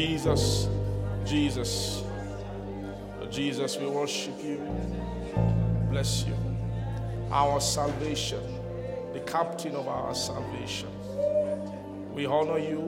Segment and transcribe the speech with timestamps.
[0.00, 0.66] Jesus,
[1.26, 2.02] Jesus,
[3.30, 4.56] Jesus, we worship you.
[5.90, 6.34] Bless you.
[7.30, 8.40] Our salvation,
[9.12, 10.88] the captain of our salvation.
[12.14, 12.80] We honor you.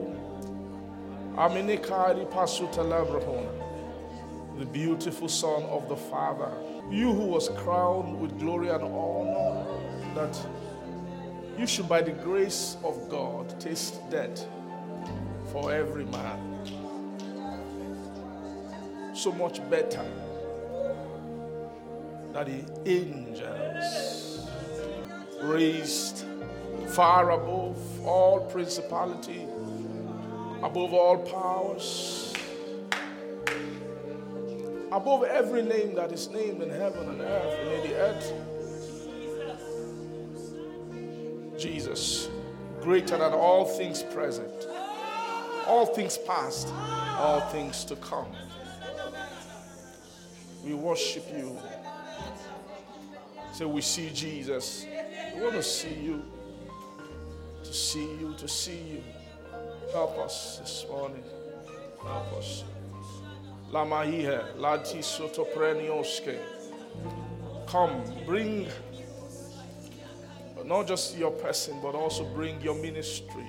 [1.35, 6.51] Aminikari Pasuta Labrahona, the beautiful Son of the Father.
[6.89, 9.67] You who was crowned with glory and honor,
[10.15, 10.35] that
[11.59, 14.47] you should, by the grace of God, taste death
[15.51, 16.52] for every man.
[19.13, 20.03] So much better
[22.33, 24.47] that the angels
[25.41, 26.25] raised
[26.87, 29.47] far above all principality,
[30.63, 32.33] above all powers,
[34.91, 38.33] above every name that is named in heaven and earth and in the earth.
[41.57, 42.29] Jesus,
[42.81, 44.67] greater than all things present,
[45.67, 46.67] all things past,
[47.17, 48.27] all things to come.
[50.63, 51.57] We worship you.
[53.53, 54.85] So we see Jesus.
[55.35, 56.23] We want to see you,
[57.63, 59.03] to see you, to see you.
[59.91, 61.23] Help us this morning.
[62.01, 62.63] Help us.
[63.71, 66.37] Lama here, lati sotoprenioske.
[67.67, 68.67] Come, bring
[70.65, 73.45] not just your person, but also bring your ministry.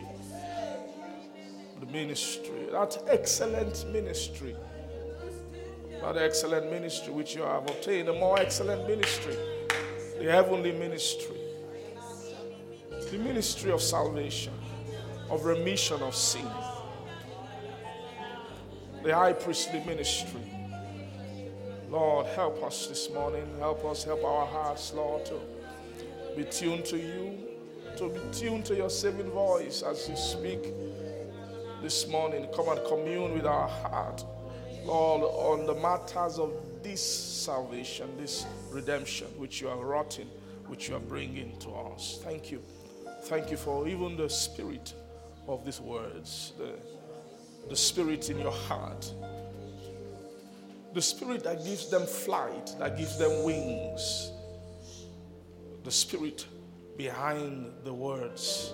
[1.81, 4.57] The ministry, that excellent ministry,
[6.05, 9.37] that excellent ministry which you have obtained, a more excellent ministry,
[10.19, 11.37] the heavenly ministry,
[13.11, 14.53] the ministry of salvation,
[15.31, 16.47] of remission of sin,
[19.03, 20.41] the high priestly ministry.
[21.91, 23.47] Lord, help us this morning.
[23.61, 25.41] Help us, help our hearts, Lord, to
[26.37, 27.39] be tuned to you,
[27.97, 30.73] to be tuned to your saving voice as you speak
[31.83, 32.49] this morning.
[32.55, 34.25] Come and commune with our heart,
[34.85, 36.53] Lord, on the matters of
[36.83, 40.19] this salvation, this redemption which you are wrought
[40.67, 42.21] which you are bringing to us.
[42.23, 42.63] Thank you.
[43.25, 44.95] Thank you for even the spirit
[45.47, 46.75] of these words, the,
[47.69, 49.13] the spirit in your heart,
[50.93, 54.31] the spirit that gives them flight, that gives them wings
[55.85, 56.47] the spirit
[56.97, 58.73] behind the words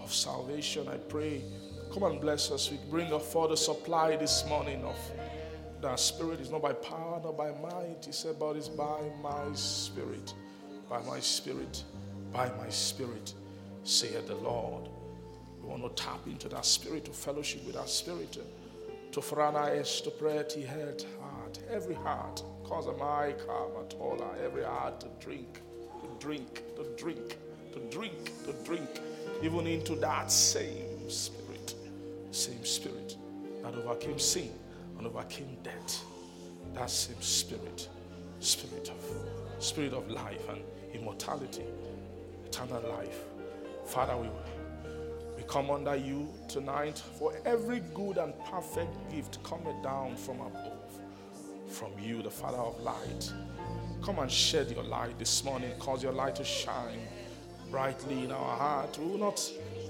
[0.00, 0.88] of salvation.
[0.88, 1.42] I pray,
[1.92, 2.70] come and bless us.
[2.70, 4.96] We bring a further supply this morning of
[5.82, 8.04] that spirit is not by power, not by might.
[8.04, 10.34] He said, but it's by my spirit,
[10.88, 11.82] by my spirit,
[12.32, 13.34] by my spirit,
[13.84, 14.88] saith the Lord.
[15.62, 18.38] We want to tap into that spirit to fellowship with that spirit.
[19.12, 24.34] To frana es to pray to head heart, every heart, cause a my karma tola,
[24.44, 25.60] every heart to drink
[26.02, 27.36] to drink, to drink,
[27.72, 29.00] to drink, to drink,
[29.42, 31.74] even into that same spirit,
[32.30, 33.16] same spirit
[33.62, 34.50] that overcame sin
[34.98, 36.04] and overcame death.
[36.74, 37.88] That same spirit,
[38.40, 40.60] spirit of spirit of life and
[40.94, 41.64] immortality,
[42.46, 43.24] eternal life.
[43.84, 44.28] Father, we
[45.36, 51.00] we come under you tonight for every good and perfect gift coming down from above,
[51.68, 53.32] from you, the Father of light.
[54.02, 55.72] Come and shed your light this morning.
[55.78, 57.00] Cause your light to shine
[57.70, 58.98] brightly in our heart.
[58.98, 59.40] We will not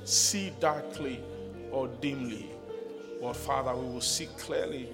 [0.04, 1.20] see darkly
[1.70, 2.50] or dimly.
[3.22, 4.88] But Father, we will see clearly.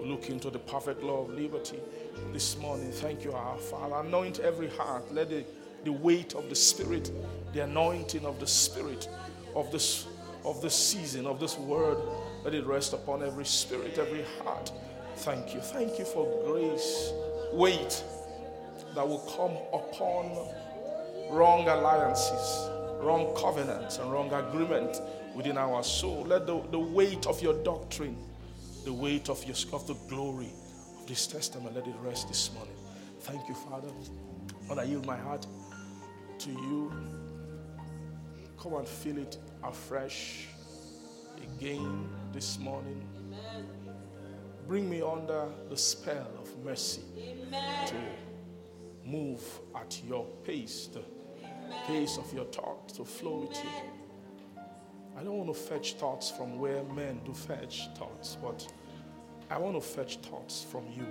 [0.00, 1.78] We look into the perfect law of liberty
[2.32, 2.90] this morning.
[2.90, 3.96] Thank you, our Father.
[4.06, 5.12] Anoint every heart.
[5.12, 5.44] Let the,
[5.84, 7.10] the weight of the Spirit,
[7.52, 9.08] the anointing of the Spirit
[9.54, 10.06] of this
[10.44, 11.98] of this season, of this word,
[12.44, 14.72] let it rest upon every spirit, every heart.
[15.16, 15.60] Thank you.
[15.60, 17.12] Thank you for grace.
[17.52, 18.02] Weight
[18.94, 20.30] that will come upon
[21.30, 22.70] wrong alliances,
[23.02, 25.00] wrong covenants, and wrong agreement
[25.34, 26.24] within our soul.
[26.26, 28.16] Let the, the weight of your doctrine,
[28.84, 30.52] the weight of your of the glory
[30.98, 32.74] of this testament, let it rest this morning.
[33.20, 33.88] Thank you, Father.
[34.66, 35.46] Lord, I yield my heart
[36.38, 36.92] to you.
[38.58, 40.46] Come and feel it afresh
[41.42, 43.02] again this morning.
[44.66, 47.02] Bring me under the spell of mercy
[47.86, 47.96] to
[49.04, 49.42] move
[49.74, 51.02] at your pace, the
[51.86, 53.99] pace of your thought to flow with you.
[55.20, 58.66] I don't want to fetch thoughts from where men do fetch thoughts, but
[59.50, 61.04] I want to fetch thoughts from you,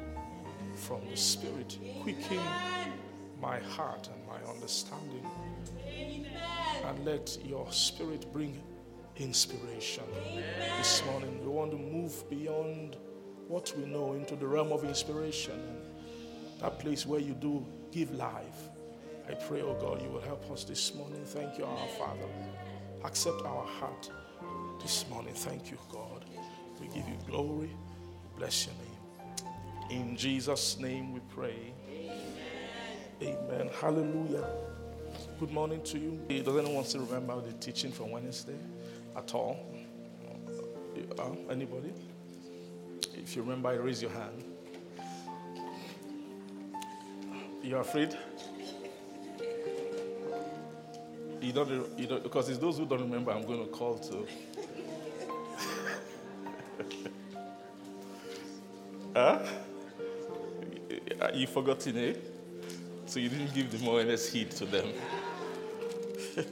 [0.74, 1.78] from the Spirit.
[2.02, 2.40] Quicken
[3.40, 5.24] my heart and my understanding.
[6.86, 8.60] And let your Spirit bring
[9.18, 10.06] inspiration.
[10.80, 12.98] This morning, we want to move beyond
[13.48, 15.62] what we know into the realm of inspiration.
[16.62, 18.70] That place where you do give life.
[19.30, 21.24] I pray, oh God, you will help us this morning.
[21.26, 22.26] Thank you, our Father.
[23.04, 24.10] Accept our heart
[24.82, 25.34] this morning.
[25.34, 26.26] Thank you, God.
[26.80, 27.72] We give you glory.
[28.38, 30.02] Bless your name.
[30.02, 31.74] In Jesus' name we pray.
[33.22, 33.38] Amen.
[33.52, 33.70] Amen.
[33.80, 34.48] Hallelujah.
[35.40, 36.44] Good morning to you.
[36.44, 38.60] Does anyone still remember the teaching from Wednesday
[39.16, 39.66] at all?
[41.18, 41.94] Uh, anybody?
[43.16, 44.44] If you remember, raise your hand.
[47.64, 48.18] You're afraid?
[51.42, 54.28] You don't, you don't, because it's those who don't remember I'm going to call to.
[59.16, 59.40] huh?
[61.34, 61.98] You forgotten?
[61.98, 62.14] Eh?
[63.06, 64.88] So you didn't give the more earnest heed to them.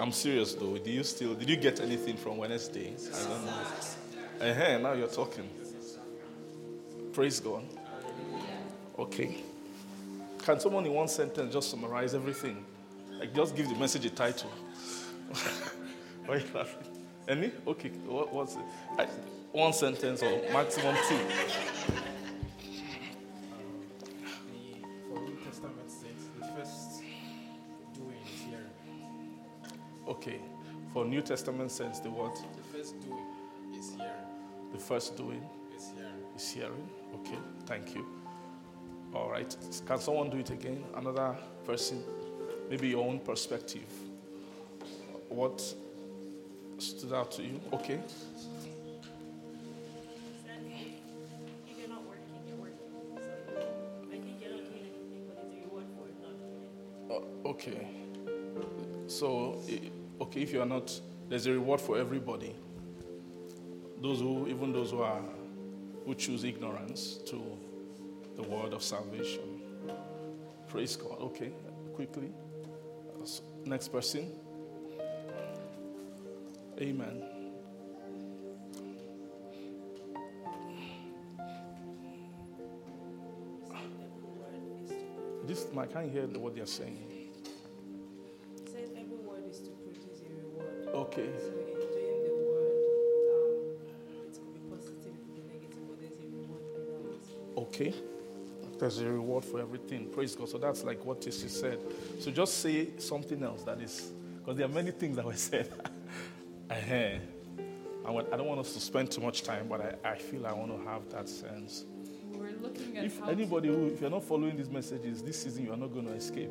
[0.00, 0.76] I'm serious though.
[0.78, 2.92] Did you still did you get anything from Wednesday?
[3.14, 3.52] I don't know.
[4.40, 5.48] Uh-huh, now you're talking.
[7.12, 7.62] Praise God.
[8.98, 9.36] Okay.
[10.44, 12.64] Can someone in one sentence just summarize everything?
[13.18, 14.50] Like just give the message a title.
[16.26, 16.82] Why are you laughing?
[17.28, 17.52] Any?
[17.66, 17.90] Okay.
[18.06, 18.62] What, what's it?
[18.98, 19.06] I,
[19.52, 21.18] one sentence or maximum two.
[30.08, 30.40] Okay.
[30.92, 32.34] For New Testament sense, the what?
[32.34, 33.26] The first doing
[33.78, 34.12] is hearing.
[34.72, 35.42] The first doing
[35.76, 36.36] is hearing.
[36.36, 36.88] Is hearing.
[37.14, 37.38] Okay.
[37.66, 38.21] Thank you.
[39.14, 39.54] All right.
[39.86, 40.84] Can someone do it again?
[40.96, 41.36] Another
[41.66, 42.02] person?
[42.70, 43.84] Maybe your own perspective.
[45.28, 45.62] What
[46.78, 47.60] stood out to you?
[47.74, 48.00] Okay.
[57.10, 57.88] Uh, okay.
[59.06, 59.62] So,
[60.20, 60.98] okay, if you are not,
[61.28, 62.54] there's a reward for everybody.
[64.00, 65.20] Those who, even those who are,
[66.06, 67.58] who choose ignorance to
[68.42, 69.60] the word of salvation.
[70.68, 71.20] Praise God.
[71.20, 71.52] Okay,
[71.94, 72.30] quickly.
[73.64, 74.32] Next person.
[76.80, 77.22] Amen.
[85.44, 86.98] This, I can't hear what they're saying.
[88.64, 90.88] Said every word is to produce a reward.
[90.94, 91.28] Okay.
[91.38, 92.72] So in doing the word,
[93.28, 93.56] um,
[94.24, 96.62] it could be positive, it could be negative, but there's a reward
[97.54, 97.60] for.
[97.62, 97.92] Okay.
[98.82, 100.08] There's a reward for everything.
[100.08, 100.48] Praise God.
[100.48, 101.78] So that's like what Tissy said.
[102.18, 105.72] So just say something else that is, because there are many things that were said.
[106.68, 107.20] I
[108.04, 110.84] don't want us to spend too much time, but I, I feel I want to
[110.90, 111.84] have that sense.
[112.32, 115.72] We're looking at if anybody who, if you're not following these messages this season, you
[115.72, 116.50] are not going to escape.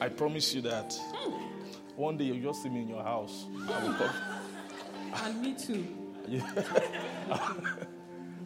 [0.00, 0.96] I promise you that.
[1.96, 3.46] One day you'll just see me in your house.
[3.68, 4.14] I will come.
[5.24, 5.88] And me too.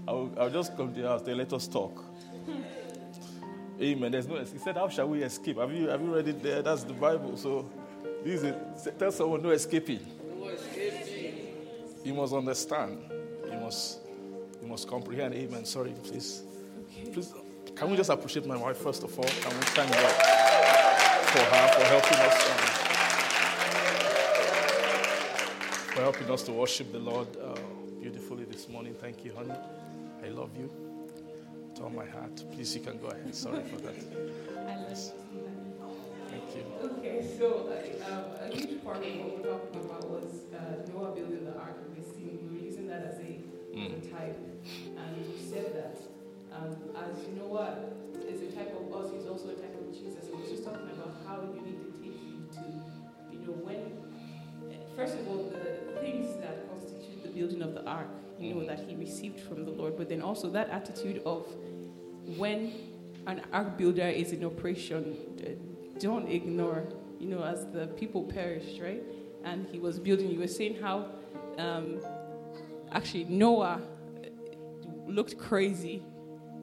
[0.09, 1.21] I'll, I'll just come to your house.
[1.21, 2.03] They let us talk.
[3.81, 4.13] Amen.
[4.13, 4.37] There's no.
[4.37, 6.63] He said, "How shall we escape?" Have you have you read it there?
[6.63, 7.37] That's the Bible.
[7.37, 7.69] So,
[8.25, 10.01] this is tell someone no escaping.
[10.39, 11.49] No escaping.
[12.05, 12.99] You must understand.
[13.51, 13.99] You must
[14.63, 15.35] you must comprehend.
[15.35, 15.65] Amen.
[15.65, 16.43] Sorry, please.
[17.13, 17.35] Please,
[17.75, 19.25] can we just appreciate my wife first of all?
[19.25, 20.13] Can we thank God
[21.27, 22.51] for her for helping us?
[22.51, 22.59] Um,
[25.95, 27.57] for helping us to worship the Lord uh,
[28.01, 28.95] beautifully this morning.
[29.01, 29.55] Thank you, honey.
[30.25, 30.94] I love you
[31.85, 32.43] with all my heart.
[32.53, 33.35] Please, you can go ahead.
[33.35, 33.95] Sorry for that.
[34.59, 34.99] I love
[36.31, 36.65] Thank you.
[36.99, 41.15] Okay, so uh, um, a huge part of what we're talking about was uh, Noah
[41.15, 42.39] building the ark of the sea.
[42.43, 43.39] We were using that as a,
[43.77, 44.39] as a type,
[44.99, 46.01] and you said that
[46.51, 47.77] um, as Noah
[48.27, 50.27] is a type of us, he's also a type of Jesus.
[50.27, 52.65] So we're just talking about how you need to take you to,
[53.31, 53.93] you know, when.
[54.97, 58.79] First of all, the things that constitute the building of the ark, you know, that
[58.79, 61.47] he received from the Lord, but then also that attitude of
[62.37, 62.73] when
[63.27, 65.17] an ark builder is in operation,
[65.99, 66.85] don't ignore,
[67.19, 69.03] you know, as the people perished, right?
[69.45, 71.07] And he was building, you were saying how
[71.59, 72.01] um,
[72.93, 73.81] actually Noah
[75.07, 76.03] looked crazy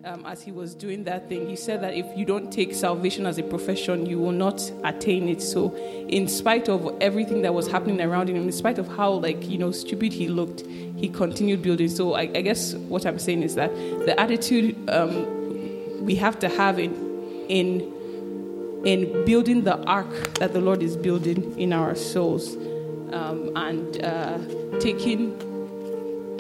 [0.03, 1.47] um, as he was doing that thing.
[1.47, 5.29] He said that if you don't take salvation as a profession, you will not attain
[5.29, 5.41] it.
[5.41, 9.47] So, in spite of everything that was happening around him, in spite of how, like,
[9.47, 11.87] you know, stupid he looked, he continued building.
[11.87, 15.40] So, I, I guess what I'm saying is that the attitude um,
[16.01, 16.93] we have to have in,
[17.50, 18.01] in
[18.86, 22.55] in building the ark that the Lord is building in our souls,
[23.13, 24.39] um, and uh,
[24.79, 25.38] taking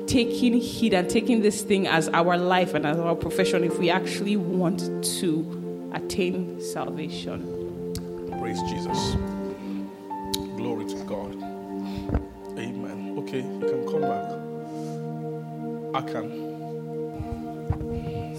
[0.07, 3.89] taking heed and taking this thing as our life and as our profession if we
[3.89, 4.79] actually want
[5.19, 7.93] to attain salvation.
[8.39, 9.15] Praise Jesus.
[10.57, 11.35] Glory to God.
[12.57, 13.15] Amen.
[13.19, 14.25] Okay, you can come back.
[15.93, 16.50] I can.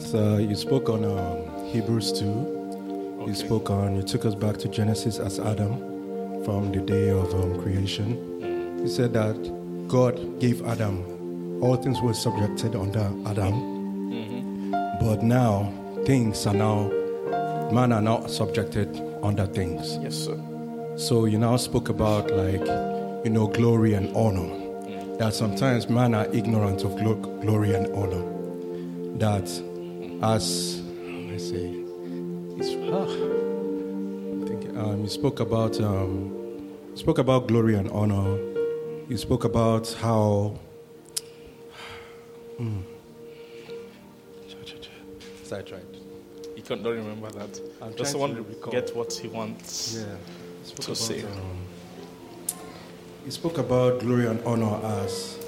[0.04, 2.26] So you spoke on um, Hebrews 2.
[2.26, 3.26] Okay.
[3.28, 5.78] You spoke on, you took us back to Genesis as Adam
[6.44, 8.78] from the day of um, creation.
[8.78, 9.36] You said that
[9.88, 13.70] God gave Adam, all things were subjected under Adam.
[15.00, 15.72] But now,
[16.04, 16.88] things are now,
[17.72, 18.88] man are now subjected
[19.22, 19.96] under things.
[20.02, 20.38] Yes, sir.
[20.96, 22.66] So you now spoke about like,
[23.24, 24.58] you know, glory and honor.
[25.18, 28.24] That sometimes man are ignorant of glo- glory and honor.
[29.18, 29.48] That
[30.22, 30.80] as
[31.32, 31.84] I say,
[32.58, 36.30] it's, ah, I'm thinking, um, you spoke about um,
[36.90, 38.36] you spoke about glory and honor.
[39.08, 40.58] You spoke about how.
[42.60, 42.82] Mm.
[45.44, 45.82] So I tried.
[46.56, 47.60] You can't don't remember that.
[47.82, 48.72] I'm Just want to to recall.
[48.72, 49.96] get what he wants.
[49.96, 50.04] Yeah.
[50.12, 50.16] You
[50.64, 51.22] spoke To say.
[51.24, 51.66] um,
[53.24, 55.38] you spoke about glory and honor as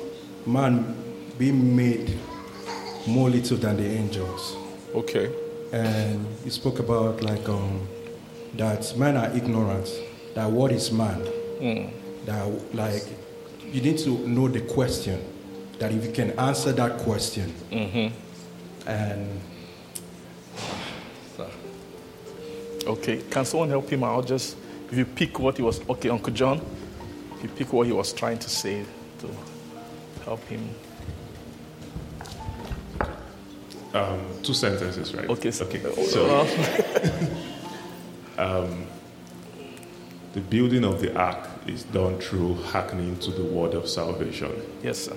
[0.47, 0.95] man
[1.39, 2.19] being made
[3.07, 4.57] more little than the angels.
[4.95, 5.31] Okay.
[5.73, 7.87] And you spoke about like um,
[8.55, 9.91] that men are ignorant,
[10.35, 11.21] that what is man?
[11.61, 11.91] Mm.
[12.27, 13.03] That like
[13.73, 15.21] you need to know the question.
[15.81, 18.89] That if you can answer that question, Mm-hmm.
[18.89, 19.41] and
[22.87, 23.23] Okay.
[23.31, 24.27] Can someone help him out?
[24.27, 24.57] Just
[24.91, 26.61] if you pick what he was okay, Uncle John,
[27.37, 28.85] if you pick what he was trying to say
[29.21, 29.29] to
[30.25, 30.69] help him.
[33.95, 35.29] Um, two sentences, right?
[35.31, 36.05] Okay, so, Okay.
[36.07, 36.41] So,
[38.39, 38.87] um,
[40.33, 44.51] the building of the ark is done through hearkening to the word of salvation,
[44.83, 45.17] yes, sir.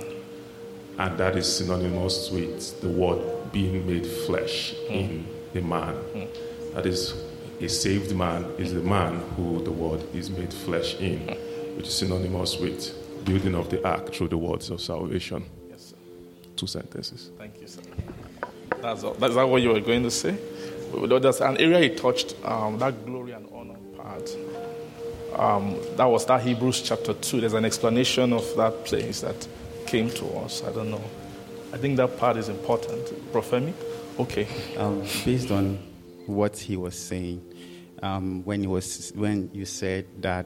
[0.99, 4.93] and that is synonymous with the word being made flesh hmm.
[4.93, 5.95] in a man.
[5.95, 6.75] Hmm.
[6.75, 7.15] That is,
[7.59, 11.77] a saved man is the man who the word is made flesh in, hmm.
[11.77, 12.93] which is synonymous with
[13.25, 15.43] building of the ark through the words of salvation.
[15.67, 15.95] Yes, sir.
[16.55, 17.31] Two sentences.
[17.39, 17.81] Thank you, sir.
[18.81, 19.13] That's all.
[19.13, 20.37] That's that what you were going to say?
[20.93, 24.35] There's an area he touched, um, that glory and honor part.
[25.35, 27.41] Um, that was that Hebrews chapter 2.
[27.41, 29.47] There's an explanation of that place that
[29.85, 30.63] came to us.
[30.63, 31.03] I don't know.
[31.73, 33.05] I think that part is important.
[33.31, 33.73] Profemi?
[34.19, 34.47] Okay.
[34.77, 35.77] Um, based on
[36.25, 37.43] what he was saying,
[38.01, 40.45] um, when he was when you said that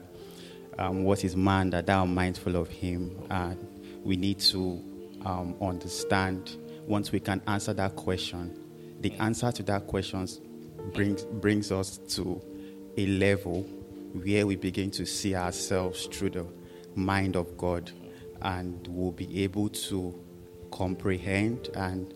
[0.78, 3.56] um, what is man that thou mindful of him, and
[4.04, 4.82] we need to
[5.24, 6.56] um, understand.
[6.92, 8.54] Once we can answer that question,
[9.00, 10.28] the answer to that question
[10.92, 12.38] brings brings us to
[12.98, 13.62] a level
[14.12, 16.46] where we begin to see ourselves through the
[16.94, 17.90] mind of God,
[18.42, 20.14] and we'll be able to
[20.70, 22.12] comprehend and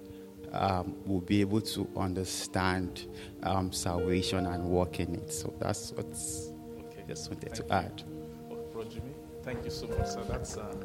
[0.53, 3.07] um, we'll be able to understand
[3.45, 5.33] um, salvation and walk in it.
[5.33, 7.03] So that's what's Okay.
[7.09, 7.81] just wanted Thank to you.
[7.81, 8.91] add.
[8.91, 10.23] Jimmy, thank you so much, sir.
[10.29, 10.77] That's, uh,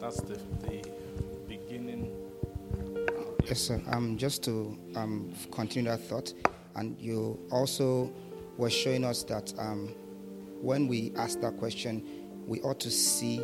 [0.00, 0.85] that's the, the.
[3.46, 3.80] Yes, sir.
[3.92, 6.32] Um, just to um, continue that thought,
[6.74, 8.12] and you also
[8.56, 9.94] were showing us that um,
[10.60, 12.04] when we ask that question,
[12.48, 13.40] we ought to see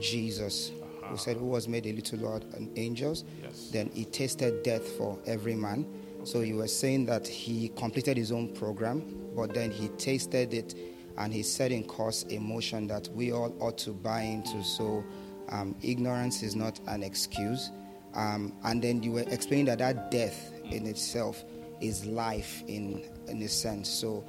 [0.00, 0.72] Jesus,
[1.02, 3.68] who said, "Who was made a little Lord and angels." Yes.
[3.70, 5.86] Then he tasted death for every man.
[6.24, 9.02] So you were saying that he completed his own program,
[9.36, 10.74] but then he tasted it,
[11.18, 14.64] and he set in course a motion that we all ought to buy into.
[14.64, 15.04] So
[15.50, 17.70] um, ignorance is not an excuse.
[18.14, 21.44] Um, and then you were explaining that that death in itself
[21.80, 23.88] is life in in a sense.
[23.88, 24.24] So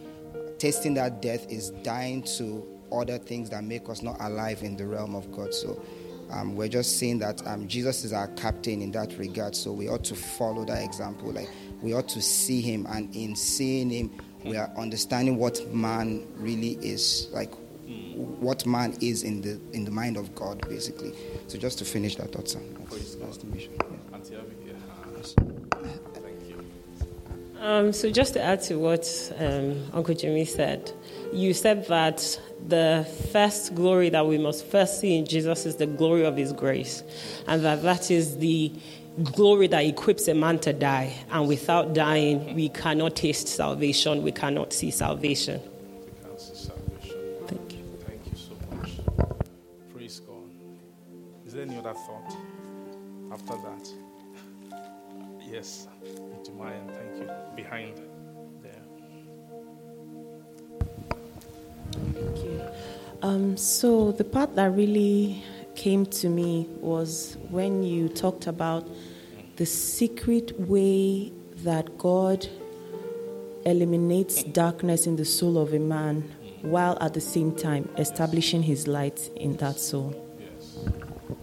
[0.57, 4.85] tasting that death is dying to other things that make us not alive in the
[4.85, 5.53] realm of God.
[5.53, 5.81] So
[6.31, 9.55] um, we're just saying that um, Jesus is our captain in that regard.
[9.55, 11.31] So we ought to follow that example.
[11.31, 11.49] Like
[11.81, 16.73] we ought to see him, and in seeing him, we are understanding what man really
[16.81, 17.29] is.
[17.31, 17.53] Like
[18.15, 21.13] what man is in the in the mind of God, basically.
[21.47, 22.59] So just to finish that thought, sir.
[22.89, 23.73] That's, that's the mission.
[23.79, 24.75] Yeah.
[26.13, 26.65] Thank you.
[27.59, 30.91] Um, so just to add to what um, Uncle Jimmy said,
[31.33, 35.87] you said that the first glory that we must first see in Jesus is the
[35.87, 37.03] glory of His grace,
[37.47, 38.71] and that that is the
[39.23, 41.13] glory that equips a man to die.
[41.31, 44.23] And without dying, we cannot taste salvation.
[44.23, 45.61] We cannot see salvation.
[51.93, 52.35] Thought
[53.31, 53.89] after that?
[55.39, 55.87] Yes,
[56.43, 57.29] Jeremiah, thank you.
[57.55, 58.01] Behind
[58.63, 58.81] there.
[63.21, 65.43] Um, so the part that really
[65.75, 68.89] came to me was when you talked about
[69.57, 72.47] the secret way that God
[73.63, 78.87] eliminates darkness in the soul of a man while at the same time establishing his
[78.87, 80.24] light in that soul.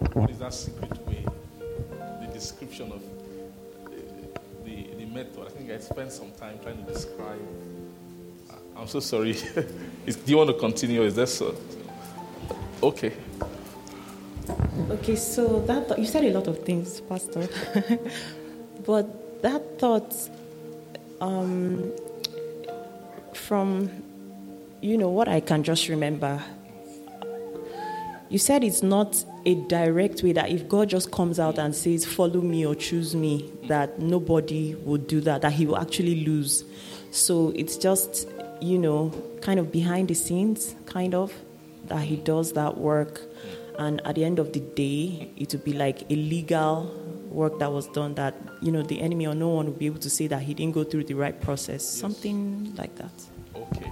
[0.03, 0.15] Yes.
[0.15, 1.25] What is that secret way?
[2.21, 3.03] The description of
[3.85, 5.47] the, the, the method.
[5.47, 7.41] I think I spent some time trying to describe.
[8.51, 9.31] I- I'm so sorry.
[10.07, 11.03] Is- Do you want to continue?
[11.03, 11.55] Is that so?
[12.83, 13.13] Okay.
[14.91, 17.49] Okay, so that thought, you said a lot of things, Pastor,
[18.87, 20.13] but that thought
[21.21, 21.93] um,
[23.35, 23.89] from
[24.81, 26.43] you know what I can just remember.
[28.29, 32.05] You said it's not a direct way that if God just comes out and says,
[32.05, 35.43] "Follow me" or "Choose me," that nobody would do that.
[35.43, 36.65] That He will actually lose.
[37.11, 38.29] So it's just
[38.61, 41.33] you know kind of behind the scenes, kind of
[41.87, 43.23] that He does that work
[43.79, 46.95] and at the end of the day it would be like illegal
[47.31, 49.99] work that was done that you know the enemy or no one would be able
[49.99, 53.11] to say that he didn't go through the right process something like that
[53.55, 53.91] Okay.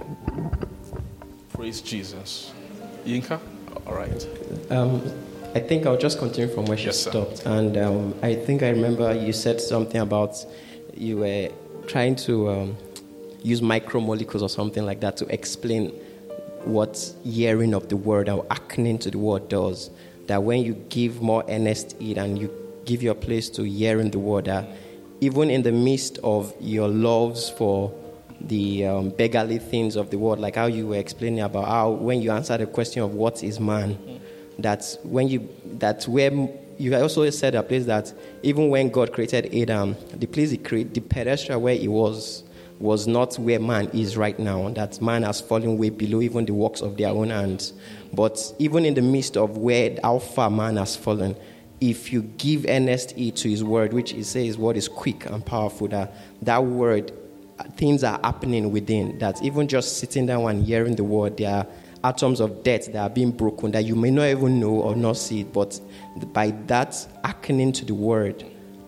[1.53, 2.51] Praise Jesus.
[3.05, 3.39] Yinka?
[3.85, 4.27] All right.
[4.69, 5.01] Um,
[5.53, 7.09] I think I'll just continue from where she Yes, sir.
[7.11, 7.45] stopped.
[7.45, 10.35] And um, I think I remember you said something about
[10.95, 11.49] you were
[11.87, 12.77] trying to um,
[13.43, 15.89] use micromolecules or something like that to explain
[16.63, 19.89] what hearing of the word or acting to the word does.
[20.27, 22.49] That when you give more earnest heed and you
[22.85, 24.67] give your place to hearing the word, that
[25.19, 27.93] even in the midst of your loves for
[28.39, 32.21] the um, beggarly things of the world, like how you were explaining about how when
[32.21, 33.97] you answer the question of what is man,
[34.63, 35.49] that when you
[35.79, 36.31] that where
[36.77, 38.11] you also said a place that
[38.43, 42.43] even when God created Adam, the place he created, the pedestal where he was
[42.79, 44.69] was not where man is right now.
[44.69, 47.73] That man has fallen way below even the works of their own hands.
[48.11, 51.35] But even in the midst of where how far man has fallen,
[51.79, 55.87] if you give earnest to his word, which he says word is quick and powerful,
[55.89, 57.11] that that word
[57.75, 61.67] things are happening within that even just sitting down and hearing the word there are
[62.03, 65.17] atoms of death that are being broken that you may not even know or not
[65.17, 65.79] see it but
[66.33, 68.43] by that hearkening to the word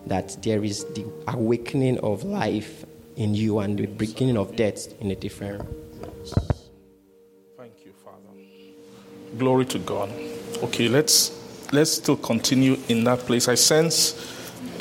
[0.06, 2.84] that there is the awakening of life
[3.16, 5.62] in you and the beginning of death in a different
[7.56, 9.38] Thank you, Father.
[9.38, 10.10] Glory to God.
[10.62, 11.38] Okay, let's
[11.72, 13.48] let's still continue in that place.
[13.48, 14.14] I sense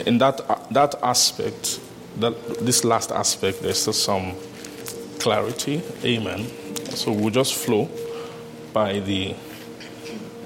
[0.06, 0.42] in that
[0.72, 1.80] that aspect,
[2.20, 4.34] that this last aspect, there's still some
[5.20, 5.82] clarity.
[6.04, 6.46] Amen.
[6.92, 7.90] So we'll just flow
[8.74, 9.36] by the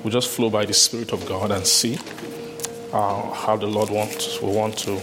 [0.03, 1.97] we'll just flow by the Spirit of God and see
[2.93, 5.01] uh, how the Lord wants will want to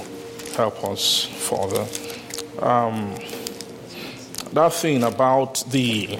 [0.56, 1.87] help us further.
[2.64, 3.14] Um,
[4.52, 6.18] that thing about the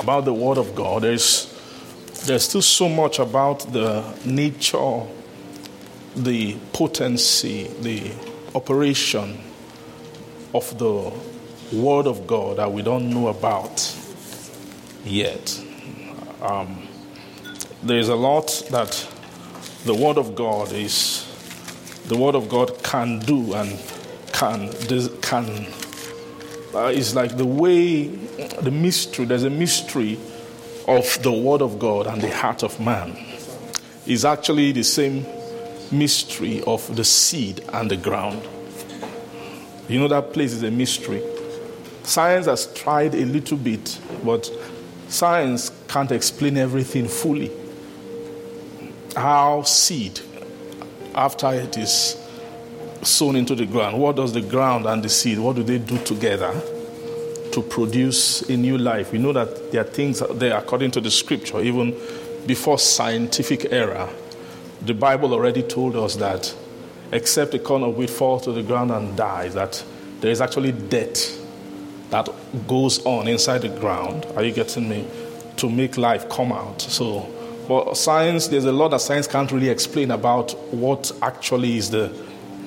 [0.00, 1.48] about the Word of God, is
[2.26, 5.02] there's still so much about the nature,
[6.16, 8.10] the potency, the
[8.54, 9.38] operation
[10.54, 11.12] of the
[11.72, 13.96] Word of God that we don't know about
[15.04, 15.60] yet.
[16.42, 16.88] Um,
[17.84, 19.08] there's a lot that
[19.84, 21.24] the Word of God is,
[22.08, 23.80] the Word of God can do and
[24.32, 24.72] can
[25.20, 25.66] can
[26.74, 29.24] uh, is like the way, the mystery.
[29.24, 30.18] There's a mystery
[30.88, 33.16] of the Word of God and the heart of man.
[34.04, 35.24] Is actually the same
[35.92, 38.42] mystery of the seed and the ground.
[39.88, 41.22] You know that place is a mystery.
[42.02, 44.50] Science has tried a little bit, but
[45.12, 47.50] science can't explain everything fully.
[49.14, 50.20] How seed,
[51.14, 52.16] after it is
[53.02, 55.98] sown into the ground, what does the ground and the seed, what do they do
[55.98, 56.52] together
[57.52, 59.12] to produce a new life?
[59.12, 61.94] We know that there are things there according to the scripture, even
[62.46, 64.08] before scientific era.
[64.80, 66.54] The Bible already told us that
[67.12, 69.84] except a corn of wheat falls to the ground and dies, that
[70.20, 71.41] there is actually death
[72.12, 72.28] that
[72.68, 74.26] goes on inside the ground.
[74.36, 75.08] Are you getting me?
[75.56, 76.80] To make life come out.
[76.82, 77.26] So,
[77.66, 82.08] but science, there's a lot that science can't really explain about what actually is the,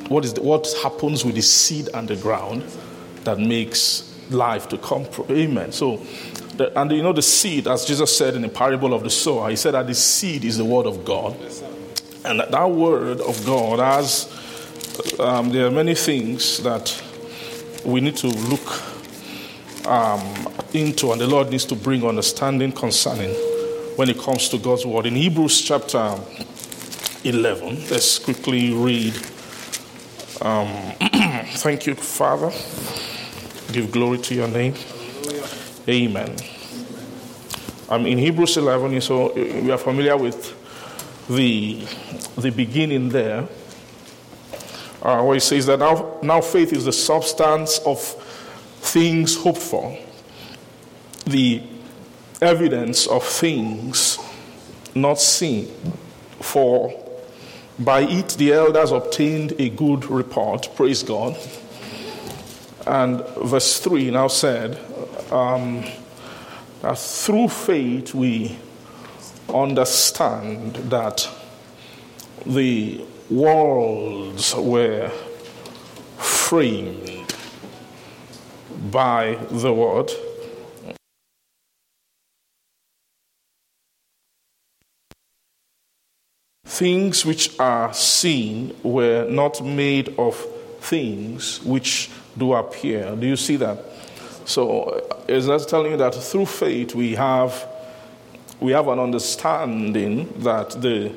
[0.07, 2.63] what is the, what happens with the seed and the ground
[3.23, 5.05] that makes life to come.
[5.29, 5.71] Amen.
[5.71, 5.97] So,
[6.57, 9.51] the, and you know the seed, as Jesus said in the parable of the sower,
[9.51, 11.35] he said that the seed is the word of God,
[12.23, 14.31] and that, that word of God has.
[15.19, 17.03] Um, there are many things that
[17.83, 18.94] we need to look
[19.85, 23.33] um, into, and the Lord needs to bring understanding concerning
[23.95, 25.05] when it comes to God's word.
[25.05, 26.19] In Hebrews chapter
[27.23, 29.15] 11, let's quickly read.
[30.41, 30.67] Um,
[31.57, 32.51] thank you, Father.
[33.71, 34.73] Give glory to your name.
[35.87, 36.35] Amen.
[37.89, 40.53] Um, in Hebrews 11, so we are familiar with
[41.29, 41.85] the,
[42.37, 43.47] the beginning there,
[45.01, 48.21] uh, where it says that now, now faith is the substance of
[48.85, 49.97] things hoped for,
[51.25, 51.61] the
[52.41, 54.19] evidence of things
[54.93, 55.67] not seen.
[56.39, 56.93] For
[57.79, 60.69] by it the elders obtained a good report.
[60.75, 61.37] Praise God.
[62.87, 64.79] And verse 3 now said
[65.31, 65.83] um,
[66.81, 68.57] that through faith we
[69.53, 71.27] understand that
[72.45, 75.09] the worlds were
[76.17, 77.14] framed
[78.91, 80.11] by the word.
[86.65, 90.35] Things which are seen were not made of
[90.79, 93.15] things which do appear.
[93.15, 93.79] Do you see that?
[94.45, 97.67] So, is that telling you that through faith we have
[98.59, 101.15] we have an understanding that the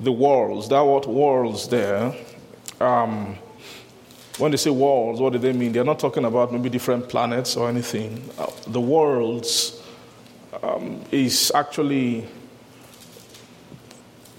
[0.00, 2.14] the worlds, that what worlds there,
[2.80, 3.36] um,
[4.40, 5.72] when they say worlds, what do they mean?
[5.72, 8.22] They're not talking about maybe different planets or anything.
[8.38, 9.82] Uh, the worlds
[10.62, 12.26] um, is actually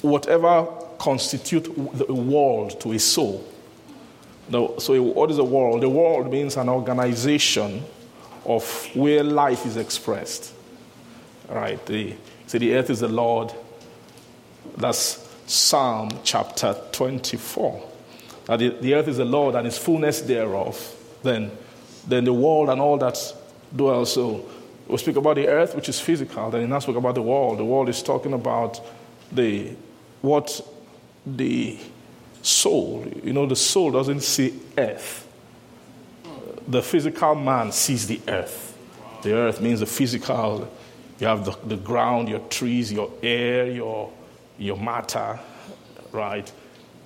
[0.02, 0.66] whatever
[0.98, 3.48] constitute the world to a soul.
[4.50, 5.82] No, so what is a world?
[5.82, 7.84] The world means an organization
[8.46, 10.54] of where life is expressed.
[11.48, 11.84] Right?
[11.86, 12.16] The,
[12.48, 13.54] so the earth is the Lord.
[14.78, 17.91] That's Psalm chapter 24.
[18.46, 20.96] That the, the earth is the Lord and his fullness thereof.
[21.24, 21.52] Then,
[22.08, 23.18] then the world and all that
[23.76, 24.14] dwells.
[24.14, 24.50] So
[24.88, 26.50] we speak about the earth, which is physical.
[26.50, 27.60] Then now speak about the world.
[27.60, 28.82] The world is talking about
[29.32, 29.76] the
[30.22, 30.62] what
[31.26, 31.78] the
[32.42, 33.06] soul.
[33.24, 35.28] You know, the soul doesn't see earth.
[36.68, 38.78] The physical man sees the earth.
[39.24, 40.72] The earth means the physical.
[41.20, 44.12] You have the, the ground, your trees, your air, your,
[44.58, 45.40] your matter,
[46.12, 46.52] right?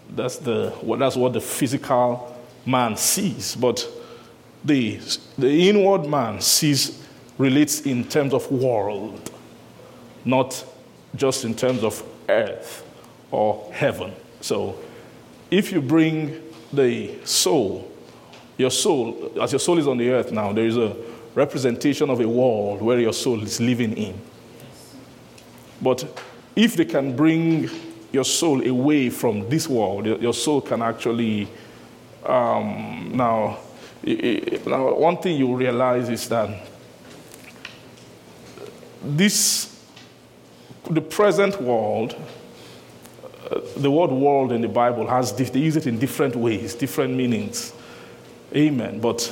[0.09, 3.55] That's, the, well, that's what the physical man sees.
[3.55, 3.87] But
[4.63, 4.99] the,
[5.37, 7.03] the inward man sees,
[7.37, 9.31] relates in terms of world,
[10.23, 10.65] not
[11.15, 12.85] just in terms of earth
[13.31, 14.13] or heaven.
[14.41, 14.77] So
[15.51, 16.41] if you bring
[16.71, 17.91] the soul,
[18.57, 20.95] your soul, as your soul is on the earth now, there is a
[21.35, 24.19] representation of a world where your soul is living in.
[25.81, 26.21] But
[26.55, 27.69] if they can bring
[28.15, 31.47] your soul away from this world, your soul can actually.
[32.25, 33.59] Um, now,
[34.65, 36.49] now, one thing you realize is that
[39.03, 39.79] this,
[40.89, 42.15] the present world,
[43.51, 47.13] uh, the word world in the Bible has, they use it in different ways, different
[47.13, 47.73] meanings.
[48.55, 48.99] Amen.
[48.99, 49.23] But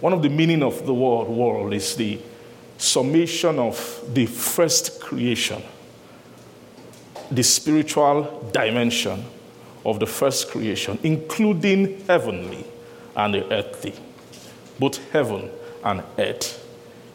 [0.00, 2.20] one of the meaning of the word world is the
[2.78, 5.62] summation of the first creation,
[7.30, 9.24] the spiritual dimension
[9.84, 12.64] of the first creation, including heavenly
[13.14, 13.94] and the earthly,
[14.78, 15.50] both heaven
[15.84, 16.62] and earth.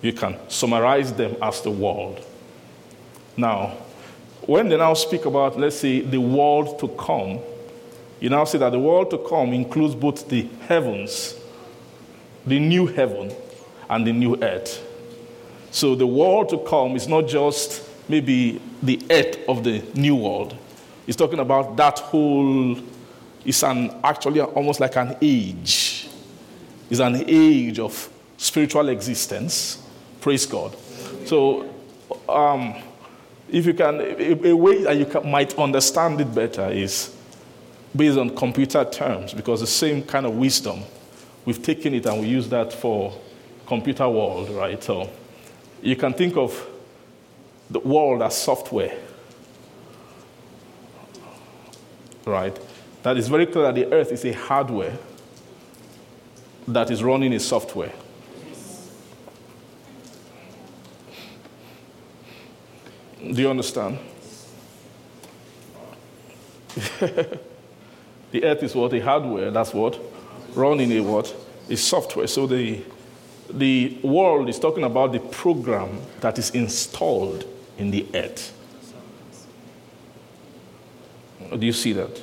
[0.01, 2.25] You can summarize them as the world.
[3.37, 3.77] Now,
[4.47, 7.39] when they now speak about, let's say, the world to come,
[8.19, 11.35] you now see that the world to come includes both the heavens,
[12.45, 13.31] the new heaven,
[13.89, 14.87] and the new earth.
[15.71, 20.55] So the world to come is not just maybe the earth of the new world.
[21.07, 22.77] It's talking about that whole,
[23.43, 26.07] it's an actually almost like an age.
[26.89, 29.81] It's an age of spiritual existence.
[30.19, 30.75] Praise God.
[31.25, 31.73] So,
[32.29, 32.75] um,
[33.49, 37.15] if you can, a, a way that you can, might understand it better is
[37.95, 40.81] based on computer terms, because the same kind of wisdom,
[41.45, 43.13] we've taken it and we use that for
[43.67, 44.81] computer world, right?
[44.83, 45.09] So
[45.81, 46.67] you can think of
[47.71, 48.97] the world as software,
[52.25, 52.59] right?
[53.03, 54.97] That is very clear that the earth is a hardware
[56.67, 57.93] that is running a software.
[63.19, 63.99] Do you understand?
[68.31, 68.93] the earth is what?
[68.93, 69.49] A hardware.
[69.49, 69.97] That's what?
[70.55, 71.33] Running a what?
[71.69, 72.27] A software.
[72.27, 72.83] So the,
[73.49, 77.45] the world is talking about the program that is installed
[77.81, 78.53] in the earth.
[81.57, 82.21] Do you see that?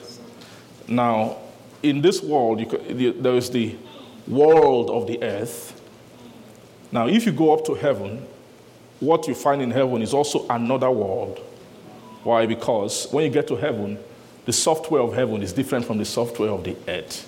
[0.86, 1.36] Now,
[1.82, 3.76] in this world, there is the
[4.26, 5.78] world of the earth.
[6.92, 8.24] Now, if you go up to heaven,
[9.00, 11.38] what you find in heaven is also another world.
[12.22, 12.46] Why?
[12.46, 13.98] Because when you get to heaven,
[14.44, 17.26] the software of heaven is different from the software of the earth.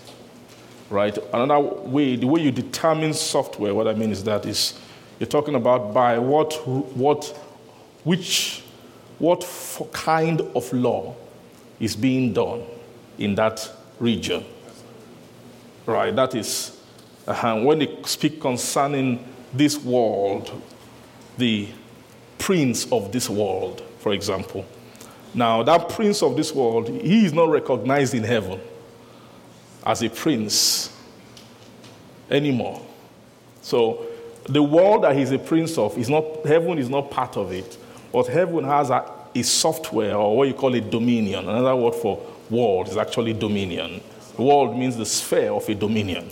[0.88, 1.16] Right?
[1.32, 4.78] Another way, the way you determine software, what I mean is that is
[5.18, 6.54] you're talking about by what,
[6.96, 7.36] what
[8.04, 8.62] which,
[9.18, 9.46] what
[9.92, 11.14] kind of law
[11.78, 12.62] is being done
[13.18, 14.44] in that region.
[15.86, 16.78] Right, that is,
[17.26, 20.50] uh, when they speak concerning this world,
[21.38, 21.68] the
[22.38, 24.64] prince of this world, for example.
[25.34, 28.60] Now, that prince of this world, he is not recognized in heaven
[29.84, 30.90] as a prince
[32.30, 32.80] anymore.
[33.62, 34.06] So,
[34.48, 37.76] the world that he's a prince of is not, heaven is not part of it.
[38.12, 41.48] But heaven has a, a software, or what you call a dominion.
[41.48, 44.00] Another word for world is actually dominion.
[44.36, 46.28] World means the sphere of a dominion.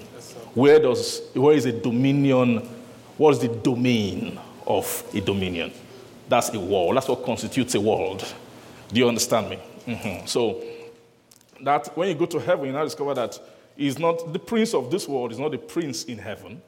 [0.55, 2.59] Where, does, where is a dominion?
[3.17, 5.73] What is the domain of a dominion?
[6.29, 6.97] That's a world.
[6.97, 8.25] That's what constitutes a world.
[8.93, 9.59] Do you understand me?
[9.87, 10.29] Mhm.
[10.29, 10.63] So,
[11.61, 13.39] that when you go to heaven, you now discover that
[13.77, 16.63] he's not the prince of this world, is not the prince in heaven,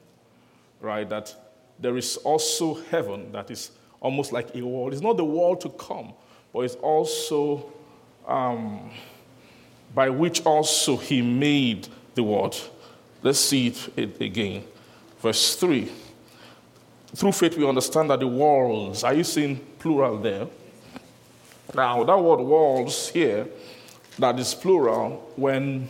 [0.79, 1.07] right?
[1.09, 1.33] That
[1.79, 3.71] there is also heaven that is
[4.01, 4.91] almost like a world.
[4.91, 6.13] It's not the world to come,
[6.51, 7.71] but it's also
[8.27, 8.91] um,
[9.93, 12.59] by which also he made the world.
[13.23, 14.63] Let's see it, again.
[15.19, 15.89] Verse 3.
[17.15, 20.47] Through faith, we understand that the walls, are you seeing plural there?
[21.75, 23.47] Now, that word walls here,
[24.17, 25.87] that is plural when,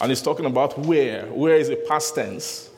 [0.00, 1.26] and it's talking about where.
[1.26, 2.70] Where is a past tense.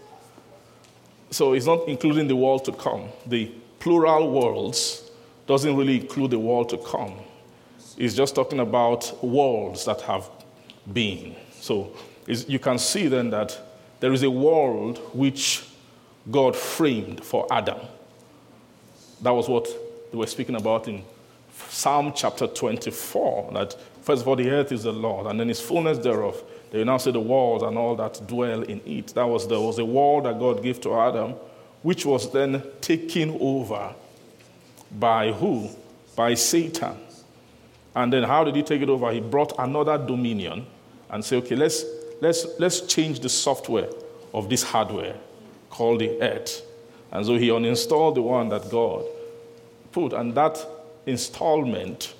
[1.30, 3.08] So it's not including the world to come.
[3.26, 5.10] The plural worlds
[5.46, 7.14] doesn't really include the world to come.
[7.96, 10.30] It's just talking about worlds that have
[10.92, 11.34] been.
[11.50, 11.92] So
[12.26, 13.58] you can see then that
[13.98, 15.64] there is a world which
[16.30, 17.78] God framed for Adam.
[19.22, 19.68] That was what
[20.10, 21.02] they were speaking about in
[21.68, 23.50] Psalm chapter 24.
[23.52, 26.42] That first of all, the earth is the Lord, and then his fullness thereof.
[26.70, 29.08] They now say the world and all that dwell in it.
[29.08, 31.34] That was there was a world that God gave to Adam,
[31.82, 33.94] which was then taken over
[34.98, 35.68] by who?
[36.16, 36.96] By Satan.
[37.94, 39.10] And then how did he take it over?
[39.12, 40.66] He brought another dominion
[41.08, 41.84] and said, okay, let's,
[42.20, 43.88] let's, let's change the software
[44.32, 45.16] of this hardware
[45.70, 46.62] called the earth.
[47.12, 49.04] And so he uninstalled the one that God
[49.90, 50.64] put, and that
[51.06, 52.14] installment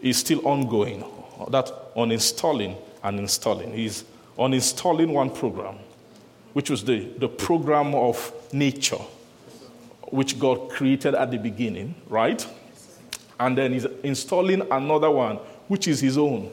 [0.00, 1.04] is still ongoing.
[1.48, 3.72] That uninstalling and installing.
[3.72, 4.04] He's
[4.38, 5.76] uninstalling one program,
[6.52, 9.00] which was the, the program of nature,
[10.08, 12.46] which God created at the beginning, right?
[13.38, 15.36] And then he's installing another one,
[15.68, 16.50] which is his own,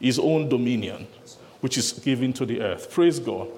[0.00, 1.06] his own dominion,
[1.60, 2.90] which is given to the earth.
[2.90, 3.48] Praise God.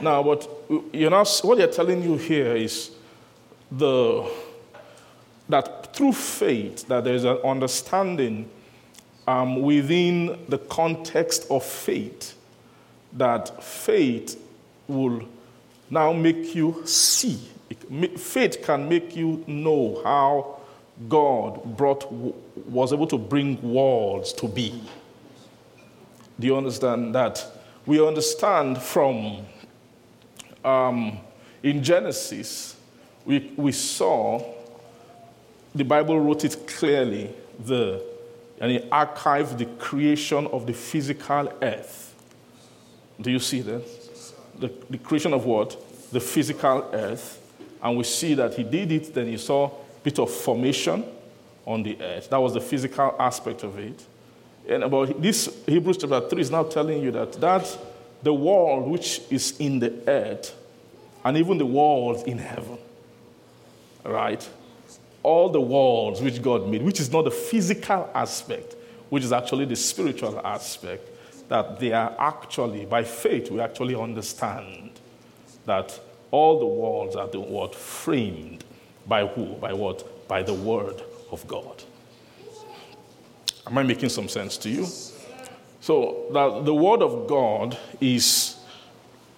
[0.00, 0.48] Now, what
[0.92, 2.90] you know, what they're telling you here is
[3.70, 4.30] the
[5.48, 8.48] that through faith that there's an understanding
[9.26, 12.34] um, within the context of faith
[13.12, 14.40] that faith
[14.88, 15.22] will
[15.90, 17.38] now make you see.
[17.68, 20.60] It- Faith can make you know how
[21.08, 24.82] God brought was able to bring worlds to be.
[26.38, 27.44] Do you understand that?
[27.86, 29.44] We understand from
[30.64, 31.18] um,
[31.62, 32.76] in Genesis,
[33.24, 34.42] we, we saw
[35.74, 37.30] the Bible wrote it clearly,
[37.64, 38.02] the,
[38.60, 42.14] and it archived the creation of the physical earth.
[43.20, 43.82] Do you see that?
[44.60, 45.76] The, the creation of what?
[46.12, 47.38] The physical earth.
[47.82, 49.70] And we see that he did it, then he saw a
[50.02, 51.04] bit of formation
[51.66, 52.28] on the earth.
[52.30, 54.04] That was the physical aspect of it.
[54.68, 57.78] And about this, Hebrews chapter 3 is now telling you that, that
[58.22, 60.54] the world which is in the earth,
[61.24, 62.78] and even the world in heaven,
[64.04, 64.46] right?
[65.22, 68.74] All the worlds which God made, which is not the physical aspect,
[69.08, 71.08] which is actually the spiritual aspect,
[71.50, 74.92] that they are actually, by faith, we actually understand
[75.66, 75.98] that
[76.30, 78.64] all the worlds are the word framed
[79.08, 79.56] by who?
[79.56, 80.28] By what?
[80.28, 81.82] By the word of God.
[83.66, 84.86] Am I making some sense to you?
[85.80, 88.56] So that the word of God is,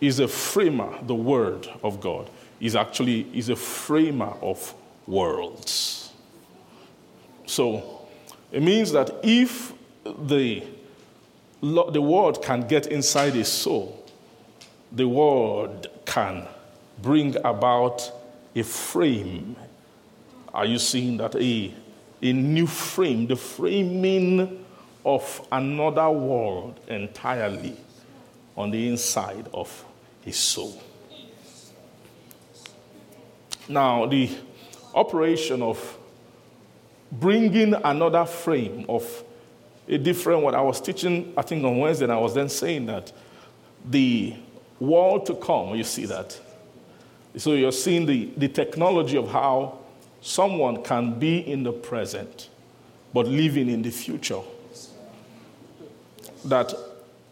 [0.02, 2.28] is a framer, the word of God
[2.60, 4.74] is actually is a framer of
[5.06, 6.12] worlds.
[7.46, 8.06] So
[8.50, 9.72] it means that if
[10.04, 10.62] the,
[11.62, 14.04] the word can get inside a soul,
[14.90, 16.46] the word can
[17.00, 18.10] bring about
[18.54, 19.56] a frame.
[20.52, 21.36] Are you seeing that?
[21.36, 21.74] A,
[22.20, 24.64] a new frame, the framing
[25.04, 27.76] of another world entirely
[28.56, 29.84] on the inside of
[30.22, 30.80] his soul.
[33.68, 34.30] Now, the
[34.94, 35.98] operation of
[37.10, 39.24] bringing another frame of
[39.88, 42.86] a different what I was teaching, I think on Wednesday, and I was then saying
[42.86, 43.12] that
[43.84, 44.34] the
[44.78, 46.38] world to come, you see that.
[47.36, 49.78] So you're seeing the, the technology of how
[50.20, 52.48] someone can be in the present
[53.12, 54.40] but living in the future.
[56.44, 56.74] That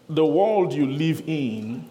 [0.09, 1.89] the world you live in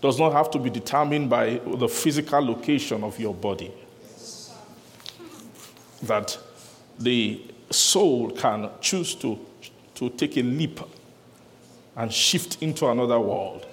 [0.00, 3.72] does not have to be determined by the physical location of your body.
[6.02, 6.38] That
[6.98, 9.38] the soul can choose to,
[9.94, 10.80] to take a leap
[11.96, 13.66] and shift into another world.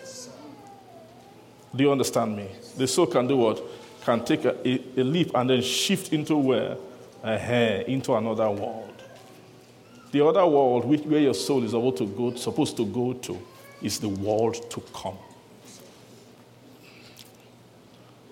[1.76, 2.50] Do you understand me?
[2.78, 3.62] The soul can do what?
[4.04, 6.78] Can take a, a, a leap and then shift into where?
[7.24, 8.92] Uh, into another world.
[10.12, 13.40] The other world which, where your soul is about to go, supposed to go to
[13.82, 15.18] is the world to come.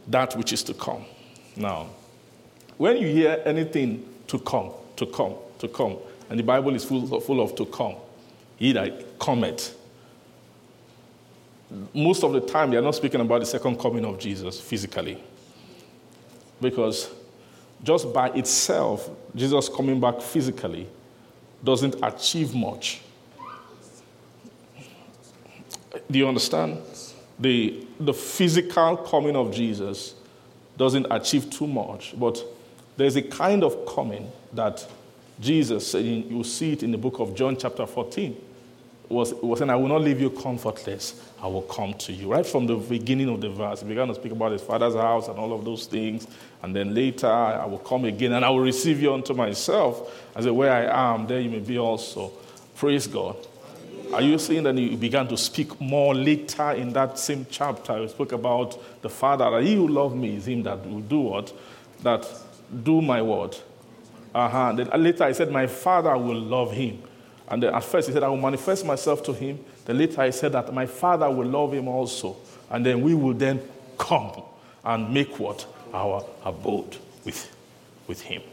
[0.08, 1.06] That which is to come.
[1.56, 1.88] Now,
[2.78, 5.97] when you hear anything to come, to come, to come,
[6.29, 7.95] and the Bible is full of, full of to come,
[8.57, 9.75] he that cometh.
[11.93, 15.21] Most of the time, they are not speaking about the second coming of Jesus physically.
[16.61, 17.09] Because
[17.83, 20.87] just by itself, Jesus coming back physically
[21.63, 23.01] doesn't achieve much.
[26.09, 26.79] Do you understand?
[27.39, 30.15] The, the physical coming of Jesus
[30.77, 32.43] doesn't achieve too much, but
[32.97, 34.85] there's a kind of coming that
[35.39, 38.36] Jesus, eh, you see it in the book of John, chapter 14,
[39.08, 42.32] was, was saying, I will not leave you comfortless, I will come to you.
[42.32, 45.28] Right from the beginning of the verse, he began to speak about his father's house
[45.28, 46.28] and all of those things.
[46.62, 50.13] And then later, I will come again and I will receive you unto myself.
[50.36, 52.32] I said, Where I am, there you may be also.
[52.75, 53.36] Praise God.
[54.13, 57.97] Are you seeing that he began to speak more later in that same chapter?
[57.97, 61.19] He spoke about the Father, that he who loved me is him that will do
[61.19, 61.54] what?
[62.02, 62.28] That
[62.84, 63.56] do my word.
[64.33, 64.73] Uh-huh.
[64.73, 67.01] Then later I said, My Father will love him.
[67.47, 69.59] And then at first he said, I will manifest myself to him.
[69.85, 72.37] Then later I said that my Father will love him also.
[72.69, 73.61] And then we will then
[73.97, 74.43] come
[74.85, 75.65] and make what?
[75.93, 77.51] Our abode with,
[78.07, 78.43] with him.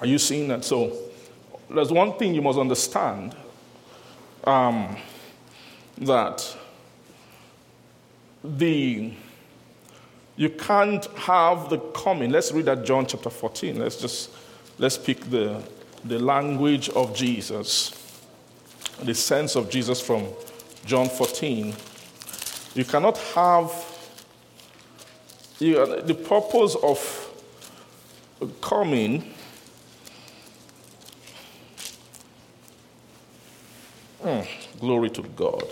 [0.00, 0.64] Are you seeing that?
[0.64, 0.96] So
[1.68, 3.36] there's one thing you must understand
[4.44, 4.96] um,
[5.98, 6.56] that
[8.42, 9.12] the
[10.40, 12.30] you can't have the coming.
[12.30, 13.78] Let's read that John chapter 14.
[13.78, 14.30] Let's just
[14.78, 15.62] let's pick the
[16.02, 17.90] the language of Jesus,
[19.02, 20.26] the sense of Jesus from
[20.86, 21.74] John 14.
[22.74, 23.70] You cannot have
[25.58, 26.98] you, the purpose of
[28.62, 29.34] coming.
[34.22, 34.46] Mm,
[34.80, 35.64] glory to God.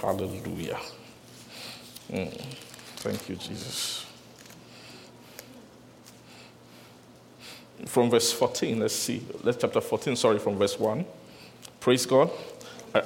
[0.00, 0.80] Hallelujah.
[2.10, 2.42] Mm,
[3.00, 4.06] thank you, Jesus.
[7.86, 9.26] From verse 14, let's see.
[9.42, 11.04] Let's chapter 14, sorry, from verse 1.
[11.80, 12.30] Praise God.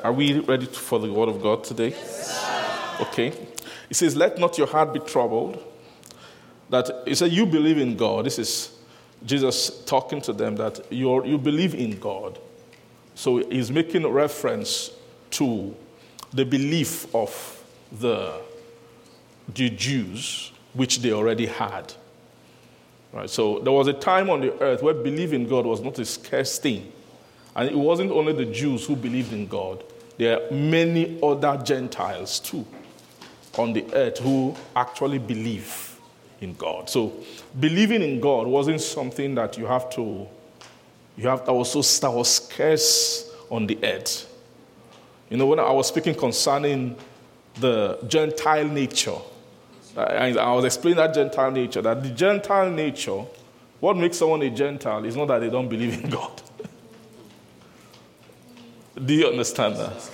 [0.03, 1.91] Are we ready for the word of God today?
[1.91, 3.33] Yes, okay.
[3.89, 5.63] It says, Let not your heart be troubled.
[6.71, 8.27] That he said, You believe in God.
[8.27, 8.77] This is
[9.25, 12.39] Jesus talking to them that you you believe in God.
[13.15, 14.91] So he's making reference
[15.33, 15.75] to
[16.33, 17.63] the belief of
[18.01, 18.41] the,
[19.49, 21.93] the Jews, which they already had.
[23.13, 26.05] Right, so there was a time on the earth where believing God was not a
[26.05, 26.93] scarce thing.
[27.55, 29.85] And it wasn't only the Jews who believed in God,
[30.19, 32.67] there are many other Gentiles too
[33.57, 35.97] on the earth who actually believe
[36.41, 36.91] in God.
[36.91, 37.13] So
[37.61, 40.27] believing in God wasn't something that you have to,
[41.17, 44.29] you have that was so that was scarce on the earth.
[45.31, 46.97] You know, when I was speaking concerning
[47.61, 49.19] the Gentile nature,
[49.97, 53.25] I was explaining that Gentile nature, that the Gentile nature,
[53.81, 56.43] what makes someone a Gentile is not that they don't believe in God.
[59.05, 60.11] Do you understand that?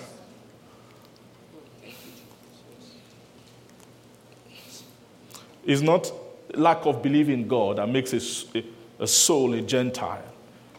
[5.64, 6.10] It's not
[6.54, 8.64] lack of belief in God that makes a,
[8.98, 10.24] a soul a Gentile.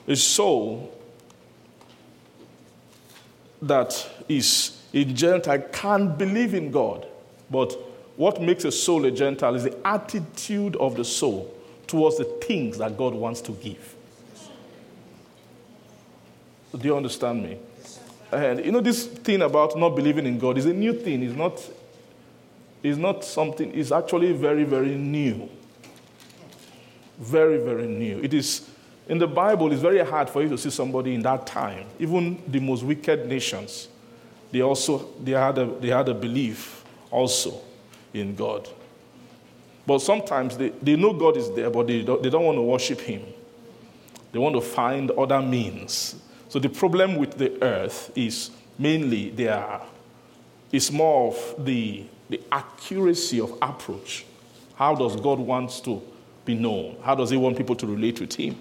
[0.07, 0.91] A soul
[3.61, 7.07] that is a Gentile can't believe in God,
[7.49, 7.77] but
[8.21, 11.51] what makes a soul a Gentile is the attitude of the soul
[11.87, 13.95] towards the things that God wants to give.
[16.77, 17.57] Do you understand me?
[18.31, 21.23] And you know, this thing about not believing in God is a new thing.
[21.23, 21.67] It's not,
[22.83, 25.49] it's not something, it's actually very, very new.
[27.17, 28.19] Very, very new.
[28.21, 28.69] It is,
[29.09, 31.87] in the Bible, it's very hard for you to see somebody in that time.
[31.97, 33.87] Even the most wicked nations,
[34.51, 37.61] they also, they had a, they had a belief also
[38.13, 38.67] in God.
[39.85, 42.61] But sometimes they, they know God is there, but they don't, they don't want to
[42.61, 43.23] worship Him.
[44.31, 46.15] They want to find other means.
[46.49, 49.81] So the problem with the earth is mainly they are,
[50.71, 54.25] it's more of the, the accuracy of approach.
[54.75, 56.01] How does God want to
[56.45, 56.97] be known?
[57.03, 58.55] How does he want people to relate with him?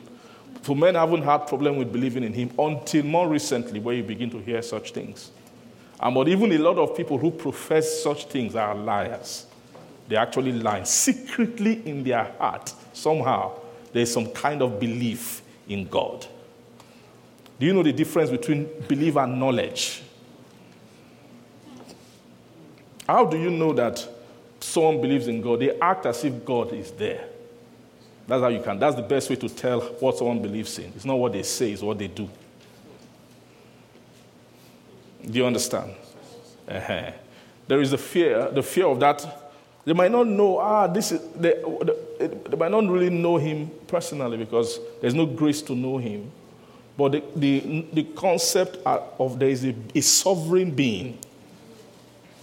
[0.62, 4.30] For men haven't had problem with believing in him until more recently, where you begin
[4.30, 5.30] to hear such things.
[6.00, 9.46] And but even a lot of people who profess such things are liars.
[10.08, 12.72] They actually lie secretly in their heart.
[12.92, 13.52] Somehow,
[13.92, 16.26] there's some kind of belief in God.
[17.58, 20.02] Do you know the difference between belief and knowledge?
[23.06, 24.08] How do you know that
[24.60, 25.60] someone believes in God?
[25.60, 27.28] They act as if God is there.
[28.26, 28.78] That's how you can.
[28.78, 30.92] That's the best way to tell what someone believes in.
[30.96, 32.28] It's not what they say, it's what they do.
[35.24, 35.92] Do you understand?
[36.68, 37.12] Uh-huh.
[37.66, 39.52] There is the fear, the fear of that.
[39.84, 41.62] They might not know, ah, this is, they,
[42.18, 46.30] they, might not really know him personally because there's no grace to know him.
[46.96, 51.18] But the, the, the concept of there is a, a sovereign being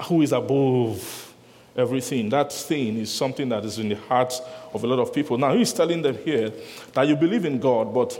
[0.04, 1.34] who is above
[1.76, 2.30] everything.
[2.30, 4.42] That thing is something that is in the hearts
[4.74, 5.38] of a lot of people.
[5.38, 6.52] Now, he's telling them here
[6.94, 8.20] that you believe in God, but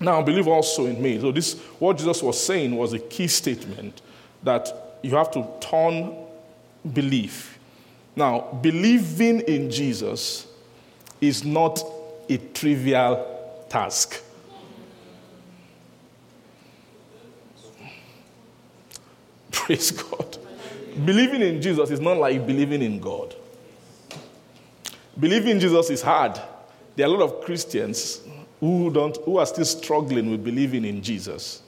[0.00, 1.20] now believe also in me.
[1.20, 4.02] So, this, what Jesus was saying was a key statement
[4.42, 6.16] that you have to turn
[6.92, 7.58] belief.
[8.16, 10.46] Now, believing in Jesus
[11.20, 11.82] is not
[12.28, 14.22] a trivial task.
[19.50, 20.38] Praise God.
[21.04, 23.34] Believing in Jesus is not like believing in God.
[25.18, 26.40] Believing in Jesus is hard.
[26.96, 28.20] There are a lot of Christians
[28.60, 31.62] who, don't, who are still struggling with believing in Jesus.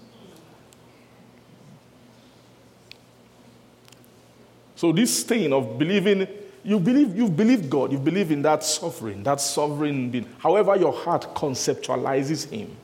[4.77, 6.29] So, this thing of believing,
[6.63, 10.29] you believe, you've believed God, you believe in that sovereign, that sovereign being.
[10.39, 12.77] However, your heart conceptualizes Him.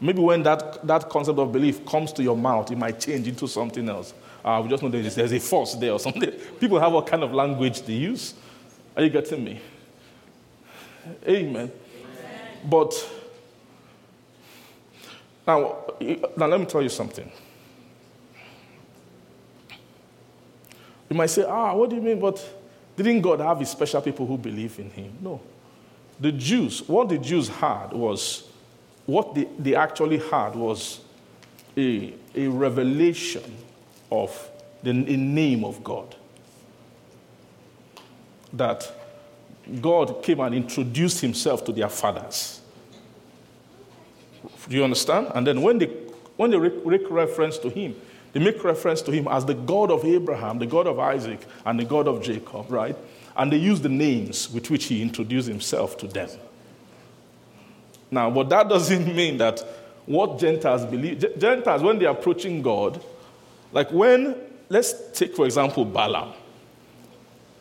[0.00, 3.46] Maybe when that, that concept of belief comes to your mouth, it might change into
[3.46, 4.14] something else.
[4.44, 6.30] Uh, we just know there's, there's a force there or something.
[6.60, 8.34] People have what kind of language they use.
[8.96, 9.60] Are you getting me?
[11.26, 11.54] Amen.
[11.54, 11.70] Amen.
[12.64, 12.94] But
[15.46, 15.76] now,
[16.36, 17.30] now, let me tell you something.
[21.08, 22.18] You might say, ah, what do you mean?
[22.18, 22.44] But
[22.96, 25.12] didn't God have his special people who believe in him?
[25.20, 25.40] No.
[26.18, 28.48] The Jews, what the Jews had was,
[29.04, 31.00] what they, they actually had was
[31.76, 33.56] a, a revelation
[34.10, 34.50] of
[34.82, 36.14] the name of God.
[38.52, 38.90] That
[39.80, 42.55] God came and introduced himself to their fathers.
[44.68, 45.28] Do you understand?
[45.34, 45.86] And then when they,
[46.36, 47.94] when they make reference to him,
[48.32, 51.78] they make reference to him as the God of Abraham, the God of Isaac, and
[51.80, 52.96] the God of Jacob, right?
[53.36, 56.28] And they use the names with which he introduced himself to them.
[58.10, 59.60] Now, but that doesn't mean that
[60.06, 63.02] what Gentiles believe, Gentiles, when they're approaching God,
[63.72, 64.36] like when,
[64.68, 66.32] let's take for example Balaam,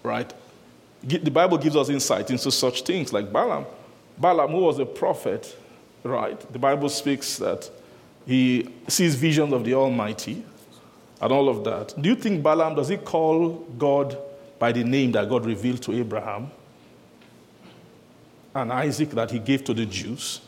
[0.04, 0.32] right?
[1.04, 3.66] The Bible gives us insight into such things like Balaam.
[4.18, 5.56] Balaam, who was a prophet,
[6.06, 6.40] right?
[6.54, 7.70] The Bible speaks that
[8.26, 10.44] he sees visions of the Almighty
[11.22, 12.00] and all of that.
[12.02, 14.18] Do you think Balaam, does he call God
[14.60, 16.50] by the name that God revealed to Abraham
[18.54, 20.42] and Isaac that he gave to the Jews?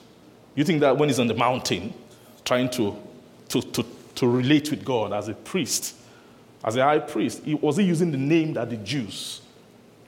[0.56, 1.94] You think that when he's on the mountain
[2.44, 2.96] trying to,
[3.50, 3.86] to, to,
[4.16, 5.96] to relate with God as a priest,
[6.64, 9.42] as a high priest, was he using the name that the Jews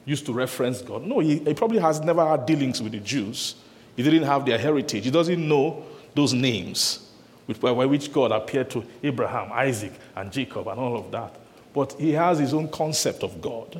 [0.05, 1.03] used to reference God?
[1.03, 3.55] No, he, he probably has never had dealings with the Jews.
[3.99, 5.03] He didn't have their heritage.
[5.03, 5.83] He doesn't know
[6.15, 7.11] those names
[7.59, 11.35] by which God appeared to Abraham, Isaac, and Jacob, and all of that.
[11.73, 13.73] But he has his own concept of God.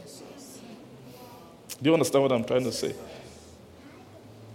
[1.82, 2.93] Do you understand what I'm trying to say?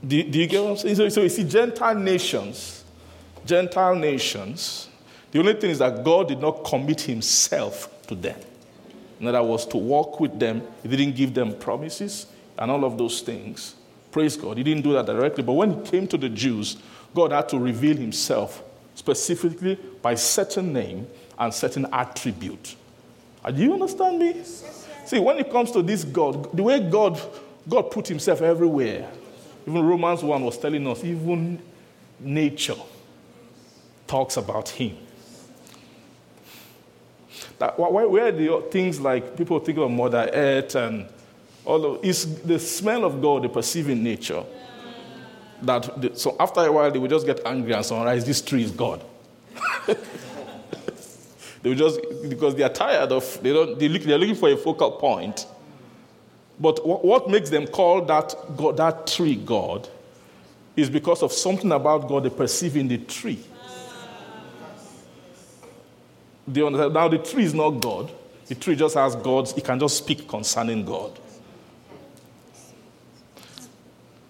[0.06, 0.96] Do, do you get what I'm saying?
[0.96, 2.84] So, so you see, Gentile nations,
[3.46, 4.90] Gentile nations,
[5.30, 8.38] the only thing is that God did not commit himself to them.
[9.18, 12.26] In other words, to walk with them, he didn't give them promises
[12.58, 13.76] and all of those things.
[14.14, 14.58] Praise God.
[14.58, 15.42] He didn't do that directly.
[15.42, 16.76] But when it came to the Jews,
[17.12, 18.62] God had to reveal himself
[18.94, 22.76] specifically by certain name and certain attribute.
[23.44, 24.40] Uh, do you understand me?
[25.04, 27.20] See, when it comes to this God, the way God,
[27.68, 29.10] God put himself everywhere,
[29.66, 31.60] even Romans 1 was telling us, even
[32.20, 32.76] nature
[34.06, 34.96] talks about him.
[37.58, 41.08] That, where the things like people think of Mother Earth and
[41.64, 44.44] all of it's the smell of God the perceiving nature.
[45.62, 48.64] That the, so after a while they will just get angry and summarize this tree
[48.64, 49.04] is God.
[49.86, 49.96] they
[51.64, 54.56] will just because they are tired of they don't they look, they're looking for a
[54.56, 55.46] focal point.
[56.60, 59.88] But what, makes them call that God, that tree God
[60.76, 63.42] is because of something about God they perceive in the tree.
[66.46, 68.12] Now the tree is not God.
[68.46, 71.18] The tree just has God's, it can just speak concerning God.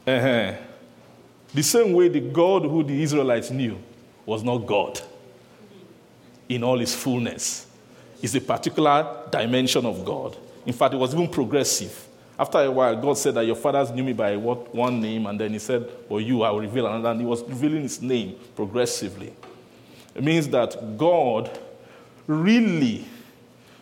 [0.07, 0.55] Uh-huh.
[1.55, 3.79] The same way the God who the Israelites knew
[4.27, 5.01] was not God
[6.49, 7.67] in all his fullness.
[8.23, 10.37] It's a particular dimension of God.
[10.67, 12.09] In fact, it was even progressive.
[12.39, 15.39] After a while, God said that your fathers knew me by what, one name, and
[15.39, 17.11] then He said, Well, you, I will reveal another.
[17.11, 19.33] And He was revealing His name progressively.
[20.15, 21.57] It means that God
[22.27, 23.05] really,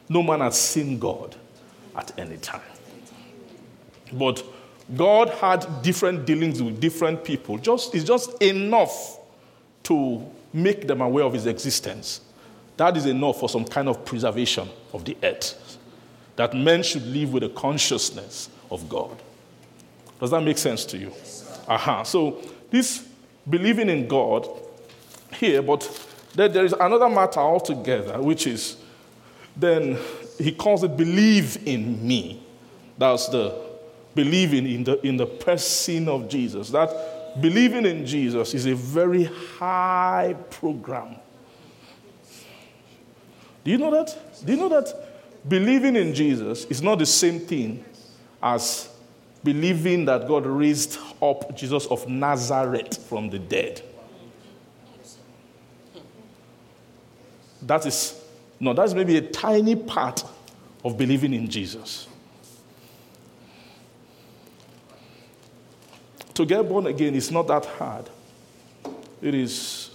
[0.09, 1.37] no man has seen God
[1.97, 2.61] at any time.
[4.13, 4.45] But
[4.97, 7.59] God had different dealings with different people.
[7.59, 9.19] Just, it's just enough
[9.85, 12.21] to make them aware of His existence.
[12.77, 15.79] That is enough for some kind of preservation of the earth
[16.37, 19.17] that men should live with a consciousness of God.
[20.19, 21.13] Does that make sense to you?
[21.69, 21.93] Aha.
[21.93, 22.05] Uh-huh.
[22.05, 23.07] So, this
[23.49, 24.49] believing in God
[25.35, 28.77] here, but there is another matter altogether, which is
[29.57, 29.99] then
[30.39, 32.43] he calls it believe in me.
[32.97, 33.72] That's the
[34.15, 36.71] believing in the, in the person of Jesus.
[36.71, 41.17] That believing in Jesus is a very high program.
[43.65, 44.45] Do you know that?
[44.45, 44.93] Do you know that
[45.49, 47.85] believing in Jesus is not the same thing
[48.43, 48.89] as
[49.45, 53.83] believing that God raised up Jesus of Nazareth from the dead.
[57.63, 58.21] That is,
[58.59, 60.25] no, that's maybe a tiny part
[60.85, 62.09] of believing in Jesus.
[66.35, 68.09] To get born again is not that hard.
[69.21, 69.91] It is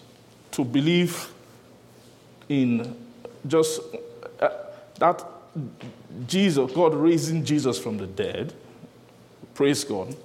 [0.51, 1.29] to believe
[2.47, 2.95] in
[3.45, 3.81] just
[4.39, 4.49] uh,
[4.99, 5.23] that
[6.27, 8.53] Jesus, God raising Jesus from the dead.
[9.53, 10.15] Praise God.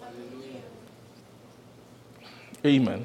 [2.65, 3.05] Amen.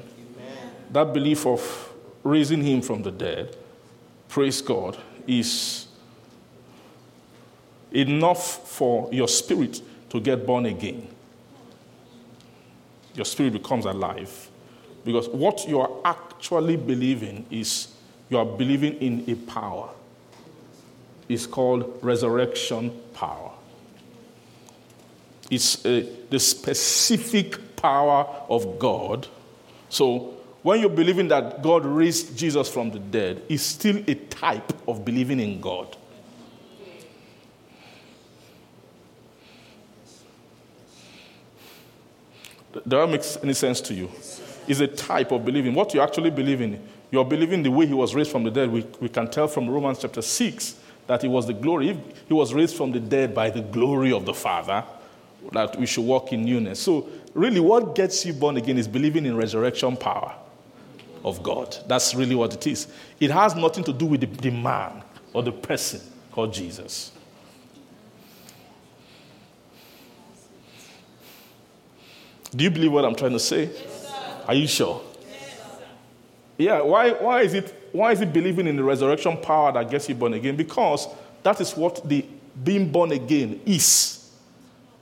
[0.90, 1.92] That belief of
[2.22, 3.56] raising him from the dead,
[4.28, 4.96] praise God,
[5.26, 5.88] is
[7.90, 9.80] enough for your spirit
[10.10, 11.08] to get born again.
[13.18, 14.50] Your spirit becomes alive.
[15.04, 17.88] Because what you are actually believing is
[18.30, 19.90] you are believing in a power
[21.28, 23.52] It's called resurrection power.
[25.50, 29.28] It's uh, the specific power of God.
[29.90, 34.72] So, when you're believing that God raised Jesus from the dead, it's still a type
[34.88, 35.97] of believing in God.
[42.86, 44.10] Does that make any sense to you?
[44.66, 45.74] It's a type of believing.
[45.74, 48.70] What you actually believe in, you're believing the way he was raised from the dead.
[48.70, 50.74] We, we can tell from Romans chapter 6
[51.06, 51.98] that he was the glory.
[52.26, 54.84] He was raised from the dead by the glory of the Father,
[55.52, 56.80] that we should walk in newness.
[56.80, 60.34] So, really, what gets you born again is believing in resurrection power
[61.24, 61.76] of God.
[61.86, 62.88] That's really what it is.
[63.18, 65.02] It has nothing to do with the, the man
[65.32, 66.00] or the person
[66.30, 67.12] called Jesus.
[72.54, 73.64] Do you believe what I'm trying to say?
[73.64, 74.12] Yes,
[74.46, 75.02] Are you sure?
[75.20, 75.60] Yes,
[76.56, 80.08] yeah, why, why is it why is it believing in the resurrection power that gets
[80.08, 80.56] you born again?
[80.56, 81.08] Because
[81.42, 82.24] that is what the
[82.62, 84.30] being born again is.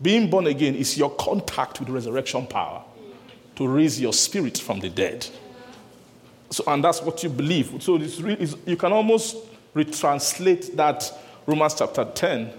[0.01, 2.85] Being born again is your contact with resurrection power
[3.57, 5.27] to raise your spirit from the dead.
[6.51, 7.83] So, and that's what you believe.
[7.83, 9.37] So it's really, it's, you can almost
[9.75, 11.11] retranslate that
[11.47, 12.53] Romans chapter 10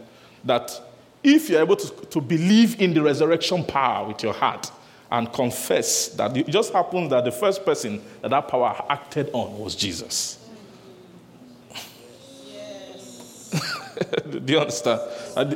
[0.44, 0.82] that
[1.24, 4.72] if you're able to, to believe in the resurrection power with your heart,
[5.12, 9.58] and confess that it just happens that the first person that that power acted on
[9.58, 10.46] was Jesus.
[12.46, 13.54] Yes.
[14.30, 15.02] Do you understand?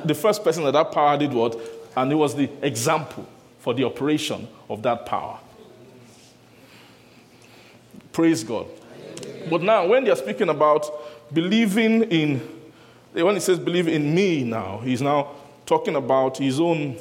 [0.05, 1.59] The first person that that power did what?
[1.95, 3.27] And it was the example
[3.59, 5.37] for the operation of that power.
[8.13, 8.67] Praise God.
[9.49, 10.89] But now, when they're speaking about
[11.33, 12.39] believing in,
[13.13, 15.31] when he says believe in me now, he's now
[15.65, 16.97] talking about his own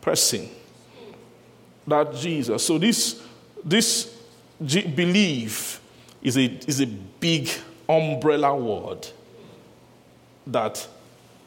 [0.00, 0.48] person
[1.86, 2.64] that Jesus.
[2.64, 3.22] So this,
[3.64, 4.16] this
[4.64, 5.80] G- belief
[6.22, 7.50] is a, is a big
[7.88, 9.06] umbrella word
[10.46, 10.86] that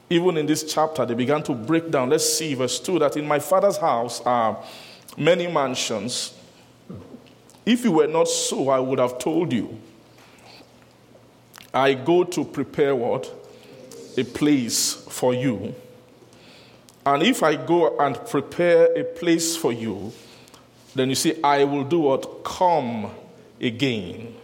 [0.09, 2.09] even in this chapter they began to break down.
[2.09, 4.63] Let's see verse 2 that in my father's house are
[5.17, 6.33] many mansions.
[7.65, 9.79] If it were not so, I would have told you.
[11.73, 13.31] I go to prepare what?
[14.17, 15.75] A place for you.
[17.05, 20.11] And if I go and prepare a place for you,
[20.95, 22.43] then you see, I will do what?
[22.43, 23.11] Come
[23.61, 24.35] again.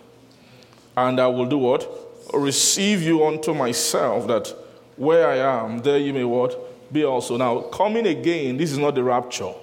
[0.95, 1.89] And I will do what?
[2.33, 4.53] Receive you unto myself, that
[4.95, 6.93] where I am, there you may what?
[6.93, 7.37] Be also.
[7.37, 9.53] Now, coming again, this is not the rapture.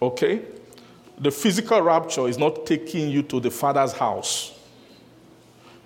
[0.00, 0.42] Okay?
[1.18, 4.58] The physical rapture is not taking you to the Father's house.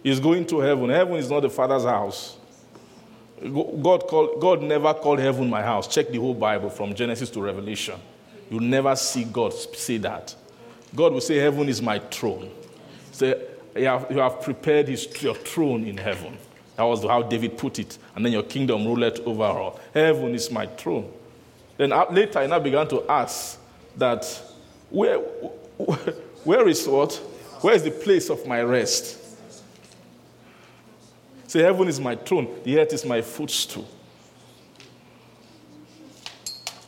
[0.04, 0.88] It's going to heaven.
[0.88, 2.36] Heaven is not the Father's house.
[3.42, 5.88] God, called, God never called heaven my house.
[5.88, 8.00] Check the whole Bible from Genesis to Revelation.
[8.51, 10.34] You'll never see God say that.
[10.94, 12.51] God will say, Heaven is my throne.
[13.12, 13.40] Say,
[13.74, 16.36] you have, you have prepared his, your throne in heaven.
[16.76, 17.99] That was how David put it.
[18.14, 19.80] And then your kingdom ruleth over all.
[19.92, 21.11] Heaven is my throne.
[21.76, 23.59] Then later, I now began to ask
[23.97, 24.24] that
[24.90, 25.18] where,
[26.44, 27.14] where is what?
[27.61, 29.18] Where is the place of my rest?
[31.47, 33.86] Say, heaven is my throne, the earth is my footstool.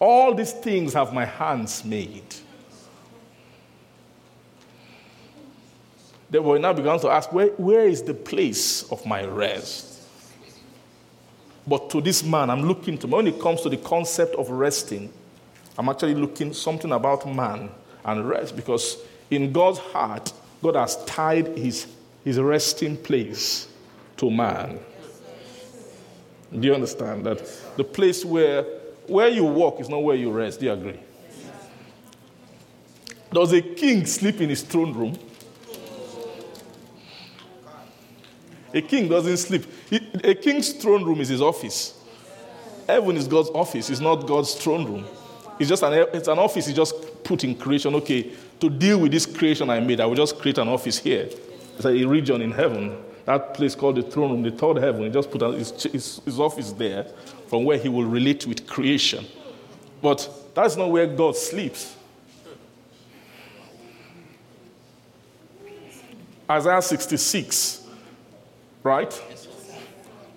[0.00, 2.22] All these things have my hands made.
[6.30, 10.02] They we now began to ask, where, where is the place of my rest?
[11.66, 15.12] But to this man, I'm looking to, when it comes to the concept of resting,
[15.76, 17.70] I'm actually looking something about man
[18.04, 18.98] and rest because
[19.30, 20.32] in God's heart,
[20.62, 21.86] God has tied his,
[22.24, 23.68] his resting place
[24.16, 24.80] to man.
[26.52, 27.46] Do you understand that?
[27.76, 28.64] The place where,
[29.08, 30.60] where you walk is not where you rest.
[30.60, 31.00] Do you agree?
[33.32, 35.18] Does a king sleep in his throne room?
[38.72, 39.64] A king doesn't sleep.
[40.24, 41.94] A king's throne room is his office.
[42.86, 45.04] Heaven is God's office, it's not God's throne room.
[45.58, 47.94] It's just an, it's an office he just put in creation.
[47.96, 48.30] Okay,
[48.60, 51.28] to deal with this creation I made, I will just create an office here.
[51.76, 52.96] It's a region in heaven.
[53.28, 55.02] That place called the throne room, the third heaven.
[55.02, 57.04] He just put his, his, his office there
[57.46, 59.26] from where he will relate with creation.
[60.00, 61.94] But that's not where God sleeps.
[66.50, 67.86] Isaiah 66
[68.82, 69.12] Right?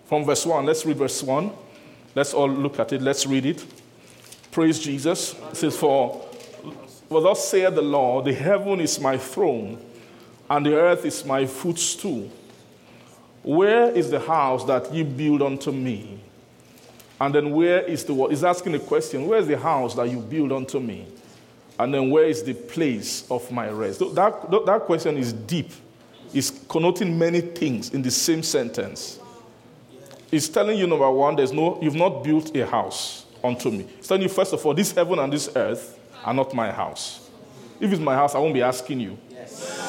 [0.08, 0.66] From verse 1.
[0.66, 1.50] Let's read verse 1.
[2.14, 3.02] Let's all look at it.
[3.02, 3.66] Let's read it.
[4.52, 5.34] Praise Jesus.
[5.52, 6.28] It says, For,
[7.08, 9.82] for thus saith the Lord, the heaven is my throne,
[10.50, 12.30] and the earth is my footstool.
[13.44, 16.20] Where is the house that you build unto me?
[17.20, 18.32] And then where is the what?
[18.32, 19.28] He's asking a question.
[19.28, 21.08] Where is the house that you build unto me?
[21.80, 24.00] And then where is the place of my rest?
[24.00, 25.72] That, that question is deep
[26.34, 29.20] is connoting many things in the same sentence.
[30.32, 33.86] It's telling you, number one, there's no, you've not built a house unto me.
[33.98, 37.30] It's telling you, first of all, this heaven and this earth are not my house.
[37.80, 39.18] If it's my house, I won't be asking you.
[39.30, 39.81] Yes.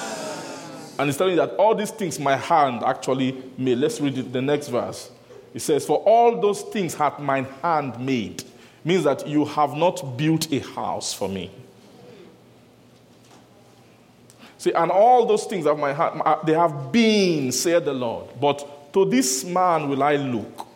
[1.02, 3.78] And he's telling you that all these things my hand actually made.
[3.78, 5.10] Let's read the next verse.
[5.52, 8.44] It says, For all those things hath mine hand made.
[8.84, 11.50] Means that you have not built a house for me.
[14.58, 18.28] See, and all those things of my heart, uh, they have been, said the Lord.
[18.40, 20.68] But to this man will I look,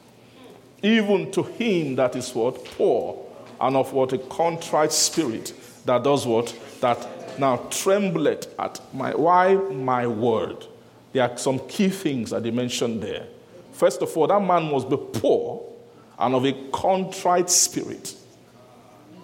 [0.82, 2.64] even to him that is what?
[2.64, 3.24] Poor,
[3.60, 4.12] and of what?
[4.12, 5.52] A contrite spirit
[5.84, 6.52] that does what?
[6.80, 9.54] That now trembleth at my, why?
[9.54, 10.66] My word.
[11.12, 13.26] There are some key things that they mentioned there.
[13.72, 15.62] First of all, that man must be poor
[16.18, 18.14] and of a contrite spirit.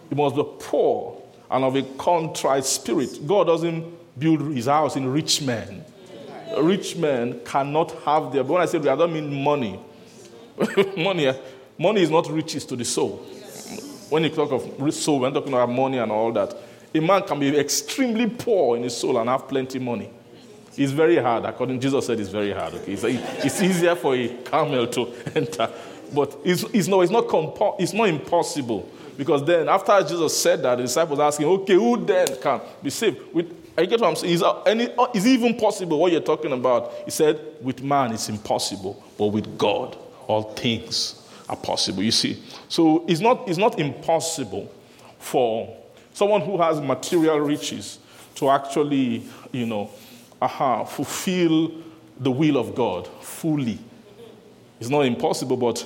[0.08, 3.26] He must be poor and of a contrite spirit.
[3.26, 5.84] God doesn't build his house in rich men.
[6.58, 8.44] Rich men cannot have their.
[8.44, 9.80] But when I say I don't mean money.
[10.96, 11.36] money, eh?
[11.78, 13.16] money is not riches to the soul.
[14.10, 16.54] When you talk of soul, we're talking about money and all that.
[16.94, 20.10] A man can be extremely poor in his soul and have plenty money.
[20.76, 22.74] It's very hard, according Jesus said it's very hard.
[22.74, 25.70] Okay, it's, it's easier for a camel to enter,
[26.14, 30.62] but it's, it's, no, it's not compo- it's not impossible because then after Jesus said
[30.62, 33.34] that, the disciples are asking, okay, who then can be saved?
[33.34, 34.34] With I get what I'm saying?
[34.34, 36.92] Is, uh, any, uh, is it even possible what you're talking about?
[37.04, 42.02] He said, with man it's impossible, but with God all things are possible.
[42.02, 42.42] You see?
[42.68, 44.70] So it's not, it's not impossible
[45.18, 45.76] for
[46.12, 47.98] someone who has material riches
[48.36, 49.90] to actually, you know,
[50.40, 51.72] aha, fulfill
[52.18, 53.78] the will of God fully.
[54.80, 55.84] It's not impossible, but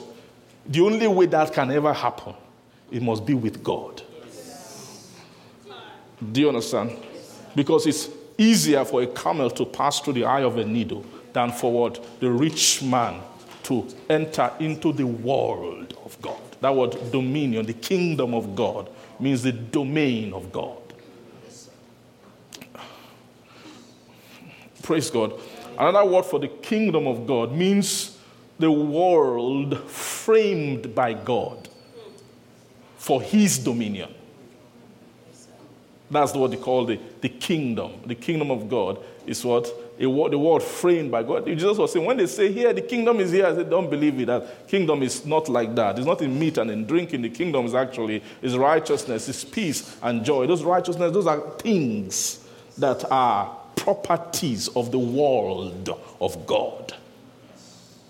[0.66, 2.35] the only way that can ever happen,
[2.91, 4.03] it must be with God.
[6.33, 6.97] Do you understand?
[7.55, 8.09] Because it's
[8.39, 12.20] easier for a camel to pass through the eye of a needle than for what?
[12.20, 13.20] The rich man
[13.64, 16.41] to enter into the world of God.
[16.61, 18.89] That word dominion, the kingdom of God,
[19.21, 20.79] means the domain of God.
[24.83, 25.33] Praise God.
[25.79, 28.19] Another word for the kingdom of God means
[28.59, 31.69] the world framed by God
[32.97, 34.12] for his dominion.
[36.11, 38.01] That's what they call the, the kingdom.
[38.07, 39.73] The kingdom of God is what?
[39.99, 41.47] The word framed by God.
[41.47, 44.20] Jesus was saying, when they say here, the kingdom is here, I said, don't believe
[44.20, 44.26] it.
[44.26, 45.97] That kingdom is not like that.
[45.99, 47.22] It's not in meat and in drinking.
[47.22, 50.47] The kingdom is actually is righteousness, is peace and joy.
[50.47, 55.88] Those righteousness, those are things that are properties of the world
[56.20, 56.94] of God.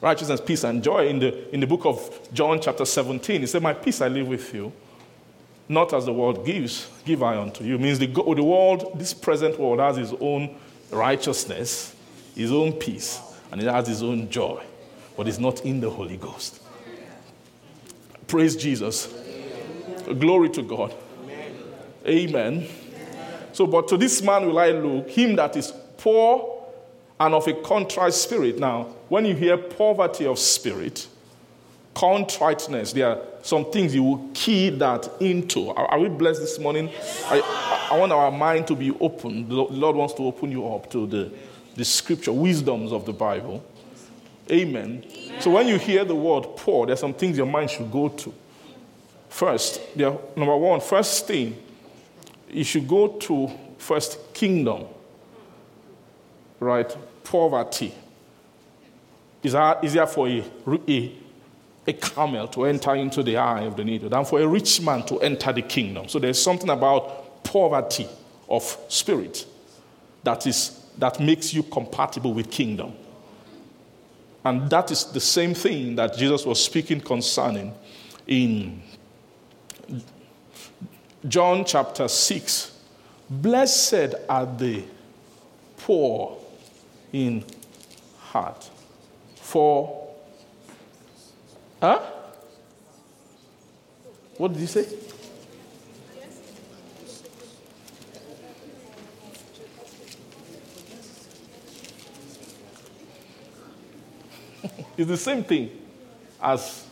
[0.00, 1.06] Righteousness, peace, and joy.
[1.06, 4.26] In the, in the book of John, chapter 17, he said, My peace I leave
[4.26, 4.72] with you
[5.68, 7.78] Not as the world gives, give I unto you.
[7.78, 10.56] Means the, the world, this present world, has its own
[10.90, 11.94] righteousness,
[12.34, 13.20] his own peace,
[13.50, 14.62] and it has his own joy,
[15.16, 16.60] but it's not in the Holy Ghost.
[18.26, 19.12] Praise Jesus.
[20.18, 20.94] Glory to God.
[22.06, 22.68] Amen.
[23.52, 26.64] So, but to this man will I look, him that is poor
[27.18, 28.58] and of a contrite spirit.
[28.58, 31.08] Now, when you hear poverty of spirit,
[31.96, 35.70] contriteness, there are some things you will key that into.
[35.70, 36.90] Are, are we blessed this morning?
[37.24, 39.48] I, I, want our mind to be open.
[39.48, 41.32] The Lord wants to open you up to the,
[41.74, 43.64] the scripture, wisdoms of the Bible.
[44.50, 45.06] Amen.
[45.40, 48.34] So when you hear the word poor, there's some things your mind should go to.
[49.30, 51.56] First, there, number one, first thing,
[52.50, 54.84] you should go to first kingdom,
[56.60, 56.94] right?
[57.24, 57.94] Poverty.
[59.42, 60.44] Is that easier for a,
[60.88, 61.12] a,
[61.86, 65.04] a camel to enter into the eye of the needle than for a rich man
[65.06, 66.08] to enter the kingdom.
[66.08, 68.08] So there's something about poverty
[68.48, 69.46] of spirit
[70.24, 72.92] that, is, that makes you compatible with kingdom.
[74.44, 77.74] And that is the same thing that Jesus was speaking concerning
[78.26, 78.82] in
[81.26, 82.78] John chapter 6.
[83.28, 84.84] Blessed are the
[85.78, 86.38] poor
[87.12, 87.44] in
[88.18, 88.70] heart.
[89.36, 90.05] For,
[91.80, 92.00] huh?
[94.36, 94.86] What did he say?
[104.96, 105.70] it's the same thing
[106.42, 106.86] as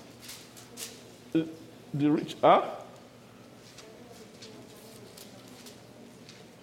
[1.33, 2.63] the rich, huh?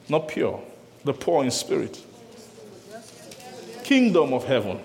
[0.10, 0.62] Not pure,
[1.06, 2.04] the poor in spirit.
[3.84, 4.80] Kingdom of heaven.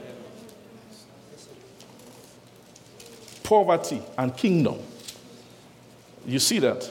[3.46, 4.78] Poverty and kingdom.
[6.26, 6.90] You see that?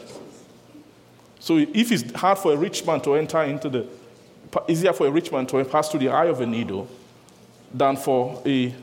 [1.40, 3.88] So if it's hard for a rich man to enter into the,
[4.70, 6.88] easier for a rich man to pass through the eye of a needle
[7.74, 8.74] than for a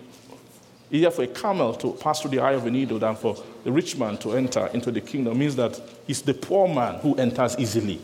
[0.91, 3.73] easier for a camel to pass through the eye of a needle than for the
[3.73, 7.59] rich man to enter into the kingdom means that it's the poor man who enters
[7.59, 7.99] easily.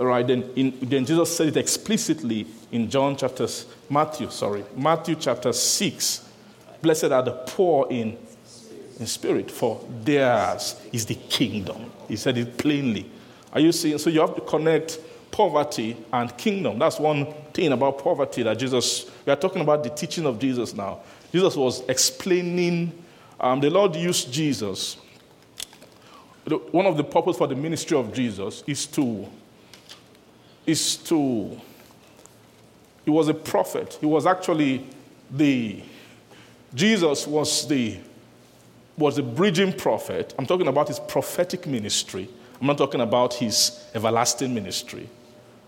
[0.00, 3.46] All right, then, in, then Jesus said it explicitly in John chapter,
[3.88, 6.28] Matthew, sorry, Matthew chapter 6.
[6.80, 8.18] Blessed are the poor in,
[8.98, 11.90] in spirit, for theirs is the kingdom.
[12.08, 13.10] He said it plainly.
[13.52, 13.98] Are you seeing?
[13.98, 14.98] So you have to connect
[15.30, 16.78] poverty and kingdom.
[16.78, 20.74] That's one thing about poverty that Jesus, we are talking about the teaching of Jesus
[20.74, 21.00] now.
[21.32, 22.92] Jesus was explaining,
[23.40, 24.98] um, the Lord used Jesus.
[26.70, 29.26] One of the purpose for the ministry of Jesus is to,
[30.66, 31.58] is to,
[33.04, 33.96] he was a prophet.
[34.00, 34.86] He was actually
[35.30, 35.82] the,
[36.74, 37.98] Jesus was the,
[39.02, 40.34] was a bridging prophet.
[40.38, 42.28] I'm talking about his prophetic ministry.
[42.60, 45.08] I'm not talking about his everlasting ministry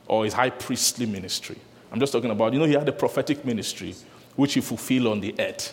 [0.07, 1.57] or his high priestly ministry.
[1.91, 3.95] I'm just talking about, you know, he had a prophetic ministry
[4.37, 5.73] which he fulfilled on the earth.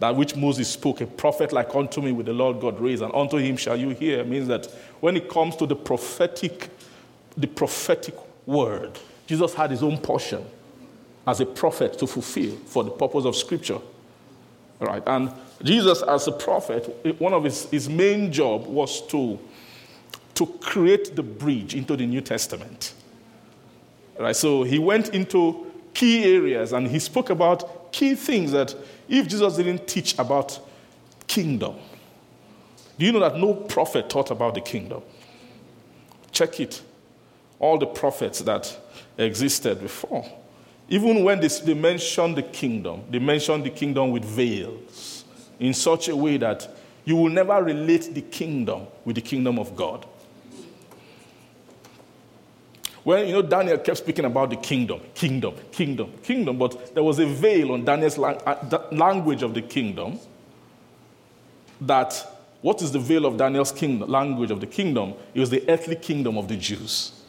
[0.00, 3.14] That which Moses spoke, a prophet like unto me with the Lord God raised, and
[3.14, 4.66] unto him shall you hear, means that
[5.00, 6.68] when it comes to the prophetic,
[7.36, 8.14] the prophetic
[8.46, 10.44] word, Jesus had his own portion
[11.26, 13.78] as a prophet to fulfill for the purpose of scripture.
[14.80, 15.02] All right.
[15.06, 15.32] And
[15.62, 19.38] Jesus, as a prophet, one of his, his main job was to,
[20.34, 22.94] to create the bridge into the New Testament.
[24.18, 24.36] Right.
[24.36, 28.74] So he went into key areas and he spoke about key things that
[29.08, 30.58] if Jesus didn't teach about
[31.26, 31.76] kingdom,
[32.98, 35.02] do you know that no prophet taught about the kingdom?
[36.30, 36.82] Check it.
[37.58, 38.76] All the prophets that
[39.16, 40.24] existed before.
[40.88, 45.13] Even when they, they mentioned the kingdom, they mentioned the kingdom with veils
[45.64, 46.68] in such a way that
[47.06, 50.06] you will never relate the kingdom with the kingdom of God.
[53.02, 57.18] When, you know, Daniel kept speaking about the kingdom, kingdom, kingdom, kingdom, but there was
[57.18, 60.18] a veil on Daniel's uh, language of the kingdom
[61.80, 62.14] that
[62.60, 65.14] what is the veil of Daniel's kingdom, language of the kingdom?
[65.34, 67.22] It was the earthly kingdom of the Jews.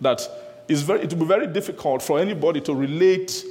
[0.00, 0.28] That
[0.68, 3.44] is very, it will be very difficult for anybody to relate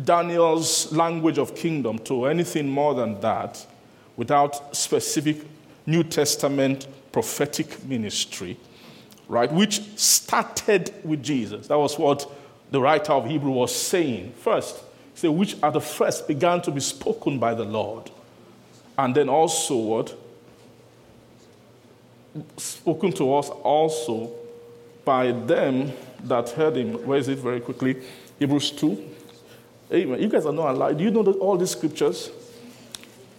[0.00, 3.66] Daniel's language of kingdom to anything more than that
[4.16, 5.38] without specific
[5.86, 8.56] New Testament prophetic ministry
[9.32, 11.66] right, which started with Jesus.
[11.68, 12.30] That was what
[12.70, 14.32] the writer of Hebrew was saying.
[14.32, 14.82] First,
[15.14, 18.10] say, which are the first began to be spoken by the Lord.
[18.98, 20.18] And then also what?
[22.58, 24.32] Spoken to us also
[25.04, 25.92] by them
[26.24, 27.06] that heard him.
[27.06, 28.02] Where is it very quickly?
[28.38, 29.10] Hebrews 2.
[29.92, 30.22] Amen.
[30.22, 30.96] You guys are not allowed.
[30.96, 32.30] Do you know all these scriptures?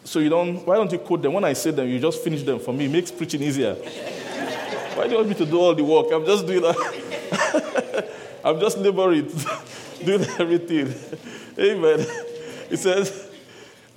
[0.04, 1.34] So you don't, why don't you quote them?
[1.34, 2.86] When I say them, you just finish them for me.
[2.86, 3.74] It makes preaching easier.
[4.96, 6.08] why do you want me to do all the work?
[6.12, 8.10] I'm just doing that.
[8.44, 9.32] I'm just laboring,
[10.06, 10.94] doing everything.
[11.58, 12.06] Amen.
[12.70, 13.30] It says,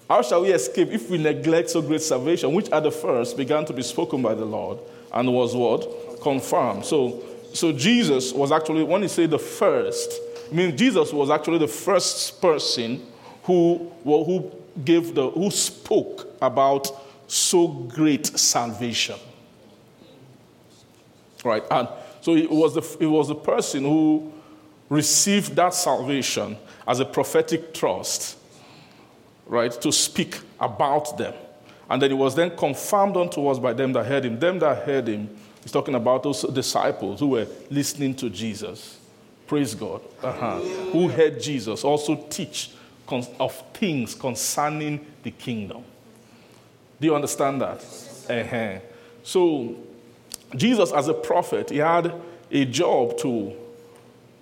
[0.08, 3.66] How shall we escape if we neglect so great salvation, which at the first began
[3.66, 4.78] to be spoken by the Lord
[5.12, 6.22] and was what?
[6.22, 6.84] Confirmed.
[6.84, 10.20] So, so Jesus was actually, when he said the first,
[10.50, 13.06] I mean, Jesus was actually the first person
[13.44, 14.52] who, who
[14.84, 16.88] gave the, who spoke about
[17.26, 19.16] so great salvation.
[21.44, 21.64] Right?
[21.70, 21.88] And
[22.20, 24.32] so it was the, it was the person who
[24.88, 28.36] received that salvation as a prophetic trust,
[29.46, 31.34] right, to speak about them.
[31.88, 34.38] And then it was then confirmed unto us by them that heard him.
[34.38, 38.95] Them that heard him, he's talking about those disciples who were listening to Jesus.
[39.46, 40.00] Praise God.
[40.22, 40.60] Uh-huh.
[40.92, 42.70] Who heard Jesus also teach
[43.08, 45.84] of things concerning the kingdom.
[47.00, 47.84] Do you understand that?
[48.28, 48.80] Uh-huh.
[49.22, 49.76] So,
[50.54, 52.12] Jesus, as a prophet, he had
[52.50, 53.52] a job to,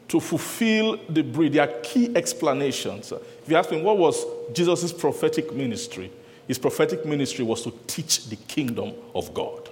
[0.08, 1.52] to fulfill the brief.
[1.52, 3.12] There are key explanations.
[3.12, 6.10] If you ask me, what was Jesus' prophetic ministry?
[6.46, 9.68] His prophetic ministry was to teach the kingdom of God.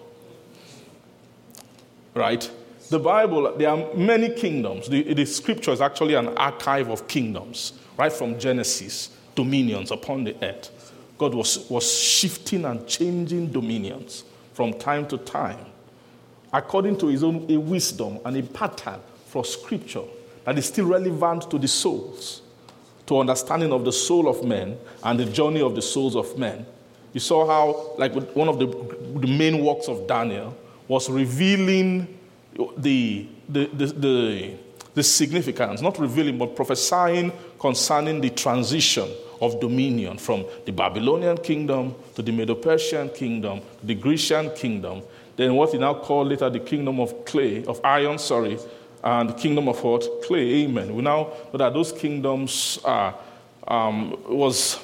[2.15, 2.51] Right?
[2.91, 4.89] The Bible, there are many kingdoms.
[4.89, 10.37] The, the scripture is actually an archive of kingdoms, right from Genesis, dominions upon the
[10.45, 10.93] earth.
[11.17, 15.67] God was, was shifting and changing dominions from time to time
[16.53, 20.03] according to his own a wisdom and a pattern for scripture
[20.45, 22.43] that is still relevant to the souls,
[23.07, 26.67] to understanding of the soul of men and the journey of the souls of men.
[27.13, 28.67] You saw how, like, one of the,
[29.21, 30.57] the main works of Daniel
[30.89, 32.19] was revealing
[32.77, 34.55] the, the, the,
[34.95, 41.95] the, significance, not revealing, but prophesying concerning the transition of dominion from the Babylonian kingdom
[42.15, 45.03] to the Medo Persian kingdom, the Grecian kingdom,
[45.37, 48.59] then what he now called later the kingdom of clay, of iron, sorry,
[49.03, 50.07] and the kingdom of what?
[50.25, 50.95] Clay, amen.
[50.95, 53.13] We now know that those kingdoms uh,
[53.67, 54.79] um, was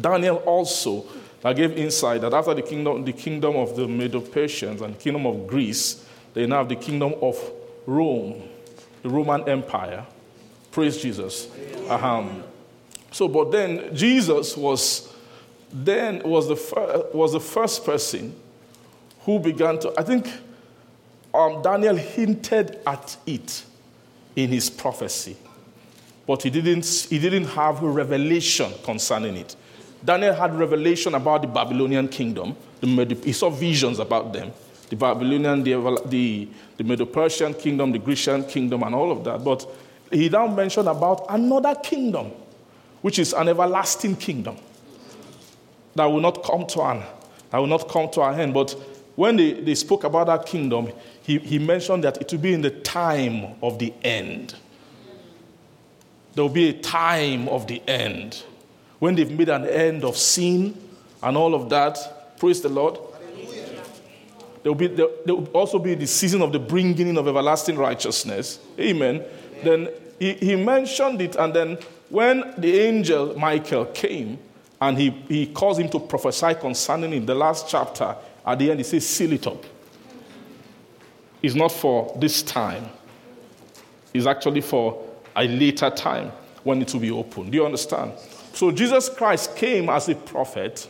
[0.00, 1.04] Daniel also
[1.40, 4.98] that gave insight that after the kingdom, the kingdom of the Medo Persians and the
[4.98, 6.03] kingdom of Greece,
[6.34, 7.38] they now have the kingdom of
[7.86, 8.42] Rome,
[9.02, 10.04] the Roman Empire.
[10.70, 11.48] Praise Jesus.
[11.88, 12.42] Um,
[13.10, 15.14] so, but then Jesus was
[15.74, 18.34] then was the, fir- was the first person
[19.22, 20.30] who began to, I think
[21.34, 23.64] um, Daniel hinted at it
[24.36, 25.36] in his prophecy,
[26.26, 29.56] but he didn't, he didn't have a revelation concerning it.
[30.04, 32.54] Daniel had revelation about the Babylonian kingdom.
[32.80, 34.52] He saw visions about them.
[34.94, 39.42] The Babylonian, the, the, the Medo Persian kingdom, the Grecian kingdom, and all of that.
[39.42, 39.66] But
[40.12, 42.30] he now mentioned about another kingdom,
[43.02, 44.56] which is an everlasting kingdom
[45.96, 47.02] that will not come to an,
[47.50, 48.54] that will not come to an end.
[48.54, 48.70] But
[49.16, 50.92] when they, they spoke about that kingdom,
[51.24, 54.54] he, he mentioned that it will be in the time of the end.
[56.36, 58.44] There will be a time of the end.
[59.00, 60.80] When they've made an end of sin
[61.20, 63.00] and all of that, praise the Lord.
[64.64, 67.28] There will, be, there, there will also be the season of the bringing in of
[67.28, 68.58] everlasting righteousness.
[68.80, 69.22] Amen.
[69.62, 74.38] Then he, he mentioned it, and then when the angel Michael came
[74.80, 78.80] and he, he caused him to prophesy concerning it, the last chapter, at the end,
[78.80, 79.62] he says, seal it up.
[81.42, 82.88] It's not for this time,
[84.14, 85.06] it's actually for
[85.36, 87.52] a later time when it will be opened.
[87.52, 88.12] Do you understand?
[88.54, 90.88] So Jesus Christ came as a prophet,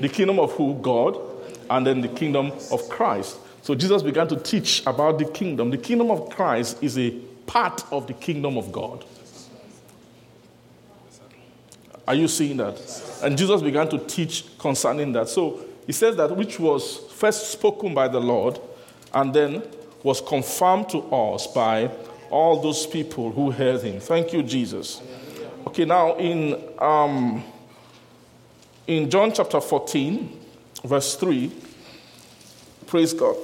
[0.00, 0.74] the kingdom of who?
[0.74, 1.27] God,
[1.70, 3.38] and then the kingdom of Christ.
[3.62, 5.70] So Jesus began to teach about the kingdom.
[5.70, 7.10] The kingdom of Christ is a
[7.46, 9.04] part of the kingdom of God.
[12.06, 12.80] Are you seeing that?
[13.22, 15.28] And Jesus began to teach concerning that.
[15.28, 18.58] So he says that which was first spoken by the Lord
[19.12, 19.62] and then
[20.02, 21.90] was confirmed to us by
[22.30, 24.00] all those people who heard him.
[24.00, 25.02] Thank you, Jesus.
[25.66, 27.44] Okay, now in, um,
[28.86, 30.40] in John chapter 14,
[30.84, 31.52] verse 3,
[32.86, 33.36] praise God.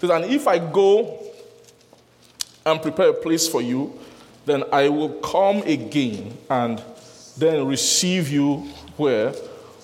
[0.00, 1.18] Says, and if I go
[2.64, 3.98] and prepare a place for you,
[4.46, 6.82] then I will come again and
[7.36, 9.34] then receive you where?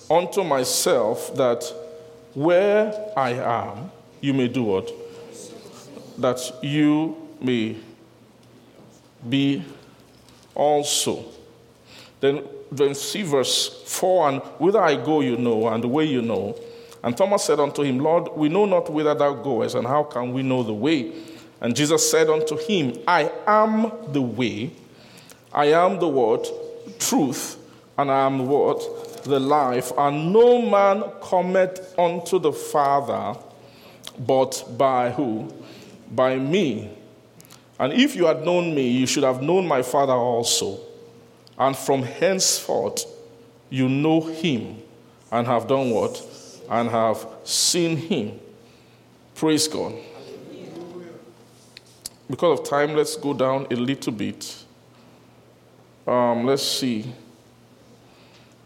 [0.09, 1.63] Unto myself, that
[2.33, 4.91] where I am, you may do what?
[6.17, 7.77] That you may
[9.27, 9.63] be
[10.53, 11.25] also.
[12.19, 12.43] Then,
[12.75, 16.57] then see verse 4 and whither I go, you know, and the way you know.
[17.03, 20.33] And Thomas said unto him, Lord, we know not whither thou goest, and how can
[20.33, 21.11] we know the way?
[21.61, 24.71] And Jesus said unto him, I am the way,
[25.53, 26.47] I am the word,
[26.99, 27.57] truth,
[27.97, 29.23] and I am what?
[29.23, 29.91] The life.
[29.97, 33.35] And no man cometh unto the Father
[34.19, 35.51] but by who?
[36.11, 36.91] By me.
[37.79, 40.79] And if you had known me, you should have known my Father also.
[41.57, 43.05] And from henceforth
[43.69, 44.77] you know him
[45.31, 46.21] and have done what?
[46.69, 48.39] And have seen him.
[49.35, 49.93] Praise God.
[52.29, 54.63] Because of time, let's go down a little bit.
[56.07, 57.05] Um, let's see.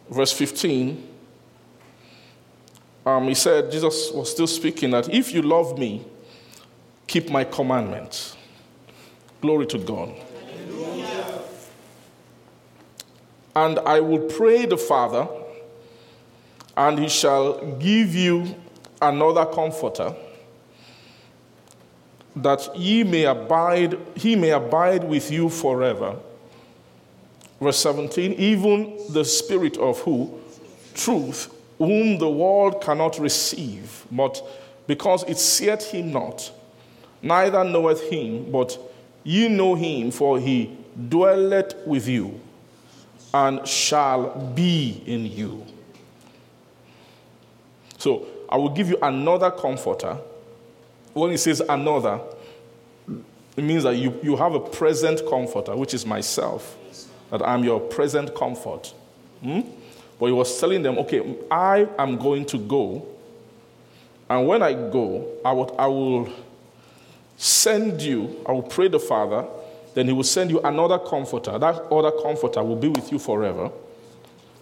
[0.10, 1.08] Verse 15.
[3.06, 6.06] Um, he said, Jesus was still speaking that if you love me,
[7.08, 8.38] keep my commandments.
[9.42, 10.14] Glory to God.
[13.56, 15.28] And I will pray the Father,
[16.78, 18.56] and he shall give you
[19.02, 20.14] another comforter,
[22.36, 26.16] that ye may abide, he may abide with you forever.
[27.60, 30.40] Verse 17, even the spirit of who?
[30.94, 34.42] Truth, whom the world cannot receive, but
[34.88, 36.52] because it seeth him not,
[37.22, 38.78] neither knoweth him, but
[39.24, 40.78] ye know him, for he
[41.10, 42.40] dwelleth with you
[43.34, 45.66] and shall be in you.
[47.98, 50.18] So I will give you another comforter.
[51.14, 52.20] When he says another,
[53.58, 56.78] it means that you, you have a present comforter, which is myself,
[57.30, 58.94] that I'm your present comfort.
[59.44, 59.62] Hmm?
[60.20, 63.06] But he was telling them, okay, I am going to go,
[64.30, 66.30] and when I go, I will, I will
[67.38, 69.48] send you, I will pray the Father,
[70.00, 71.60] then he will send you another comforter.
[71.60, 73.70] That other comforter will be with you forever.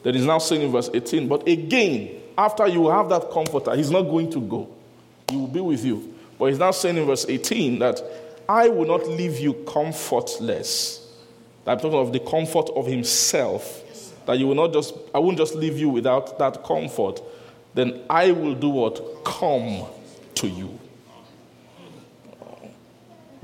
[0.02, 3.92] Then he's now saying in verse 18, but again, after you have that comforter, he's
[3.92, 4.68] not going to go.
[5.30, 6.16] He will be with you.
[6.40, 8.02] But he's now saying in verse 18 that
[8.50, 11.08] I will not leave you comfortless.
[11.68, 13.84] I'm talking of the comfort of himself.
[14.26, 17.22] That you will not just, I won't just leave you without that comfort.
[17.76, 19.24] Then I will do what?
[19.24, 19.86] Come
[20.34, 20.80] to you.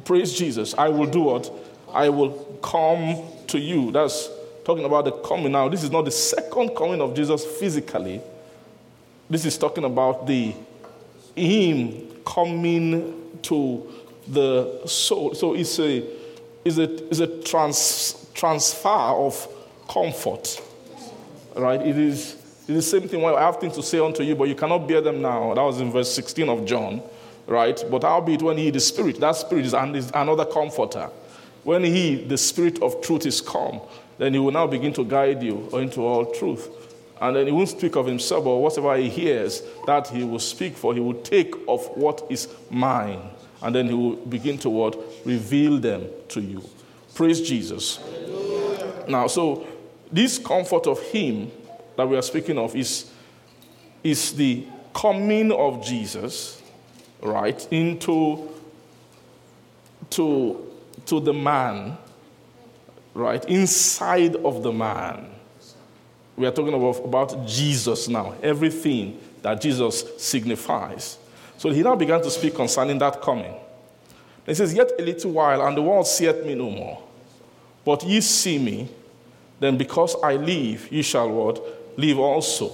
[0.06, 0.74] Praise Jesus.
[0.76, 1.52] I will do what?
[1.94, 2.32] I will
[2.62, 3.92] come to you.
[3.92, 4.30] That's
[4.66, 5.52] talking about the coming.
[5.52, 8.22] Now, this is not the second coming of Jesus physically.
[9.30, 10.54] This is talking about the
[11.36, 13.92] Him coming to
[14.28, 15.34] the soul.
[15.36, 16.04] So it's a,
[16.66, 19.48] it's a, it's a trans, transfer of
[19.90, 20.62] comfort.
[21.56, 21.82] Right?
[21.82, 22.36] It is,
[22.68, 23.22] it is the same thing.
[23.22, 25.54] Well, I have things to say unto you, but you cannot bear them now.
[25.54, 27.04] That was in verse 16 of John.
[27.46, 27.84] Right?
[27.92, 31.10] But howbeit when he, the Spirit, that Spirit is, is another comforter.
[31.64, 33.82] When he, the Spirit of truth, is come,
[34.18, 36.70] then he will now begin to guide you into all truth.
[37.22, 40.76] And then he won't speak of himself, or whatever he hears, that he will speak
[40.76, 40.94] for.
[40.94, 43.22] He will take of what is mine.
[43.62, 45.00] And then he will begin to what?
[45.24, 46.62] Reveal them to you.
[47.16, 47.98] Praise Jesus.
[47.98, 49.06] Hallelujah.
[49.08, 49.66] Now, so
[50.12, 51.50] this comfort of him
[51.96, 53.10] that we are speaking of is,
[54.04, 56.62] is the coming of Jesus,
[57.22, 58.50] right, into
[60.10, 60.73] to,
[61.06, 61.98] to the man,
[63.14, 65.30] right, inside of the man.
[66.36, 71.18] We are talking about, about Jesus now, everything that Jesus signifies.
[71.58, 73.54] So he now began to speak concerning that coming.
[74.46, 77.04] He says, Yet a little while, and the world seeth me no more.
[77.86, 78.90] But ye see me,
[79.60, 81.98] then because I live, ye shall what?
[81.98, 82.72] Live also.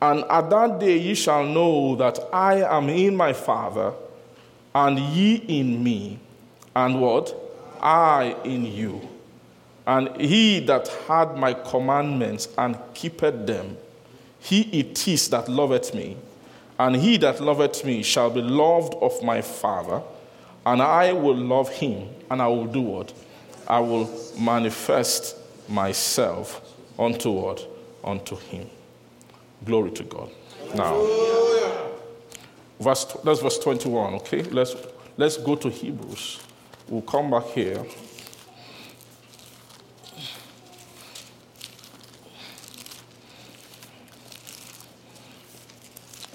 [0.00, 3.92] And at that day ye shall know that I am in my Father,
[4.74, 6.18] and ye in me,
[6.76, 7.34] and what?
[7.80, 9.00] I in you.
[9.86, 13.78] And he that had my commandments and keepeth them,
[14.40, 16.18] he it is that loveth me.
[16.78, 20.02] And he that loveth me shall be loved of my Father,
[20.66, 23.12] and I will love him, and I will do what?
[23.66, 25.36] I will manifest
[25.68, 26.60] myself
[26.98, 27.66] unto what?
[28.04, 28.68] Unto him.
[29.64, 30.28] Glory to God.
[30.74, 30.92] Now,
[32.78, 34.42] verse, that's verse 21, okay?
[34.42, 34.76] Let's,
[35.16, 36.40] let's go to Hebrews.
[36.88, 37.84] We'll come back here.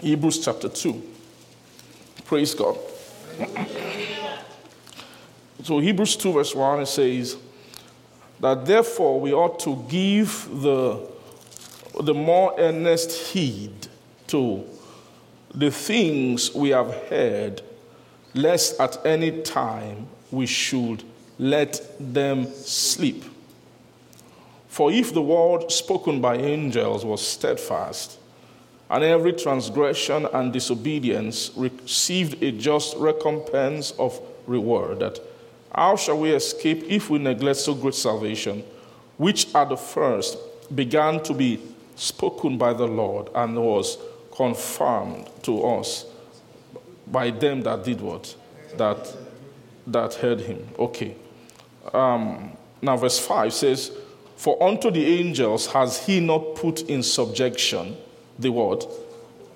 [0.01, 1.01] Hebrews chapter 2.
[2.25, 2.77] Praise God.
[5.63, 7.37] so, Hebrews 2, verse 1, it says
[8.41, 11.07] that therefore we ought to give the,
[12.01, 13.87] the more earnest heed
[14.27, 14.65] to
[15.53, 17.61] the things we have heard,
[18.33, 21.03] lest at any time we should
[21.37, 23.23] let them sleep.
[24.67, 28.17] For if the word spoken by angels was steadfast,
[28.89, 34.99] and every transgression and disobedience received a just recompense of reward.
[34.99, 35.19] That
[35.73, 38.63] how shall we escape if we neglect so great salvation,
[39.17, 40.37] which at the first
[40.75, 41.59] began to be
[41.95, 43.97] spoken by the Lord and was
[44.35, 46.05] confirmed to us
[47.07, 48.35] by them that did what?
[48.77, 49.15] That
[49.87, 50.67] that heard him.
[50.77, 51.15] Okay.
[51.93, 52.51] Um,
[52.81, 53.91] now verse 5 says,
[54.35, 57.97] For unto the angels has he not put in subjection
[58.39, 58.83] the word,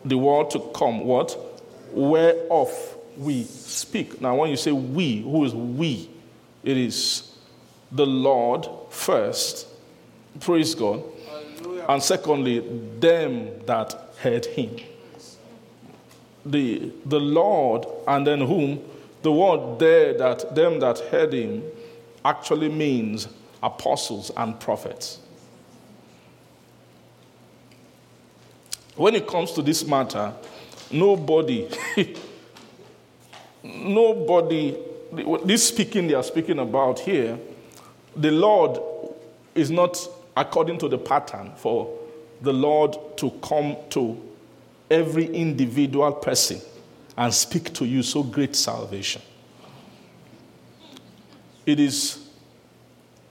[0.03, 1.38] the word to come, what?
[1.91, 4.21] Whereof we speak.
[4.21, 6.09] Now, when you say we, who is we?
[6.63, 7.32] It is
[7.91, 9.67] the Lord first.
[10.39, 11.03] Praise God.
[11.88, 12.59] And secondly,
[12.99, 14.78] them that heard him.
[16.45, 18.80] The, the Lord and then whom?
[19.26, 21.63] The word there that them that heard him
[22.23, 23.28] actually means
[23.63, 25.17] apostles and prophets.
[28.95, 30.32] When it comes to this matter,
[30.91, 31.67] nobody,
[33.63, 34.78] nobody,
[35.43, 37.39] this speaking they are speaking about here,
[38.15, 38.80] the Lord
[39.55, 39.97] is not
[40.38, 41.91] according to the pattern for
[42.43, 44.21] the Lord to come to
[44.91, 46.61] every individual person
[47.18, 49.22] and speak to you so great salvation.
[51.66, 52.28] It is,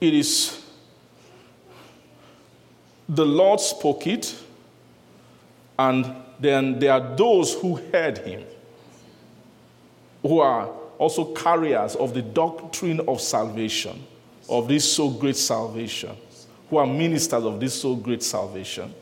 [0.01, 0.61] it is,
[3.07, 4.35] the Lord spoke it,
[5.77, 8.43] and then there are those who heard him,
[10.21, 14.03] who are also carriers of the doctrine of salvation,
[14.49, 16.15] of this so great salvation,
[16.69, 18.93] who are ministers of this so great salvation.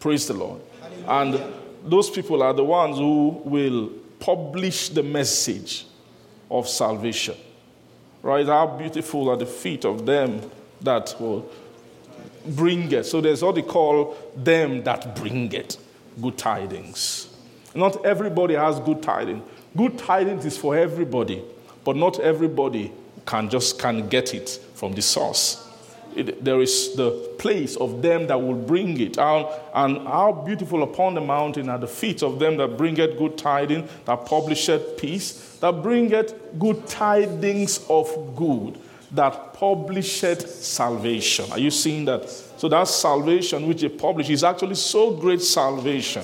[0.00, 0.60] Praise the Lord.
[1.06, 1.40] And
[1.84, 3.92] those people are the ones who will
[4.26, 5.86] publish the message
[6.50, 7.36] of salvation.
[8.22, 8.44] Right?
[8.44, 10.50] How beautiful are the feet of them
[10.80, 11.48] that will
[12.44, 13.06] bring it.
[13.06, 15.78] So there's what they call them that bring it
[16.20, 17.28] good tidings.
[17.72, 19.44] Not everybody has good tidings.
[19.76, 21.44] Good tidings is for everybody,
[21.84, 22.90] but not everybody
[23.26, 25.65] can just can get it from the source.
[26.16, 29.18] It, there is the place of them that will bring it.
[29.18, 33.36] And, and how beautiful upon the mountain are the feet of them that bringeth good
[33.36, 38.78] tidings, that publisheth peace, that bringeth good tidings of good,
[39.12, 41.50] that publisheth salvation.
[41.52, 42.28] Are you seeing that?
[42.30, 46.22] So that salvation which they publish is actually so great salvation.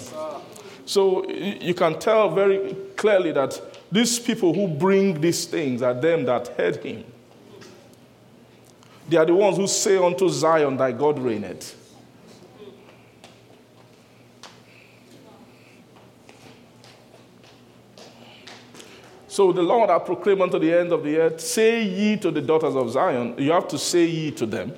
[0.86, 6.24] So you can tell very clearly that these people who bring these things are them
[6.24, 7.04] that heard him.
[9.12, 11.76] They are the ones who say unto Zion, Thy God reigneth.
[19.28, 22.40] So the Lord I proclaim unto the end of the earth, say ye to the
[22.40, 23.34] daughters of Zion.
[23.36, 24.72] You have to say ye to them,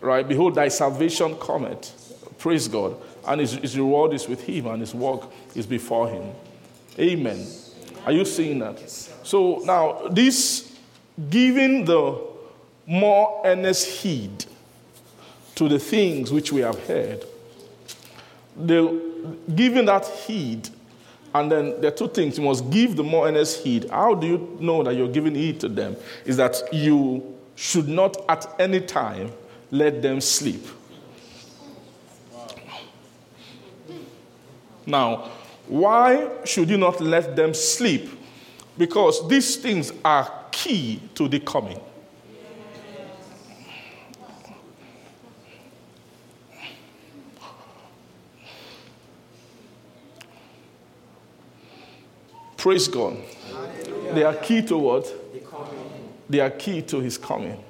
[0.00, 0.26] right?
[0.28, 2.36] Behold, thy salvation cometh.
[2.38, 2.96] Praise God.
[3.26, 5.22] And his, his reward is with him, and his work
[5.56, 6.22] is before him.
[7.00, 7.44] Amen.
[8.06, 8.78] Are you seeing that?
[9.24, 10.72] So now, this
[11.28, 12.29] giving the
[12.90, 14.44] more earnest heed
[15.54, 17.24] to the things which we have heard,
[18.56, 19.00] the,
[19.54, 20.68] giving that heed,
[21.32, 22.36] and then are two things.
[22.36, 23.88] You must give the more earnest heed.
[23.90, 25.96] How do you know that you're giving heed to them?
[26.24, 29.30] Is that you should not at any time
[29.70, 30.66] let them sleep.
[34.84, 35.30] Now,
[35.68, 38.10] why should you not let them sleep?
[38.76, 41.78] Because these things are key to the coming.
[52.60, 53.16] Praise God.
[54.12, 55.10] They are key to what?
[56.28, 57.64] They are key to his coming.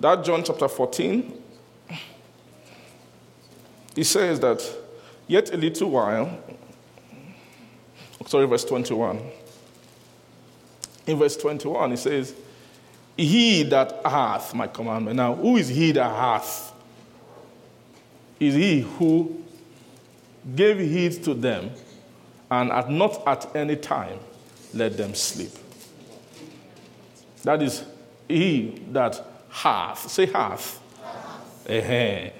[0.00, 1.40] That John chapter 14,
[3.94, 4.60] he says that,
[5.28, 6.36] yet a little while,
[8.26, 9.22] sorry, verse 21.
[11.06, 12.34] In verse 21, he says,
[13.16, 15.16] He that hath my commandment.
[15.16, 16.72] Now, who is he that hath?
[18.40, 19.44] Is he who
[20.56, 21.70] gave heed to them
[22.50, 24.18] and at not at any time
[24.74, 25.52] let them sleep.
[27.42, 27.84] That is
[28.28, 30.10] he that hath.
[30.10, 30.80] Say hath.
[31.66, 32.32] hath.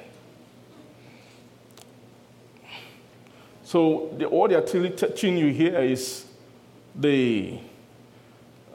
[3.64, 6.24] So the, what they are teaching you here is
[6.94, 7.58] the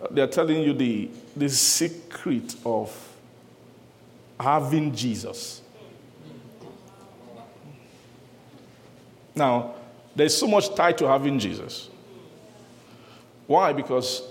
[0.10, 2.92] they are telling you the, the secret of
[4.40, 5.62] having Jesus.
[9.36, 9.76] Now,
[10.16, 11.90] there's so much tied to having Jesus.
[13.48, 13.74] Why?
[13.74, 14.24] Because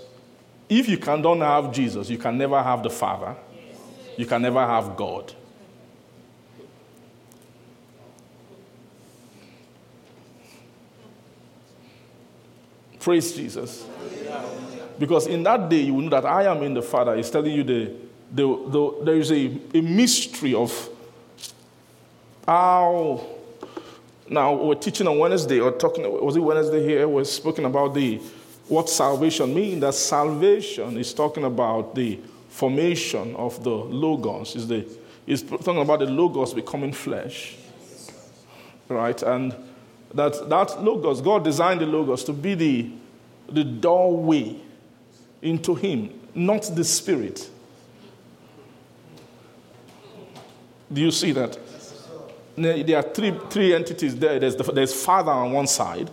[0.69, 3.35] if you can don't have Jesus, you can never have the Father.
[4.17, 5.33] You can never have God.
[12.99, 13.85] Praise Jesus.
[14.99, 17.15] Because in that day, you will know that I am in the Father.
[17.15, 17.91] He's telling you the,
[18.31, 20.89] the, the, there is a, a mystery of
[22.45, 23.25] how.
[24.31, 27.05] Now, we're teaching on Wednesday, or talking, was it Wednesday here?
[27.05, 28.15] We're speaking about the
[28.69, 29.81] what salvation means.
[29.81, 32.17] That salvation is talking about the
[32.47, 34.87] formation of the Logos, is the
[35.27, 37.57] is talking about the Logos becoming flesh.
[38.87, 39.21] Right?
[39.21, 39.53] And
[40.13, 42.89] that, that Logos, God designed the Logos to be the,
[43.49, 44.55] the doorway
[45.41, 47.49] into Him, not the Spirit.
[50.91, 51.57] Do you see that?
[52.61, 54.39] There are three, three entities there.
[54.39, 56.09] There's, the, there's Father on one side,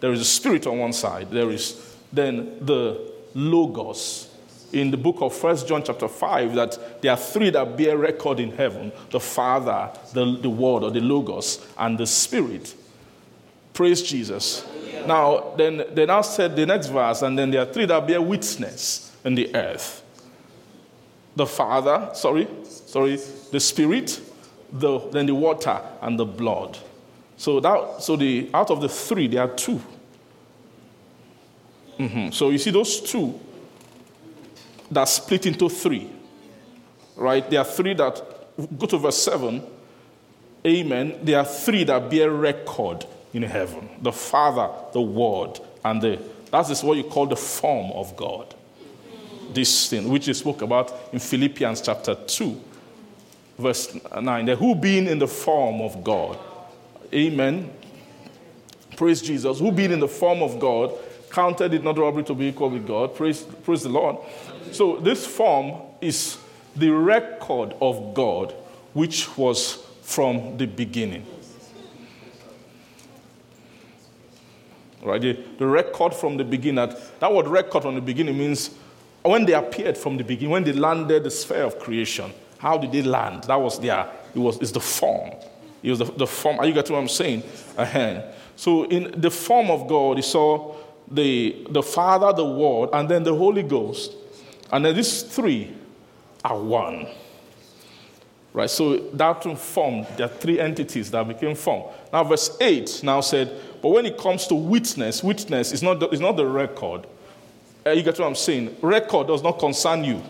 [0.00, 4.30] there is a Spirit on one side, there is then the Logos
[4.72, 8.40] in the book of First John chapter 5 that there are three that bear record
[8.40, 12.74] in heaven the Father, the, the Word or the Logos, and the Spirit.
[13.72, 14.66] Praise Jesus.
[15.06, 18.20] Now, then they now said the next verse, and then there are three that bear
[18.20, 20.02] witness in the earth.
[21.36, 23.16] The Father, sorry, sorry,
[23.50, 24.20] the Spirit,
[24.72, 26.78] the, then the water, and the blood.
[27.36, 29.80] So that so the out of the three, there are 2
[31.98, 32.32] Mhm.
[32.32, 33.38] So you see those two
[34.90, 36.08] that split into three.
[37.14, 37.48] Right?
[37.48, 38.22] There are three that
[38.78, 39.62] go to verse 7.
[40.66, 41.18] Amen.
[41.22, 46.18] There are three that bear record in heaven the Father, the Word, and the
[46.50, 48.54] that is what you call the form of God.
[49.52, 52.60] This thing, which is spoke about in Philippians chapter 2,
[53.60, 54.46] verse 9.
[54.46, 56.38] The who being in the form of God.
[57.12, 57.70] Amen.
[58.96, 59.58] Praise Jesus.
[59.58, 60.92] Who being in the form of God
[61.30, 63.14] counted it not robbery to be equal with God.
[63.14, 64.16] Praise, praise the Lord.
[64.72, 66.38] So this form is
[66.76, 68.52] the record of God,
[68.92, 71.24] which was from the beginning.
[75.02, 75.20] Right?
[75.20, 76.76] The, the record from the beginning.
[76.76, 78.70] That, that word record from the beginning means
[79.22, 82.32] when they appeared from the beginning, when they landed the sphere of creation.
[82.60, 83.44] How did they land?
[83.44, 85.30] That was their, it was it's the form.
[85.82, 86.58] It was the, the form.
[86.58, 87.42] Are you getting what I'm saying?
[87.76, 88.20] Uh-huh.
[88.54, 90.76] So in the form of God, he saw
[91.10, 94.12] the, the Father, the Word, and then the Holy Ghost.
[94.70, 95.74] And then these three
[96.44, 97.06] are one.
[98.52, 98.68] Right?
[98.68, 101.94] So that formed, there are three entities that became formed.
[102.12, 106.08] Now, verse 8 now said, but when it comes to witness, witness is not the,
[106.10, 107.06] is not the record.
[107.86, 108.76] Uh, you get what I'm saying?
[108.82, 110.22] Record does not concern you.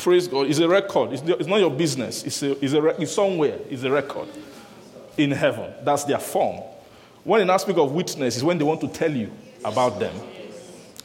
[0.00, 0.46] Praise God.
[0.46, 1.12] It's a record.
[1.12, 2.24] It's, it's not your business.
[2.24, 3.58] It's, a, it's, a, it's somewhere.
[3.68, 4.28] It's a record
[5.18, 5.74] in heaven.
[5.82, 6.62] That's their form.
[7.22, 9.30] When now speak of witness, is when they want to tell you
[9.62, 10.14] about them.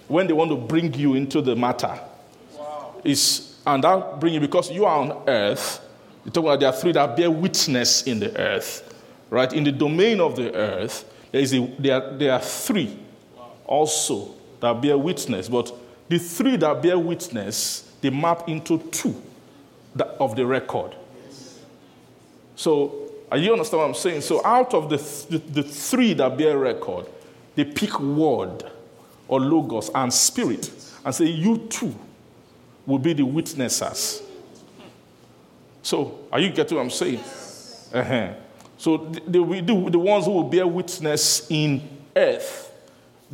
[0.08, 2.00] When they want to bring you into the matter.
[3.04, 5.82] Is and that bring you because you are on earth.
[6.24, 8.94] You talk about there are three that bear witness in the earth.
[9.30, 9.52] Right?
[9.52, 11.04] In the domain of the earth,
[11.34, 12.98] there, is a, there, there are three
[13.66, 15.50] also that bear witness.
[15.50, 15.74] But
[16.08, 19.20] the three that bear witness, they map into two
[20.20, 20.96] of the record.
[22.56, 24.22] So are you understand what I'm saying?
[24.22, 24.98] So out of the,
[25.30, 27.08] the, the three that bear record,
[27.56, 28.64] they pick word
[29.28, 30.72] or logos and spirit
[31.04, 31.96] and say, You too
[32.86, 34.22] will be the witnesses.
[35.82, 37.20] So, are you getting what I'm saying?
[37.94, 38.34] Uh-huh.
[38.78, 41.82] So, the, the, ones who will bear witness in
[42.16, 42.72] earth.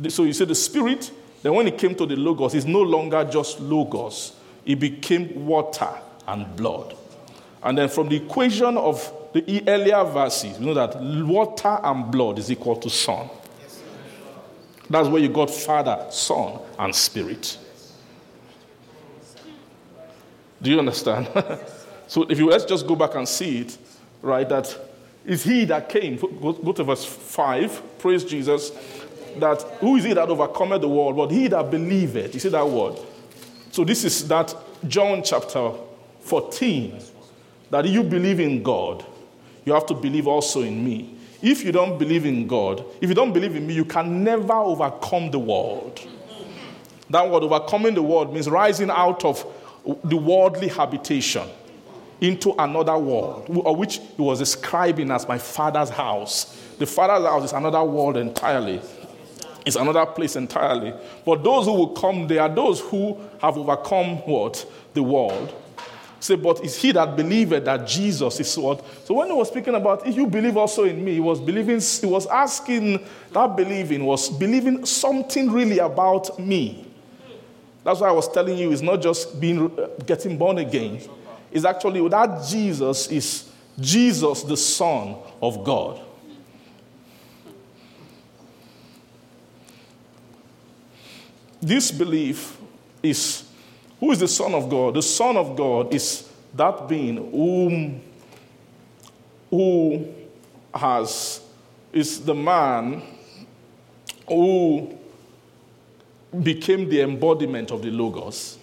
[0.08, 1.10] So, you see, the spirit,
[1.42, 4.32] then when it came to the logos, it's no longer just logos,
[4.64, 5.90] it became water
[6.26, 6.96] and blood.
[7.62, 12.38] And then from the equation of the earlier verses, you know that water and blood
[12.38, 13.28] is equal to son.
[14.90, 17.56] That's where you got Father, Son, and Spirit.
[20.60, 21.28] Do you understand?
[22.06, 23.78] so if you let's just go back and see it,
[24.20, 24.46] right?
[24.48, 24.76] That
[25.24, 26.16] is he that came.
[26.16, 27.98] Go, go to verse 5.
[27.98, 28.70] Praise Jesus.
[29.38, 31.16] That who is he that overcometh the world?
[31.16, 32.34] But he that believeth.
[32.34, 32.98] You see that word?
[33.72, 34.54] So this is that
[34.86, 35.72] John chapter
[36.20, 37.00] 14.
[37.70, 39.02] That you believe in God,
[39.64, 41.16] you have to believe also in me.
[41.40, 44.52] If you don't believe in God, if you don't believe in me, you can never
[44.52, 45.98] overcome the world.
[47.08, 49.44] That word overcoming the world means rising out of
[50.04, 51.48] the worldly habitation
[52.20, 56.56] into another world, which he was describing as my father's house.
[56.78, 58.82] The father's house is another world entirely.
[59.64, 60.92] It's another place entirely.
[61.24, 64.64] But those who will come, they are those who have overcome what?
[64.94, 65.54] The world.
[66.18, 68.84] Say, but is he that believeth that Jesus is what?
[69.04, 71.80] So when he was speaking about if you believe also in me, he was believing,
[71.80, 76.86] he was asking, that believing was believing something really about me.
[77.82, 81.00] That's why I was telling you, it's not just being uh, getting born again.
[81.50, 86.00] It's actually that Jesus is Jesus, the Son of God.
[91.62, 92.58] This belief
[93.04, 93.44] is
[94.00, 94.94] Who is the Son of God?
[94.94, 98.02] The Son of God is that being whom
[99.48, 100.12] who
[100.74, 101.40] has
[101.92, 103.00] is the man
[104.26, 104.98] who
[106.42, 108.58] became the embodiment of the Logos,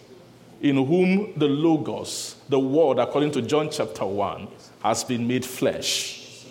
[0.61, 4.47] in whom the Logos, the Word, according to John chapter 1,
[4.83, 6.43] has been made flesh.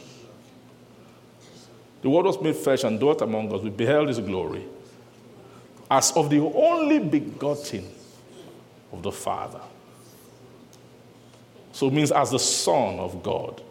[2.00, 3.60] The Word was made flesh and dwelt among us.
[3.60, 4.64] We beheld his glory
[5.90, 7.84] as of the only begotten
[8.92, 9.60] of the Father.
[11.72, 13.62] So it means as the Son of God.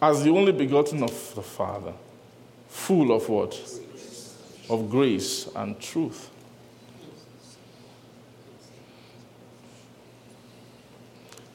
[0.00, 1.92] As the only begotten of the Father,
[2.68, 3.60] full of what?
[4.70, 6.30] Of grace and truth.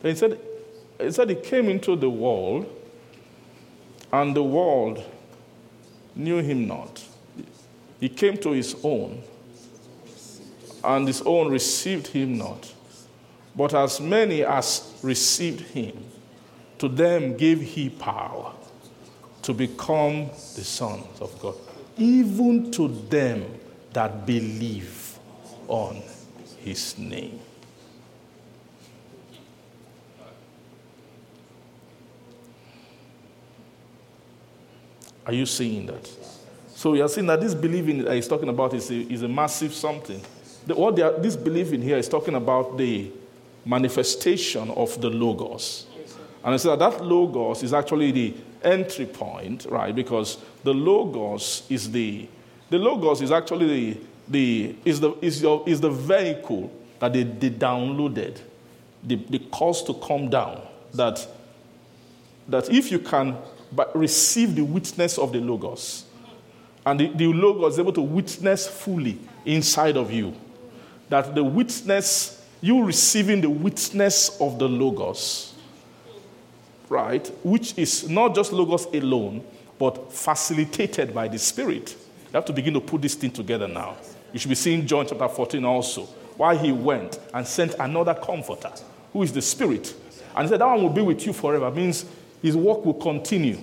[0.02, 0.40] Then he said,
[1.00, 2.68] he said he came into the world,
[4.12, 5.04] and the world
[6.16, 7.04] knew him not.
[8.00, 9.22] He came to his own,
[10.84, 12.74] and his own received him not.
[13.56, 16.06] But as many as received him,
[16.80, 18.54] to them gave he power
[19.42, 21.56] to become the sons of God,
[21.98, 23.46] even to them
[23.94, 25.20] that believe
[25.68, 26.02] on
[26.64, 27.41] his name.
[35.32, 36.10] Are you seeing that?
[36.76, 39.30] So you are seeing that this believing that he's talking about is a, is a
[39.30, 40.22] massive something.
[40.68, 43.10] The, what are, this believing here is talking about the
[43.64, 45.86] manifestation of the Logos.
[46.44, 49.96] And I said that, that Logos is actually the entry point, right?
[49.96, 52.28] Because the Logos is the,
[52.70, 57.24] the Logos is actually the, the, is the, is your, is the vehicle that they,
[57.24, 58.42] they downloaded,
[59.02, 60.62] the, the cause to come down.
[60.94, 61.26] That,
[62.50, 63.38] that if you can
[63.72, 66.06] but receive the witness of the Logos,
[66.86, 70.34] and the, the Logos is able to witness fully inside of you,
[71.10, 75.54] that the witness, you receiving the witness of the Logos,
[76.90, 79.44] right, which is not just Logos alone,
[79.78, 81.96] but facilitated by the Spirit.
[82.26, 83.98] You have to begin to put this thing together now.
[84.32, 86.04] You should be seeing John chapter 14 also,
[86.38, 88.72] why he went and sent another comforter,
[89.12, 89.94] who is the Spirit.
[90.36, 91.70] And he said, That one will be with you forever.
[91.72, 92.06] Means
[92.42, 93.58] his work will continue.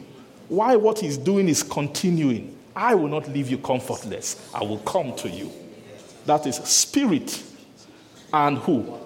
[0.49, 2.57] Why what he's doing is continuing.
[2.75, 4.51] I will not leave you comfortless.
[4.55, 5.51] I will come to you.
[6.27, 7.43] That is spirit
[8.33, 8.99] and who?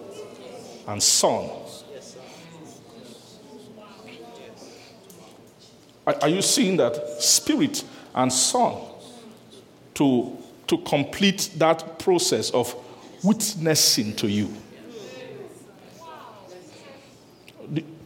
[0.86, 1.48] And son.
[6.04, 7.22] Are, you seeing that?
[7.22, 7.84] Spirit
[8.14, 8.76] and son
[9.94, 10.36] to,
[10.66, 12.74] to complete that process of
[13.22, 14.52] witnessing to you.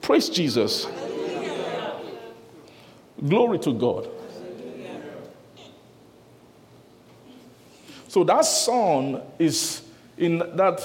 [0.03, 0.87] Praise Jesus.
[3.25, 4.09] Glory to God.
[8.09, 9.83] So that son is
[10.17, 10.83] in that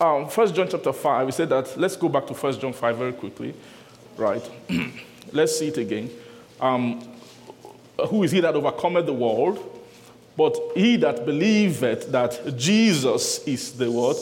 [0.00, 1.26] um, First John chapter five.
[1.26, 1.78] We said that.
[1.78, 3.54] Let's go back to First John five very quickly,
[4.16, 4.42] right?
[5.32, 6.10] let's see it again.
[6.60, 7.06] Um,
[8.08, 9.70] who is he that overcometh the world?
[10.36, 14.16] But he that believeth that Jesus is the what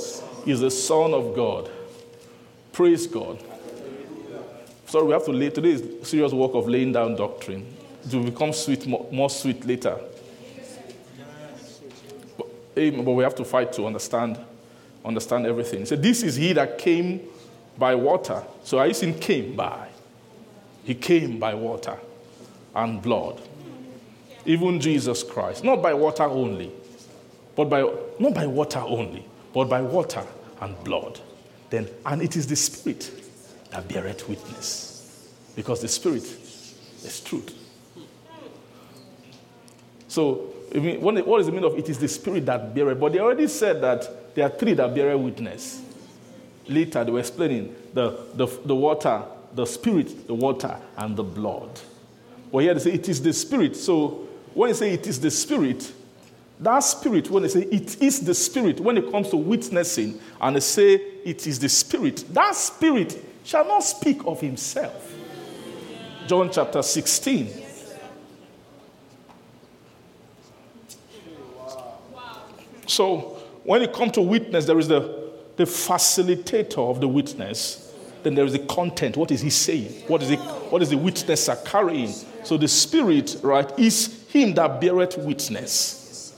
[0.46, 1.70] is the Son of God.
[2.72, 3.42] Praise God.
[4.92, 7.66] Sorry, we have to lay today is serious work of laying down doctrine.
[8.04, 9.98] It will become sweet, more, more sweet later.
[12.36, 14.38] But, but we have to fight to understand,
[15.02, 15.86] understand everything.
[15.86, 17.22] So this is he that came
[17.78, 18.44] by water.
[18.64, 19.88] So I seen came by.
[20.84, 21.96] He came by water
[22.74, 23.40] and blood.
[24.44, 26.70] Even Jesus Christ, not by water only,
[27.56, 27.80] but by
[28.18, 29.24] not by water only,
[29.54, 30.26] but by water
[30.60, 31.18] and blood.
[31.70, 33.21] Then, and it is the Spirit
[33.72, 37.58] that beareth witness, because the Spirit is truth.
[40.08, 43.00] So, I mean, what is the meaning of it is the Spirit that beareth?
[43.00, 45.82] But they already said that there are three that bear witness.
[46.68, 49.24] Later, they were explaining the, the, the water,
[49.54, 51.80] the Spirit, the water, and the blood.
[52.52, 53.74] But here they say it is the Spirit.
[53.76, 55.90] So when you say it is the Spirit,
[56.60, 60.56] that Spirit, when they say it is the Spirit, when it comes to witnessing, and
[60.56, 60.94] they say
[61.24, 65.14] it is the Spirit, that Spirit shall not speak of himself.
[66.26, 67.48] John chapter 16.
[72.86, 77.94] So when it comes to witness, there is the, the facilitator of the witness.
[78.22, 79.16] Then there is the content.
[79.16, 80.04] What is he saying?
[80.06, 82.12] What is, it, what is the witnesser carrying?
[82.44, 86.36] So the Spirit, right, is him that beareth witness.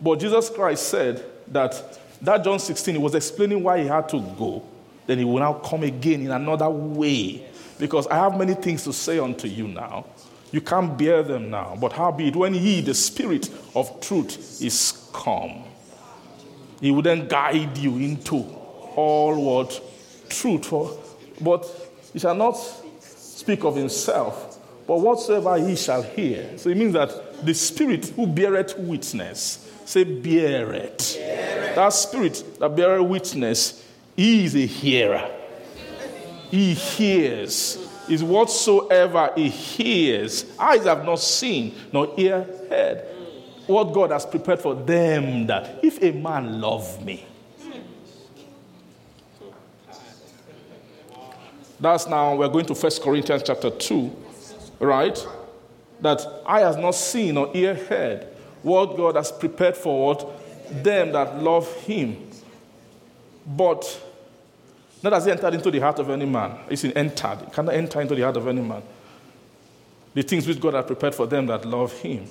[0.00, 4.20] But Jesus Christ said that that John 16, he was explaining why he had to
[4.36, 4.62] go.
[5.08, 7.46] Then he will now come again in another way.
[7.78, 10.04] Because I have many things to say unto you now.
[10.52, 11.78] You can't bear them now.
[11.80, 15.64] But howbeit, when he, the Spirit of truth, is come,
[16.82, 18.36] he will then guide you into
[18.96, 19.80] all what
[20.28, 20.66] truth.
[20.66, 20.98] For,
[21.40, 21.66] but
[22.12, 22.52] he shall not
[23.00, 26.58] speak of himself, but whatsoever he shall hear.
[26.58, 31.16] So it means that the Spirit who beareth witness, say, beareth.
[31.16, 33.87] That Spirit that beareth witness,
[34.18, 35.30] he is a hearer.
[36.50, 37.78] He hears.
[38.08, 40.44] Is whatsoever he hears.
[40.58, 43.04] Eyes have not seen, nor ear heard.
[43.68, 47.26] What God has prepared for them that if a man love me,
[51.80, 54.16] That's now, we're going to 1 Corinthians chapter 2,
[54.80, 55.16] right?
[56.00, 58.26] That eye has not seen or ear heard
[58.62, 60.82] what God has prepared for what?
[60.82, 62.28] Them that love him.
[63.46, 64.07] But
[65.02, 66.58] not as he entered into the heart of any man.
[66.68, 67.42] It's in entered.
[67.42, 68.82] It cannot enter into the heart of any man.
[70.14, 72.26] The things which God has prepared for them that love him.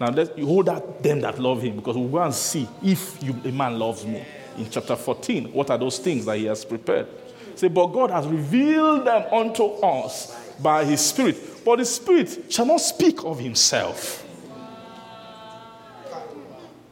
[0.00, 3.22] Now let you hold out them that love him because we'll go and see if
[3.22, 4.24] you, a man loves me.
[4.56, 7.06] In chapter 14, what are those things that he has prepared?
[7.54, 11.64] Say, but God has revealed them unto us by his Spirit.
[11.64, 14.24] But the Spirit shall not speak of himself.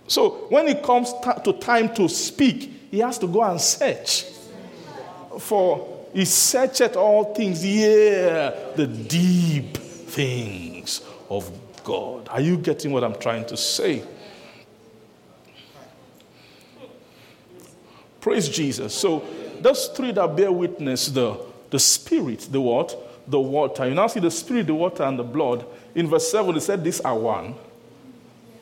[0.08, 1.12] So when it comes
[1.44, 4.24] to time to speak, he has to go and search.
[5.38, 11.50] For he searcheth all things, yeah, the deep things of
[11.84, 12.28] God.
[12.28, 14.02] Are you getting what I'm trying to say?
[18.20, 18.92] Praise Jesus.
[18.94, 19.24] So
[19.60, 21.38] those three that bear witness the,
[21.70, 23.30] the spirit, the what?
[23.30, 23.88] The water.
[23.88, 25.64] You now see the spirit, the water, and the blood.
[25.94, 27.54] In verse 7, it said, These are one.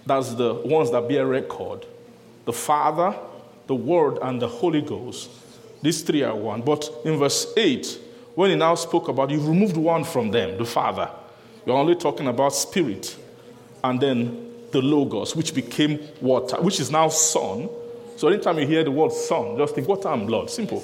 [0.07, 1.87] That's the ones that bear record.
[2.45, 3.17] The Father,
[3.67, 5.31] the Word, and the Holy Ghost.
[5.85, 6.63] These three are one.
[6.63, 8.01] But in verse 8,
[8.35, 11.11] when he now spoke about, you've removed one from them, the Father.
[11.67, 13.15] You're only talking about spirit.
[13.85, 17.69] And then the Logos, which became water, which is now Son.
[18.17, 20.49] So anytime you hear the word Son, just think water and blood.
[20.49, 20.83] Simple.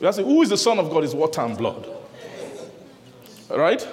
[0.00, 1.04] You ask, who is the Son of God?
[1.04, 1.88] Is water and blood.
[3.48, 3.86] Right?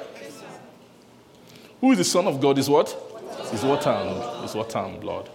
[1.80, 2.57] Who is the Son of God?
[2.57, 2.88] Is what?
[3.53, 5.30] Is water and is water and blood.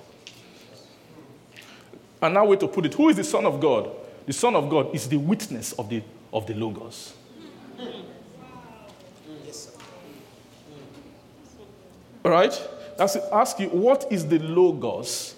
[2.21, 3.93] Another way to put it, who is the Son of God?
[4.29, 6.03] The Son of God is the witness of the,
[6.35, 7.15] of the Logos.
[12.23, 12.69] All right?
[12.99, 15.35] That's ask you, what is the Logos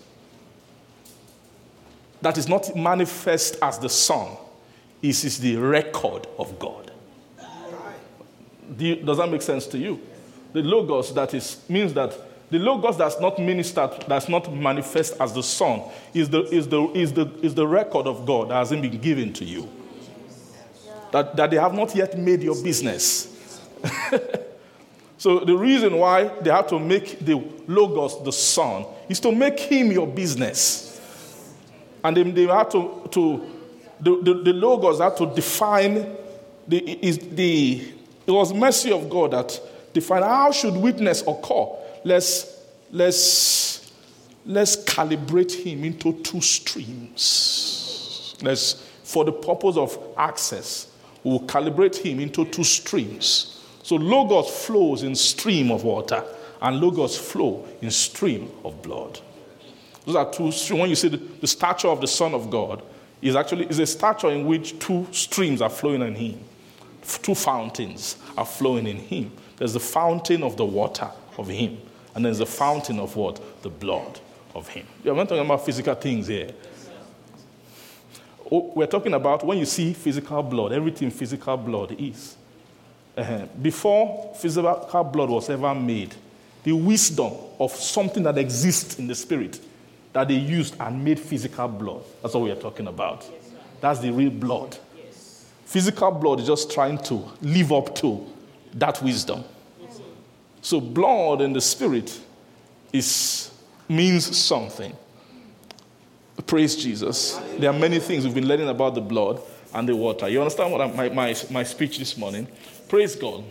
[2.21, 4.37] that is not manifest as the Son?
[5.01, 6.91] It is the record of God.
[8.77, 10.01] Do you- does that make sense to you?
[10.53, 12.13] The Logos that is means that
[12.51, 15.83] the Logos that's not ministered, that's not manifest as the Son,
[16.13, 19.33] is the, is the, is the, is the record of God that hasn't been given
[19.35, 19.69] to you.
[21.13, 23.61] That, that they have not yet made your business.
[25.19, 27.35] so the reason why they have to make the
[27.69, 31.01] Logos the Son is to make him your business.
[32.03, 33.47] And then they have to, to
[34.01, 36.17] the, the, the Logos have to define
[36.67, 37.93] the, is the,
[38.27, 39.61] it was mercy of God that
[39.93, 41.67] defined how should witness occur.
[42.05, 43.93] Let's, let's,
[44.47, 48.37] let's calibrate him into two streams.
[48.43, 48.75] Let's,
[49.05, 50.89] for the purpose of access,
[51.23, 53.63] we'll calibrate him into two streams.
[53.83, 56.25] So Logos flows in stream of water,
[56.63, 59.21] and Logos flow in stream of blood.
[60.05, 60.81] Those are two streams.
[60.81, 62.83] When you see the, the stature of the Son of God,
[63.21, 66.41] is actually is a stature in which two streams are flowing in him.
[67.23, 69.33] Two fountains are flowing in him.
[69.57, 71.79] There's the fountain of the water of him,
[72.15, 73.63] and there's a fountain of what?
[73.63, 74.21] The blood
[74.55, 74.87] of him.
[75.05, 76.51] We're not talking about physical things here.
[78.51, 82.37] Oh, we're talking about when you see physical blood, everything physical blood is.
[83.17, 83.47] Uh-huh.
[83.61, 86.15] Before physical blood was ever made,
[86.65, 89.61] the wisdom of something that exists in the spirit
[90.13, 92.03] that they used and made physical blood.
[92.23, 93.25] That's what we are talking about.
[93.81, 94.77] That's the real blood.
[95.65, 98.27] Physical blood is just trying to live up to
[98.75, 99.45] that wisdom.
[100.63, 102.21] So blood in the spirit
[102.93, 103.51] is
[103.89, 104.97] means something.
[106.47, 107.41] Praise Jesus.
[107.59, 109.41] There are many things we've been learning about the blood
[109.75, 110.29] and the water.
[110.29, 112.47] You understand what I, my, my, my speech this morning?
[112.89, 113.45] Praise God.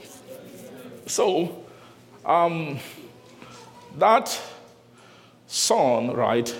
[1.05, 1.63] So,
[2.25, 2.79] um,
[3.97, 4.41] that
[5.47, 6.53] son, right?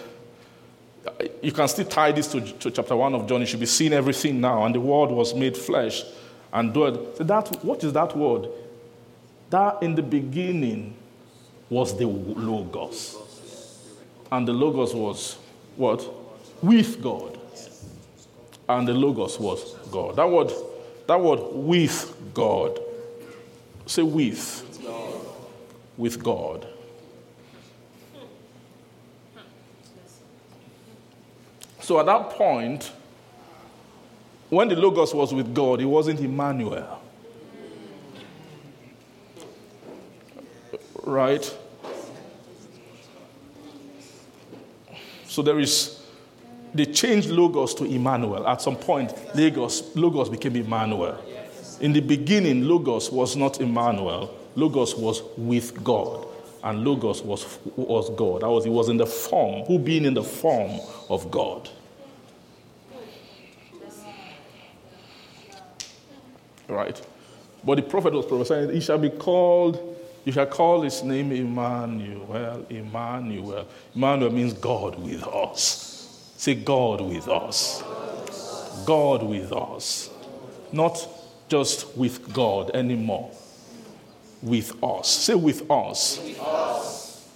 [1.41, 3.41] You can still tie this to, to chapter 1 of John.
[3.41, 4.65] You should be seeing everything now.
[4.65, 6.03] And the word was made flesh
[6.51, 7.17] and dwelled.
[7.17, 8.47] So that, what is that word?
[9.49, 10.95] That in the beginning
[11.69, 13.17] was the Logos.
[14.31, 15.37] And the Logos was
[15.75, 16.07] what?
[16.61, 17.39] With God.
[18.67, 20.15] And the Logos was God.
[20.17, 20.51] That word,
[21.07, 22.79] that word with God.
[23.87, 24.65] Say with.
[25.97, 26.67] with God.
[31.81, 32.91] So at that point,
[34.49, 36.98] when the Logos was with God, it wasn't Emmanuel.
[41.03, 41.57] Right?
[45.27, 46.03] So there is,
[46.73, 48.47] they changed Logos to Emmanuel.
[48.47, 51.17] At some point, Logos, Logos became Emmanuel.
[51.79, 54.35] In the beginning, Logos was not Emmanuel.
[54.55, 56.25] Logos was with God.
[56.63, 58.41] And Logos was, was God.
[58.41, 61.69] That was, he was in the form, who being in the form of God.
[66.67, 67.01] Right?
[67.63, 69.98] But the prophet was prophesying, he shall be called,
[70.29, 72.63] you shall call his name Emmanuel.
[72.69, 73.67] Emmanuel.
[73.95, 76.33] Emmanuel means God with us.
[76.37, 77.81] Say, God with us.
[78.85, 80.11] God with us.
[80.71, 81.03] Not
[81.47, 83.31] just with God anymore.
[84.43, 85.09] With us.
[85.09, 86.19] Say, with us.
[86.23, 87.27] With us.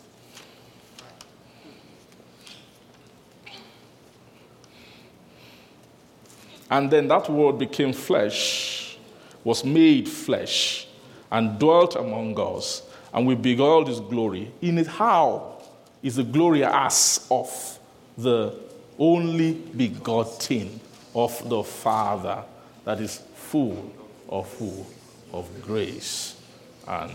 [6.69, 8.99] And then that word became flesh,
[9.43, 10.87] was made flesh,
[11.33, 12.83] and dwelt among us.
[13.11, 14.51] And we beheld his glory.
[14.61, 15.57] In it, how
[16.01, 17.79] is the glory as of
[18.17, 18.55] the
[18.97, 20.79] only begotten
[21.13, 22.43] of the Father
[22.85, 23.91] that is full
[24.29, 24.85] of who?
[25.33, 26.39] Of grace
[26.87, 27.11] and,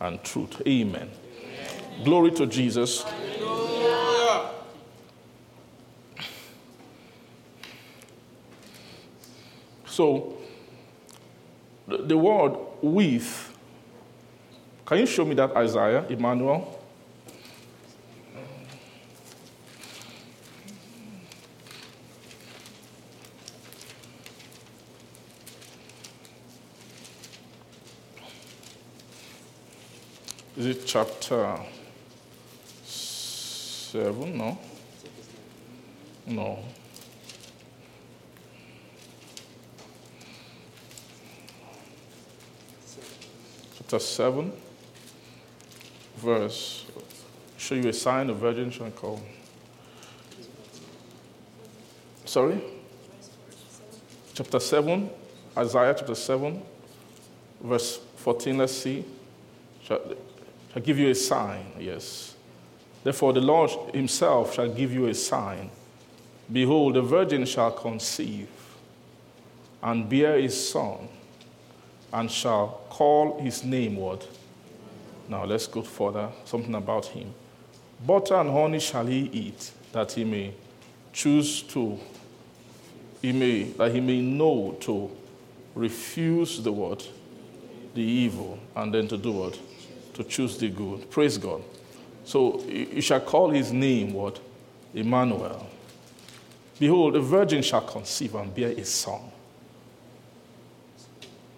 [0.00, 0.60] and truth.
[0.66, 1.08] Amen.
[2.02, 3.04] Glory to Jesus.
[9.86, 10.33] So,
[11.86, 13.56] the, word with,
[14.86, 16.80] can you show me that Isaiah, Emmanuel?
[30.56, 31.58] Is it chapter
[32.84, 34.38] 7?
[34.38, 34.58] No.
[36.26, 36.64] No.
[43.94, 44.52] Chapter 7,
[46.16, 46.84] verse.
[47.56, 49.20] Show you a sign, a virgin shall come.
[52.24, 52.60] Sorry?
[54.34, 55.08] Chapter 7,
[55.56, 56.60] Isaiah chapter 7,
[57.60, 58.58] verse 14.
[58.58, 59.04] Let's see.
[59.84, 60.00] Shall,
[60.72, 62.34] shall give you a sign, yes.
[63.04, 65.70] Therefore, the Lord himself shall give you a sign.
[66.52, 68.48] Behold, the virgin shall conceive
[69.84, 71.08] and bear a son,
[72.14, 74.26] and shall call his name what?
[75.28, 76.30] Now let's go further.
[76.44, 77.34] Something about him.
[78.06, 80.54] Butter and honey shall he eat, that he may
[81.12, 81.98] choose to,
[83.20, 85.10] he may, that he may know to
[85.74, 87.06] refuse the what?
[87.94, 89.58] the evil, and then to do what?
[90.14, 91.10] To choose the good.
[91.10, 91.62] Praise God.
[92.24, 94.40] So you shall call his name what?
[94.92, 95.66] Emmanuel.
[96.78, 99.20] Behold, a virgin shall conceive and bear a son,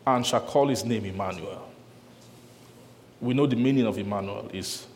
[0.07, 1.69] and shall call his name Emmanuel.
[3.20, 4.87] We know the meaning of Emmanuel is,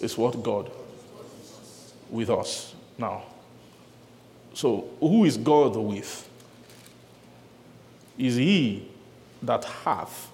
[0.00, 0.70] is what God
[2.10, 2.74] with us.
[2.96, 3.24] Now,
[4.54, 6.28] so who is God with?
[8.18, 8.88] Is he
[9.42, 10.30] that hath,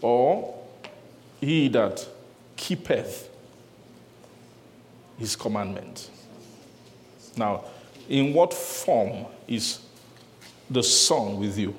[0.00, 0.58] or
[1.40, 2.04] he that
[2.56, 3.28] keepeth
[5.18, 6.10] his commandment?
[7.36, 7.64] Now,
[8.08, 9.80] in what form is
[10.70, 11.74] the Son with you?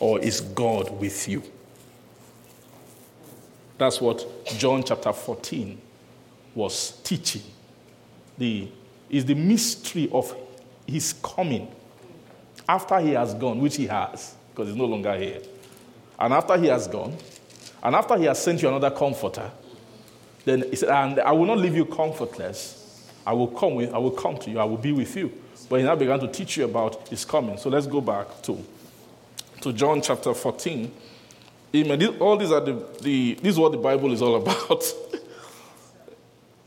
[0.00, 1.42] Or is God with you?
[3.78, 4.26] That's what
[4.58, 5.80] John chapter 14
[6.54, 7.42] was teaching.
[8.38, 8.68] The,
[9.10, 10.34] is the mystery of
[10.86, 11.68] his coming
[12.68, 15.40] after he has gone, which he has, because he's no longer here.
[16.18, 17.16] And after he has gone,
[17.82, 19.50] and after he has sent you another comforter,
[20.44, 23.04] then he said, And I will not leave you comfortless.
[23.26, 25.32] I will come with, I will come to you, I will be with you.
[25.72, 27.56] But he now began to teach you about his coming.
[27.56, 28.62] So let's go back to,
[29.62, 30.92] to John chapter 14.
[31.74, 32.16] Amen.
[32.20, 34.84] All these are the, the this is what the Bible is all about.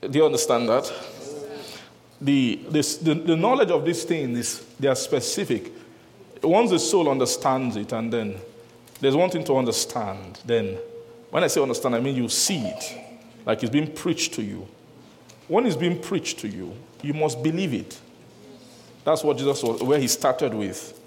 [0.02, 0.92] Do you understand that?
[2.20, 5.72] The, this, the, the knowledge of these things is they are specific.
[6.42, 8.36] Once the soul understands it, and then
[9.02, 10.80] there's one thing to understand, then
[11.30, 12.98] when I say understand, I mean you see it,
[13.46, 14.68] like it's being preached to you.
[15.48, 16.74] When it's being preached to you,
[17.04, 18.00] you must believe it.
[19.06, 21.00] That's what Jesus was, where he started with.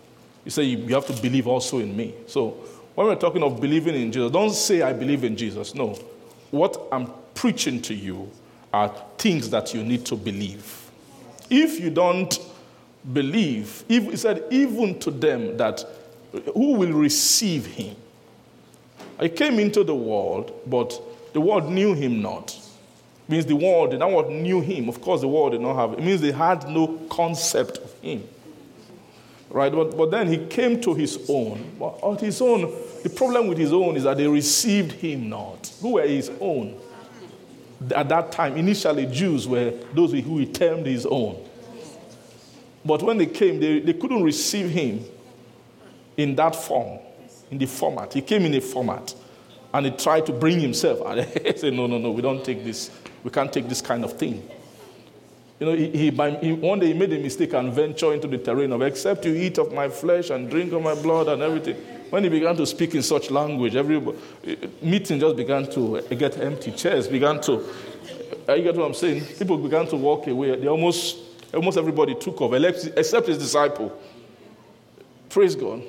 [0.44, 2.14] He said, You have to believe also in me.
[2.26, 2.50] So,
[2.94, 5.74] when we're talking of believing in Jesus, don't say, I believe in Jesus.
[5.74, 5.98] No.
[6.50, 8.30] What I'm preaching to you
[8.72, 8.88] are
[9.18, 10.90] things that you need to believe.
[11.50, 12.38] If you don't
[13.12, 15.84] believe, if, he said, even to them that
[16.54, 17.96] who will receive him,
[19.18, 21.00] I came into the world, but
[21.32, 22.56] the world knew him not.
[23.28, 24.88] Means the world, the world knew him.
[24.88, 25.92] Of course, the world did not have.
[25.98, 28.26] It means they had no concept of him.
[29.50, 29.70] Right?
[29.70, 31.76] But, but then he came to his own.
[31.78, 32.72] But on his own,
[33.02, 35.70] the problem with his own is that they received him not.
[35.82, 36.80] Who were his own?
[37.94, 41.44] At that time, initially, Jews were those who he termed his own.
[42.84, 45.04] But when they came, they, they couldn't receive him
[46.16, 46.98] in that form,
[47.50, 48.14] in the format.
[48.14, 49.14] He came in a format
[49.72, 51.00] and he tried to bring himself.
[51.06, 52.90] And he said, No, no, no, we don't take this.
[53.24, 54.48] We can't take this kind of thing.
[55.60, 58.28] You know, he, he, by, he, one day he made a mistake and ventured into
[58.28, 61.42] the terrain of, except you eat of my flesh and drink of my blood and
[61.42, 61.74] everything.
[62.10, 63.96] When he began to speak in such language, every
[64.46, 66.70] eh, meeting just began to eh, get empty.
[66.70, 67.64] Chairs began to,
[68.46, 69.24] eh, you get what I'm saying?
[69.36, 70.54] People began to walk away.
[70.56, 71.18] They almost,
[71.52, 74.00] almost everybody took off, except his disciple.
[75.28, 75.82] Praise God.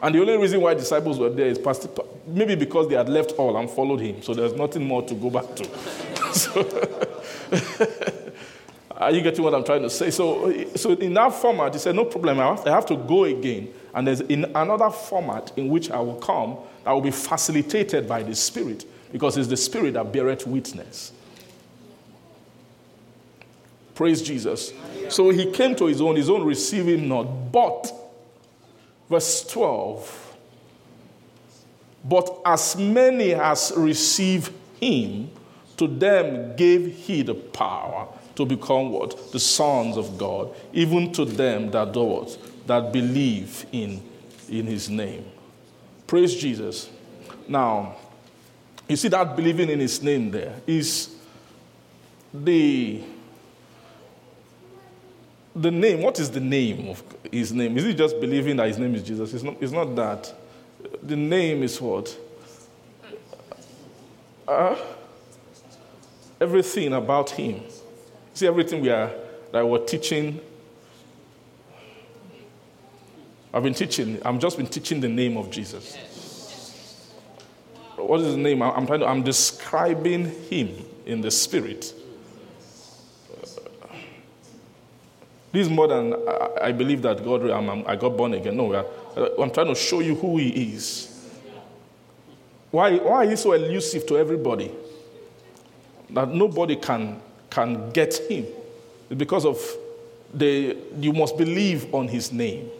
[0.00, 1.60] And the only reason why disciples were there is
[2.26, 4.22] maybe because they had left all and followed him.
[4.22, 6.21] So there's nothing more to go back to.
[6.32, 6.62] So,
[8.96, 10.10] are you getting what I'm trying to say?
[10.10, 13.24] So, so in that format, he said, no problem, I have, I have to go
[13.24, 13.68] again.
[13.94, 18.22] And there's in another format in which I will come that will be facilitated by
[18.22, 21.12] the Spirit, because it's the Spirit that beareth witness.
[23.94, 24.72] Praise Jesus.
[25.10, 27.92] So he came to his own, his own receiving not, but
[29.12, 30.36] Verse 12.
[32.02, 34.50] But as many as receive
[34.80, 35.30] him,
[35.82, 38.06] to them gave he the power
[38.36, 39.32] to become what?
[39.32, 42.38] The sons of God, even to them that do what?
[42.68, 44.00] That believe in,
[44.48, 45.24] in his name.
[46.06, 46.88] Praise Jesus.
[47.48, 47.96] Now,
[48.88, 51.16] you see that believing in his name there is
[52.32, 53.02] the
[55.54, 57.76] the name, what is the name of his name?
[57.76, 59.34] Is it just believing that his name is Jesus?
[59.34, 60.32] It's not, it's not that.
[61.02, 62.16] The name is what?
[64.48, 64.76] Uh,
[66.42, 67.62] everything about him.
[68.34, 69.12] See, everything we are
[69.52, 70.40] that we're teaching.
[73.54, 75.96] I've been teaching, I've just been teaching the name of Jesus.
[77.96, 78.62] What is the name?
[78.62, 80.74] I'm trying to, I'm describing him
[81.06, 81.94] in the spirit.
[85.52, 86.14] This is more than
[86.60, 88.56] I, believe that God, I'm, i got born again.
[88.56, 88.74] No,
[89.38, 91.08] I'm trying to show you who He is.
[92.70, 94.72] Why, why is he so elusive to everybody?
[96.12, 97.20] That nobody can,
[97.50, 98.46] can get Him.
[99.16, 99.58] Because of
[100.32, 102.70] the, you must believe on His name.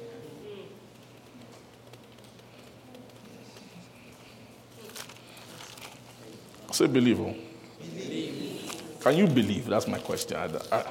[6.71, 7.21] Say believe.
[7.21, 7.35] Oh.
[9.01, 9.67] Can you believe?
[9.67, 10.37] That's my question.
[10.37, 10.85] I, I,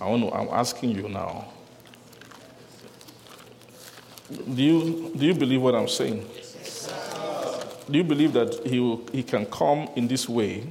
[0.00, 1.46] I want to, I'm asking you now.
[4.30, 6.26] Do you, do you believe what I'm saying?
[7.90, 10.66] Do you believe that he, will, he can come in this way?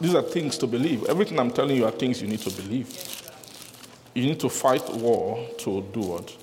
[0.00, 1.04] These are things to believe.
[1.04, 2.88] Everything I'm telling you are things you need to believe.
[4.14, 6.36] You need to fight war to do what?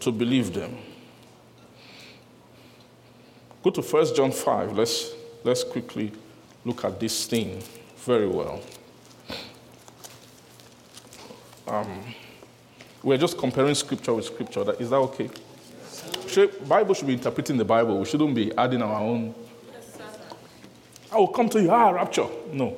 [0.00, 0.76] To believe them.
[3.62, 4.76] Go to 1 John 5.
[4.76, 5.12] Let's,
[5.44, 6.12] let's quickly
[6.64, 7.62] look at this thing
[7.96, 8.60] very well.
[11.68, 12.02] Um,
[13.02, 14.72] we're just comparing scripture with scripture.
[14.78, 15.30] Is that okay?
[16.66, 17.98] Bible should be interpreting the Bible.
[17.98, 19.34] We shouldn't be adding our own.
[21.12, 21.70] I will come to you.
[21.70, 22.26] Ah, rapture.
[22.52, 22.76] No.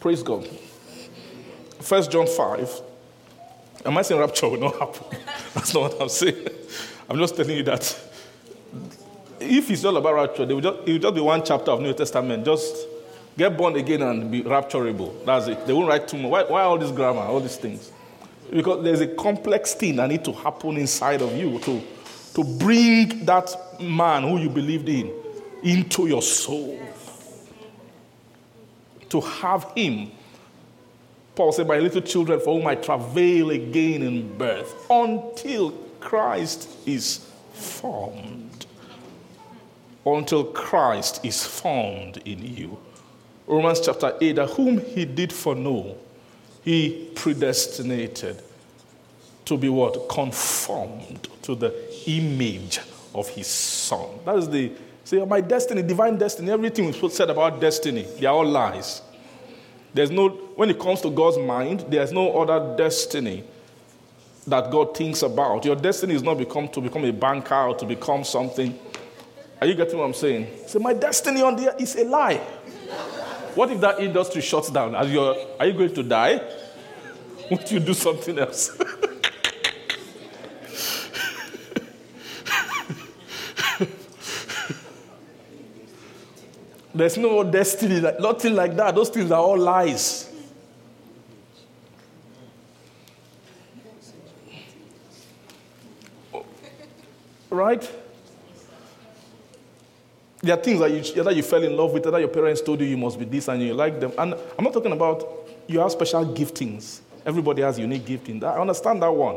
[0.00, 0.48] Praise God.
[1.80, 2.82] First John 5.
[3.84, 5.18] Am I saying rapture will not happen?
[5.54, 6.46] That's not what I'm saying.
[7.08, 7.82] I'm just telling you that
[9.40, 11.80] if it's all about rapture, there will just, it will just be one chapter of
[11.80, 12.44] New Testament.
[12.44, 12.88] Just
[13.38, 15.24] Get born again and be rapturable.
[15.24, 15.64] That's it.
[15.64, 16.28] They won't write too much.
[16.28, 17.92] Why, why all this grammar, all these things?
[18.50, 21.80] Because there's a complex thing that need to happen inside of you to,
[22.34, 25.12] to bring that man who you believed in
[25.62, 26.78] into your soul.
[29.08, 30.10] To have him.
[31.34, 37.26] Paul said, My little children, for whom I travail again in birth, until Christ is
[37.52, 38.66] formed.
[40.04, 42.78] Until Christ is formed in you.
[43.46, 45.96] Romans chapter 8, that whom he did foreknow,
[46.62, 48.42] he predestinated
[49.48, 50.08] to be what?
[50.08, 51.74] Conformed to the
[52.06, 52.80] image
[53.14, 54.06] of his son.
[54.24, 54.72] That is the,
[55.04, 59.02] say, my destiny, divine destiny, everything we said about destiny, they are all lies.
[59.94, 63.42] There's no, when it comes to God's mind, there's no other destiny
[64.46, 65.64] that God thinks about.
[65.64, 68.78] Your destiny is not become to become a banker or to become something.
[69.60, 70.46] Are you getting what I'm saying?
[70.66, 72.36] Say, my destiny on the is a lie.
[73.54, 74.94] What if that industry shuts down?
[74.94, 75.20] Are you,
[75.58, 76.40] are you going to die?
[77.50, 78.78] Won't you do something else?
[86.98, 88.92] There's no destiny, nothing like that.
[88.92, 90.32] Those things are all lies.
[97.48, 97.88] Right?
[100.42, 102.80] There are things that you, that you fell in love with, that your parents told
[102.80, 104.12] you you must be this and you like them.
[104.18, 107.00] And I'm not talking about you have special giftings.
[107.24, 108.42] Everybody has unique gifting.
[108.42, 109.36] I understand that one.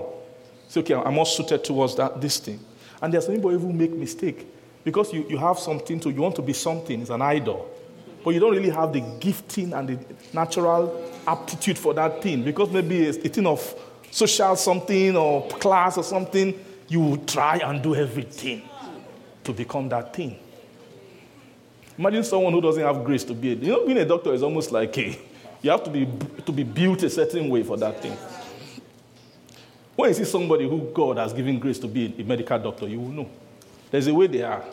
[0.65, 2.59] It's okay, I'm more suited towards that this thing.
[3.01, 4.47] And there's some people who make mistake
[4.83, 7.69] because you, you have something to you want to be something, it's an idol.
[8.23, 9.99] But you don't really have the gifting and the
[10.33, 13.75] natural aptitude for that thing because maybe it's a thing of
[14.11, 16.59] social something or class or something.
[16.87, 18.61] You will try and do everything
[19.43, 20.37] to become that thing.
[21.97, 24.43] Imagine someone who doesn't have grace to be a, you know, being a doctor is
[24.43, 25.17] almost like a,
[25.61, 26.07] you have to be,
[26.45, 28.15] to be built a certain way for that thing.
[29.95, 32.99] When you see somebody who God has given grace to be a medical doctor, you
[32.99, 33.29] will know.
[33.91, 34.63] There's a way they are.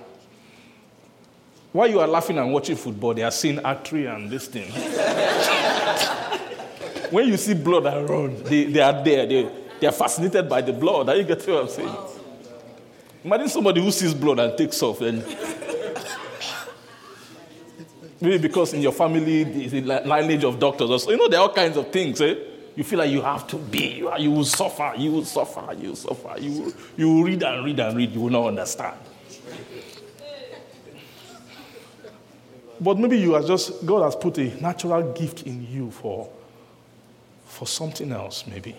[1.73, 4.71] While you are laughing and watching football, they are seeing artery and this thing.
[7.11, 9.27] when you see blood around, they, they are there.
[9.27, 9.51] They,
[9.81, 11.09] they are fascinated by the blood.
[11.11, 11.95] Are you getting what I'm saying?
[13.25, 15.23] Imagine somebody who sees blood and takes off and
[18.21, 21.07] maybe because in your family a lineage of doctors.
[21.07, 22.35] You know, there are all kinds of things, eh?
[22.77, 25.89] You feel like you have to be, you, you will suffer, you will suffer, you
[25.91, 26.37] will suffer.
[26.39, 28.97] You, will- you will read and read and read, you will not understand.
[32.81, 36.29] But maybe you are just, God has put a natural gift in you for,
[37.47, 38.77] for something else, maybe.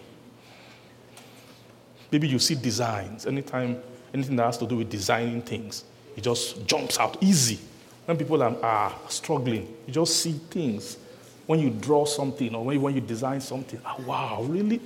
[2.12, 3.26] Maybe you see designs.
[3.26, 3.78] Anytime,
[4.14, 5.84] anything that has to do with designing things,
[6.16, 7.60] it just jumps out easy.
[8.06, 10.98] When people are, are struggling, you just see things.
[11.46, 14.80] When you draw something or when, when you design something, ah, wow, really?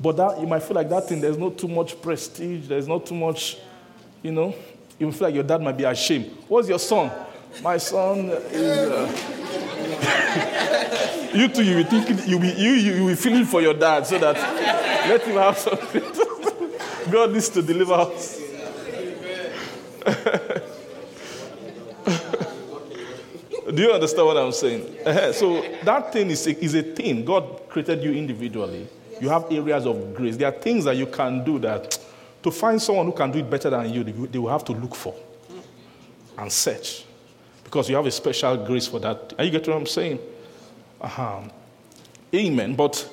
[0.00, 3.06] But that, you might feel like that thing, there's not too much prestige, there's not
[3.06, 3.56] too much,
[4.22, 4.54] you know,
[4.98, 6.26] you feel like your dad might be ashamed.
[6.48, 7.10] What's your son?
[7.62, 8.88] My son is.
[8.88, 9.32] Uh...
[11.34, 14.06] you too, you will think you will, you, you, will feel it for your dad
[14.06, 14.36] so that
[15.08, 16.02] let him have something.
[17.10, 18.40] God needs to deliver us.
[23.74, 24.96] Do you understand what I'm saying?
[25.04, 27.24] Eh, So that thing is a, is a thing.
[27.24, 28.88] God created you individually.
[29.20, 30.36] You have areas of grace.
[30.36, 31.98] There are things that you can do that
[32.42, 34.94] to find someone who can do it better than you, they will have to look
[34.94, 35.14] for
[36.38, 37.05] and search
[37.76, 39.34] because you have a special grace for that.
[39.36, 40.18] Are you getting what I'm saying?
[40.98, 41.42] Uh-huh.
[42.34, 42.74] Amen.
[42.74, 43.06] But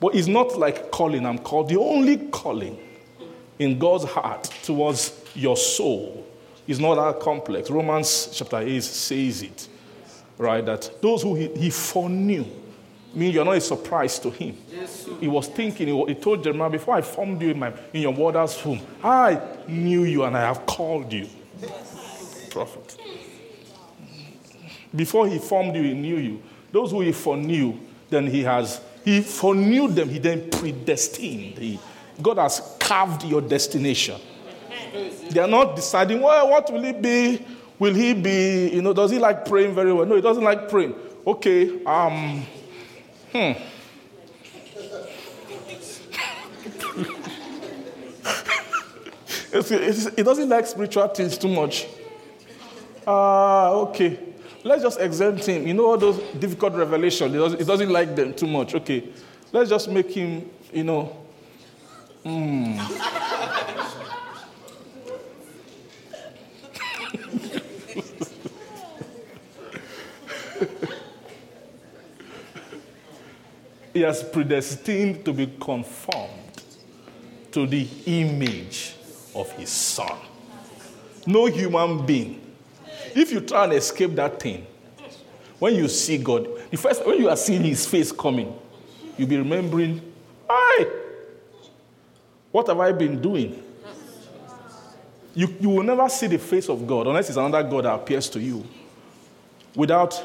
[0.00, 1.24] but it's not like calling.
[1.24, 1.68] I'm called.
[1.68, 2.76] The only calling
[3.60, 6.26] in God's heart towards your soul
[6.66, 7.70] is not that complex.
[7.70, 9.68] Romans chapter 8 says it,
[10.36, 10.66] right?
[10.66, 12.46] That those who he, he foreknew,
[13.14, 14.56] mean you're not a surprise to him.
[15.20, 18.64] He was thinking, he, told Jeremiah, before I formed you in, my, in your mother's
[18.64, 21.28] womb, I knew you and I have called you.
[22.50, 22.89] Prophet.
[24.94, 26.42] Before he formed you, he knew you.
[26.72, 27.74] Those who he foreknew,
[28.08, 31.58] then he has, he foreknew them, he then predestined.
[31.58, 31.78] He,
[32.20, 34.20] God has carved your destination.
[35.30, 37.44] They are not deciding, well, what will he be?
[37.78, 40.04] Will he be, you know, does he like praying very well?
[40.04, 40.94] No, he doesn't like praying.
[41.26, 42.44] Okay, um,
[43.32, 43.52] hmm.
[50.16, 51.86] He doesn't like spiritual things too much.
[53.06, 54.18] Ah, okay.
[54.62, 55.66] Let's just exempt him.
[55.66, 57.32] You know all those difficult revelations.
[57.58, 58.74] He doesn't, like them too much.
[58.74, 59.08] Okay.
[59.52, 61.16] Let's just make him, you know.
[62.22, 62.78] hmm.
[73.94, 76.62] he has predestined to be conformed
[77.52, 78.94] to the image
[79.34, 80.16] of his son.
[81.26, 82.49] No human being.
[83.14, 84.66] If you try and escape that thing,
[85.58, 88.56] when you see God, the first when you are seeing his face coming,
[89.16, 90.00] you'll be remembering,
[90.48, 90.86] I
[92.50, 93.62] what have I been doing?
[95.34, 98.28] You, you will never see the face of God unless it's another God that appears
[98.30, 98.66] to you
[99.76, 100.20] without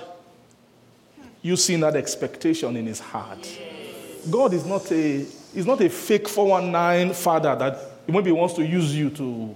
[1.42, 3.48] you seeing that expectation in his heart.
[4.32, 8.96] God is not a, is not a fake 419 father that maybe wants to use
[8.96, 9.56] you to,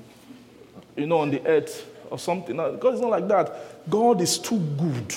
[0.96, 2.56] you know, on the earth or something.
[2.56, 3.90] God is not like that.
[3.90, 5.16] God is too good.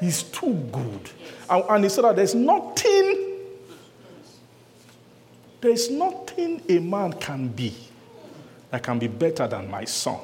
[0.00, 1.10] He's too good.
[1.48, 3.38] And, and he said that there's nothing,
[5.60, 7.72] there's nothing a man can be
[8.70, 10.18] that can be better than my son.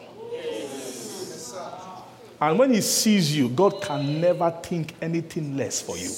[2.40, 6.10] And when he sees you, God can never think anything less for you.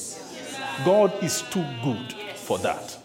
[0.85, 3.00] God is too good for that.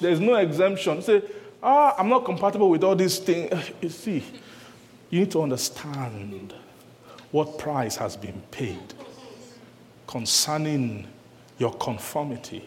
[0.00, 1.02] There's no exemption.
[1.02, 1.22] Say,
[1.62, 3.52] ah, I'm not compatible with all these things.
[3.80, 4.24] You see,
[5.10, 6.54] you need to understand
[7.30, 8.94] what price has been paid
[10.06, 11.06] concerning
[11.58, 12.64] your conformity,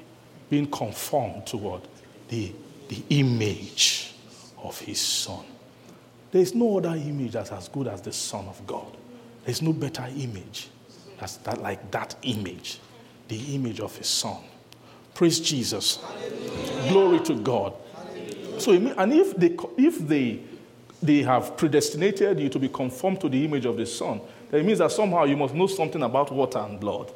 [0.49, 1.81] being conformed toward?
[2.29, 2.53] The,
[2.87, 4.13] the image
[4.63, 5.43] of his son.
[6.31, 8.95] There is no other image that's as good as the Son of God.
[9.43, 10.69] There's no better image
[11.19, 12.79] that's that, like that image,
[13.27, 14.37] the image of his son.
[15.13, 15.99] Praise Jesus.
[16.91, 17.73] Glory to God.
[18.57, 20.39] So, and if they, if they,
[21.01, 24.79] they have predestinated you to be conformed to the image of the Son, that means
[24.79, 27.11] that somehow you must know something about water and blood.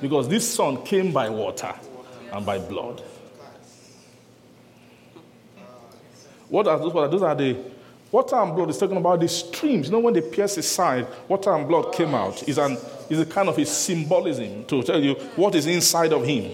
[0.00, 1.72] Because this Son came by water
[2.32, 3.02] and by blood.
[6.48, 6.92] What are those?
[6.92, 7.56] What are, those are the
[8.10, 9.86] water and blood is talking about the streams.
[9.86, 12.48] You know, when they pierce his side, water and blood came out.
[12.48, 12.76] Is an
[13.10, 16.44] is a kind of a symbolism to tell you what is inside of him.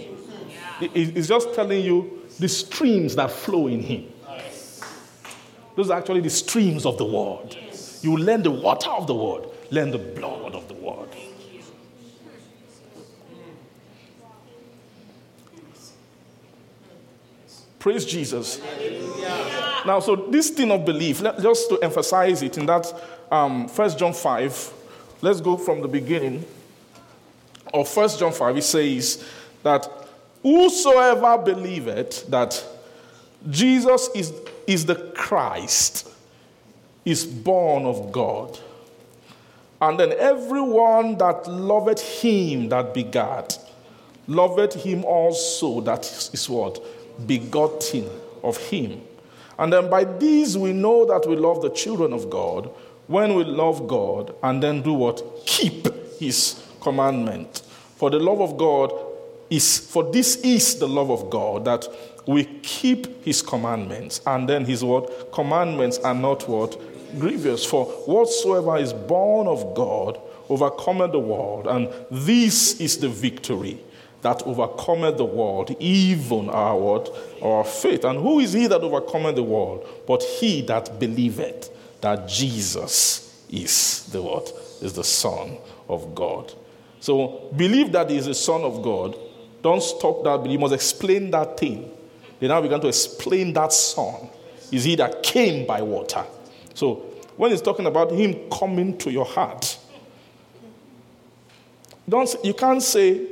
[0.80, 4.12] It- it's just telling you the streams that flow in him.
[5.76, 7.56] Those are actually the streams of the word.
[8.02, 11.08] You learn the water of the word, learn the blood of the word.
[17.78, 18.60] Praise Jesus.
[19.84, 22.92] Now, so this thing of belief, just to emphasize it in that
[23.30, 24.72] um, 1 John 5,
[25.20, 26.44] let's go from the beginning.
[27.74, 29.24] Of 1 John 5, it says
[29.62, 30.01] that
[30.42, 32.64] whosoever believeth that
[33.50, 34.32] Jesus is,
[34.66, 36.08] is the Christ
[37.04, 38.58] is born of God.
[39.80, 43.58] And then everyone that loveth him that begat,
[44.28, 46.80] loveth him also that is what?
[47.26, 48.08] Begotten
[48.44, 49.00] of him.
[49.58, 52.70] And then by these we know that we love the children of God
[53.08, 55.22] when we love God and then do what?
[55.46, 55.88] Keep
[56.18, 57.62] his commandment.
[57.96, 58.92] For the love of God
[59.52, 61.86] is, for this is the love of God that
[62.26, 64.20] we keep his commandments.
[64.26, 65.32] And then his what?
[65.32, 66.80] Commandments are not what?
[67.18, 67.64] Grievous.
[67.64, 71.66] For whatsoever is born of God overcometh the world.
[71.66, 73.78] And this is the victory
[74.22, 77.14] that overcometh the world, even our what?
[77.42, 78.04] Our faith.
[78.04, 79.86] And who is he that overcometh the world?
[80.06, 81.70] But he that believeth
[82.00, 84.52] that Jesus is the what?
[84.80, 85.58] Is the Son
[85.88, 86.52] of God.
[87.00, 89.18] So believe that he is the Son of God.
[89.62, 91.90] Don't stop that, but you must explain that thing.
[92.40, 94.28] They now began to explain that Son.
[94.72, 96.24] Is he that came by water?
[96.74, 96.94] So
[97.36, 99.78] when he's talking about him coming to your heart,
[102.08, 103.26] don't you can't say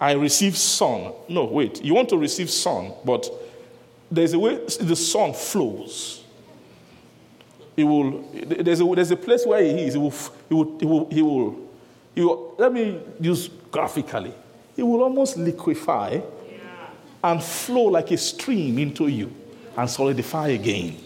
[0.00, 1.12] I receive son.
[1.28, 1.84] No, wait.
[1.84, 3.28] You want to receive son, but
[4.10, 6.24] there's a way the son flows.
[7.76, 8.22] He will.
[8.32, 9.94] There's a, there's a place where he is.
[9.94, 10.10] He will.
[10.48, 10.78] He will.
[10.78, 11.08] He will.
[11.10, 11.60] He will,
[12.14, 14.32] he will let me use graphically.
[14.76, 16.20] He will almost liquefy
[17.22, 19.32] and flow like a stream into you
[19.76, 20.96] and solidify again.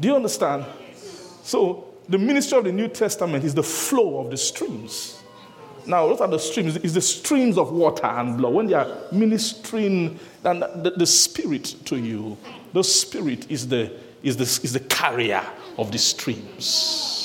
[0.00, 0.64] Do you understand?
[1.42, 5.22] So, the ministry of the New Testament is the flow of the streams.
[5.86, 6.76] Now, what are the streams?
[6.76, 8.54] It's the streams of water and blood.
[8.54, 12.36] When they are ministering and the, the Spirit to you,
[12.72, 13.92] the Spirit is the,
[14.22, 15.44] is, the, is the carrier
[15.78, 17.23] of the streams.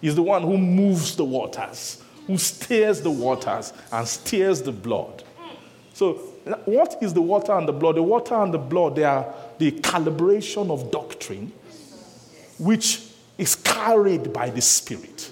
[0.00, 5.24] He's the one who moves the waters, who steers the waters and steers the blood.
[5.94, 6.14] So,
[6.64, 7.96] what is the water and the blood?
[7.96, 11.52] The water and the blood, they are the calibration of doctrine
[12.58, 13.02] which
[13.38, 15.30] is carried by the Spirit.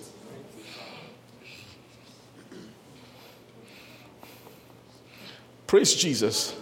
[5.67, 6.55] Praise Jesus.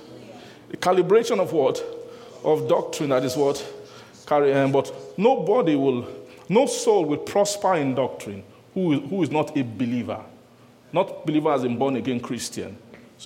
[0.71, 1.83] The calibration of what?
[2.45, 3.65] Of doctrine, that is what?
[4.27, 6.09] Carry, um, but nobody will,
[6.49, 8.43] no soul will prosper in doctrine
[8.75, 10.23] who is, who is not a believer.
[10.93, 12.77] Not believer as a born again Christian.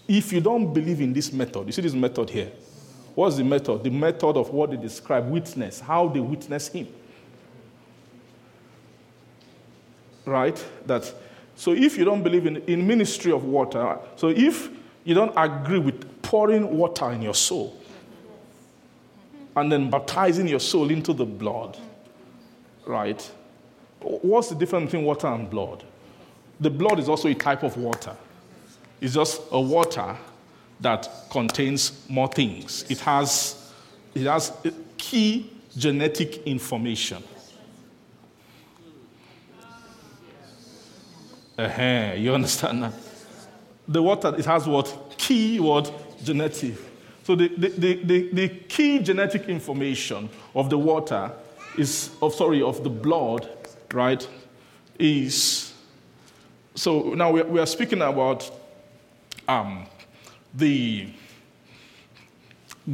[0.07, 2.53] If you don't believe in this method, you see this method here.
[3.15, 3.83] What's the method?
[3.83, 6.87] The method of what they describe witness, how they witness him.
[10.27, 10.63] right?
[10.87, 11.13] That
[11.55, 14.69] so if you don't believe in, in ministry of water, so if
[15.05, 17.81] you don't agree with pouring water in your soul
[19.55, 21.79] and then baptizing your soul into the blood,
[22.87, 23.31] right?
[24.01, 25.85] What's the difference between water and blood?
[26.61, 28.17] The blood is also a type of water.
[29.01, 30.17] It's just a water
[30.81, 32.85] that contains more things.
[32.89, 33.73] It has,
[34.15, 34.53] it has
[34.97, 37.23] key genetic information.
[41.59, 42.93] Uh-huh, you understand that?
[43.89, 45.15] The water, it has what?
[45.17, 45.91] Key word
[46.23, 46.75] genetic.
[47.23, 51.33] So the, the, the, the, the key genetic information of the water
[51.79, 53.49] is, of sorry, of the blood,
[53.93, 54.27] right,
[54.99, 55.73] is,
[56.75, 58.51] so now we, we are speaking about
[59.49, 59.87] um,
[60.55, 61.09] the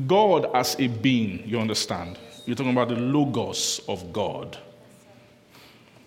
[0.07, 2.19] God as a being, you understand?
[2.47, 4.59] You're talking about the logos of God.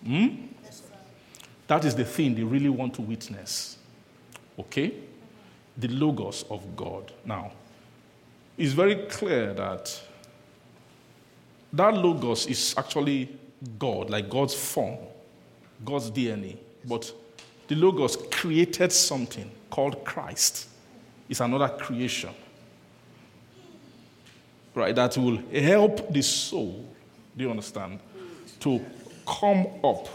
[0.04, 0.28] Hmm?
[1.66, 3.78] That is the thing they really want to witness.
[4.58, 4.92] Okay?
[5.76, 7.12] The logos of God.
[7.24, 7.52] Now,
[8.56, 10.00] it's very clear that
[11.72, 13.28] that logos is actually
[13.78, 14.98] God, like God's form,
[15.84, 16.56] God's DNA.
[16.84, 17.12] But
[17.68, 20.68] the logos created something called Christ.
[21.28, 22.30] It's another creation.
[24.74, 24.94] Right?
[24.94, 26.84] That will help the soul,
[27.36, 27.98] do you understand?
[28.60, 28.84] To
[29.26, 30.08] come up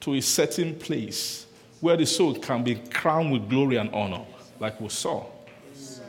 [0.00, 1.46] to a certain place
[1.80, 4.24] where the soul can be crowned with glory and honor,
[4.60, 5.24] like we saw.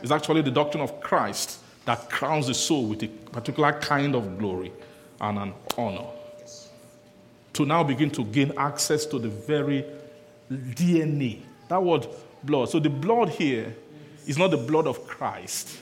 [0.02, 4.38] It's actually the doctrine of Christ that crowns the soul with a particular kind of
[4.38, 4.70] glory
[5.22, 6.04] and an honor.
[7.54, 9.86] To now begin to gain access to the very
[10.52, 11.40] DNA.
[11.68, 12.06] That word
[12.44, 12.68] blood.
[12.68, 13.74] So the blood here
[14.26, 15.78] is not the blood of Christ.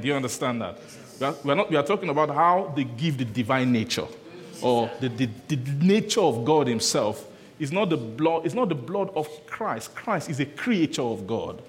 [0.04, 0.78] you understand that?
[1.20, 4.06] We are, we are, not, we are talking about how they give the divine nature
[4.62, 7.26] or the, the, the nature of God Himself.
[7.58, 9.94] It's not the blood, it's not the blood of Christ.
[9.94, 11.60] Christ is a creature of God.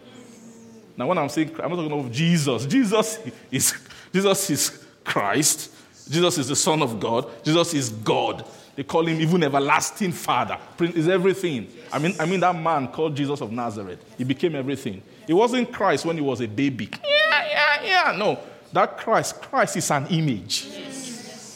[0.99, 2.65] Now, when I'm saying I'm not talking of Jesus.
[2.65, 3.19] Jesus
[3.49, 3.73] is
[4.11, 5.71] Jesus is Christ.
[6.09, 7.25] Jesus is the Son of God.
[7.41, 8.45] Jesus is God.
[8.75, 10.57] They call him even everlasting Father.
[10.77, 11.69] Is everything.
[11.93, 14.03] I mean, I mean that man called Jesus of Nazareth.
[14.17, 15.01] He became everything.
[15.25, 16.89] He wasn't Christ when he was a baby.
[17.01, 18.17] Yeah, yeah, yeah.
[18.17, 18.37] No,
[18.73, 20.67] that Christ, Christ is an image.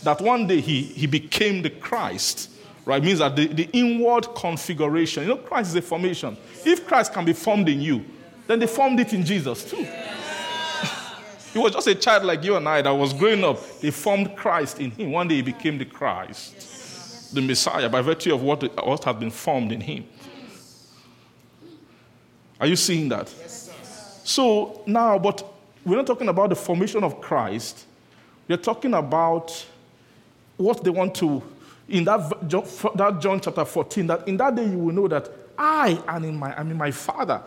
[0.03, 2.49] That one day he, he became the Christ.
[2.85, 3.03] Right?
[3.03, 5.23] Means that the, the inward configuration.
[5.23, 6.37] You know, Christ is a formation.
[6.65, 8.05] If Christ can be formed in you,
[8.47, 9.85] then they formed it in Jesus too.
[11.53, 13.79] he was just a child like you and I that was growing up.
[13.79, 15.11] They formed Christ in him.
[15.11, 19.31] One day he became the Christ, the Messiah, by virtue of what, what had been
[19.31, 20.05] formed in him.
[22.59, 23.27] Are you seeing that?
[23.29, 25.45] So now, but
[25.85, 27.85] we're not talking about the formation of Christ.
[28.47, 29.65] We're talking about
[30.57, 31.43] what they want to,
[31.89, 36.01] in that, that John chapter 14, that in that day you will know that I
[36.07, 37.41] am in my, I'm in my Father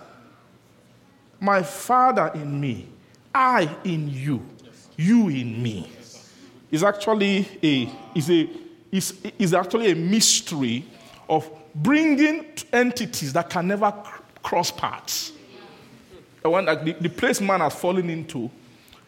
[1.41, 2.89] my Father in me,
[3.35, 4.45] I in you,
[4.97, 5.91] you in me,
[6.71, 8.49] is actually a is a
[8.91, 10.85] is, is actually a mystery
[11.29, 13.93] of bringing entities that can never
[14.43, 15.33] cross paths.
[16.43, 18.51] The one the, the place man has fallen into,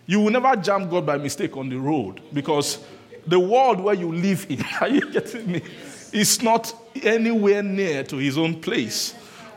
[0.06, 2.78] you will never jump God by mistake on the road because
[3.26, 5.62] the world where you live in, are you getting me?
[6.10, 9.14] Is not anywhere near to his own place.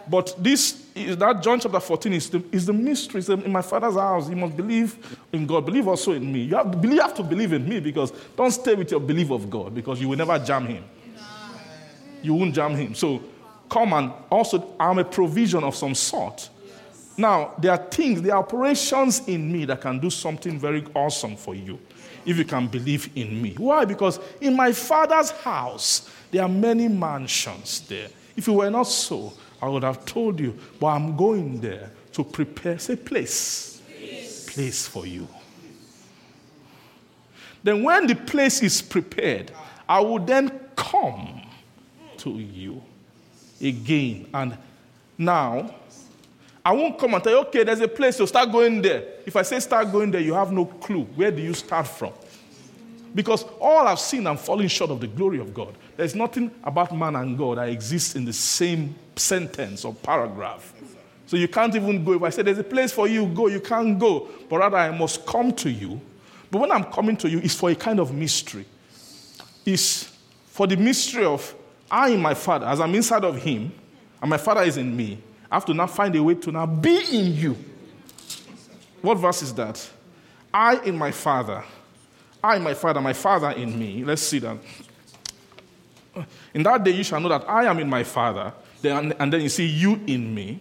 [0.09, 3.23] But this is that John chapter 14 is the, is the mystery.
[3.33, 4.29] In my father's house.
[4.29, 5.65] You must believe in God.
[5.65, 6.41] Believe also in me.
[6.43, 9.31] You have, believe, you have to believe in me because don't stay with your belief
[9.31, 10.83] of God because you will never jam him.
[12.21, 12.93] You won't jam him.
[12.93, 13.23] So
[13.69, 16.49] come and also, I'm a provision of some sort.
[17.17, 21.35] Now, there are things, there are operations in me that can do something very awesome
[21.35, 21.79] for you
[22.25, 23.55] if you can believe in me.
[23.57, 23.85] Why?
[23.85, 28.07] Because in my father's house, there are many mansions there.
[28.35, 32.23] If it were not so, I would have told you, but I'm going there to
[32.23, 33.81] prepare, say, place.
[33.87, 35.27] Place, place for you.
[37.63, 39.51] Then, when the place is prepared,
[39.87, 41.41] I will then come
[42.17, 42.81] to you
[43.61, 44.27] again.
[44.33, 44.57] And
[45.17, 45.75] now,
[46.65, 49.03] I won't come and tell you, okay, there's a place, so start going there.
[49.25, 51.03] If I say start going there, you have no clue.
[51.15, 52.13] Where do you start from?
[53.13, 55.75] Because all I've seen, I'm falling short of the glory of God.
[56.01, 60.73] There's nothing about man and God that exists in the same sentence or paragraph.
[61.27, 62.13] So you can't even go.
[62.13, 64.27] If I say there's a place for you, go, you can't go.
[64.49, 66.01] But rather, I must come to you.
[66.49, 68.65] But when I'm coming to you, it's for a kind of mystery.
[69.63, 70.11] It's
[70.47, 71.53] for the mystery of
[71.91, 73.71] I in my Father, as I'm inside of Him,
[74.23, 75.19] and my Father is in me.
[75.51, 77.55] I have to now find a way to now be in you.
[79.03, 79.87] What verse is that?
[80.51, 81.63] I in my Father
[82.43, 84.03] I, my Father, my Father in me.
[84.03, 84.57] Let's see that.
[86.53, 88.53] In that day you shall know that I am in my Father,
[88.83, 90.59] and then you see you in me,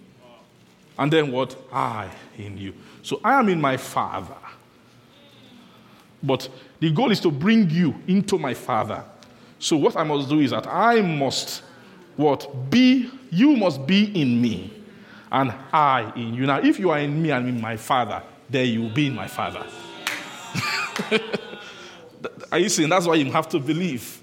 [0.99, 1.57] and then what?
[1.73, 2.75] I in you.
[3.03, 4.37] So I am in my Father.
[6.23, 6.49] But
[6.79, 9.03] the goal is to bring you into my Father.
[9.59, 11.63] So what I must do is that I must
[12.17, 12.71] what?
[12.71, 14.73] Be, you must be in me,
[15.33, 16.47] and I in you.
[16.47, 19.15] Now, if you are in me and in my Father, then you will be in
[19.15, 19.65] my Father.
[22.53, 22.91] Are you seeing?
[22.91, 24.21] That's why you have to believe.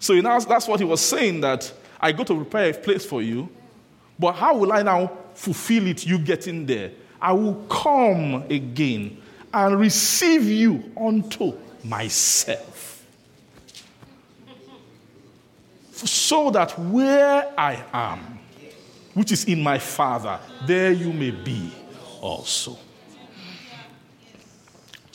[0.00, 3.04] So you know, that's what he was saying that I go to prepare a place
[3.04, 3.48] for you,
[4.18, 6.92] but how will I now fulfill it, you getting there?
[7.20, 9.20] I will come again
[9.52, 13.04] and receive you unto myself.
[15.90, 18.38] So that where I am,
[19.14, 21.72] which is in my Father, there you may be
[22.20, 22.78] also.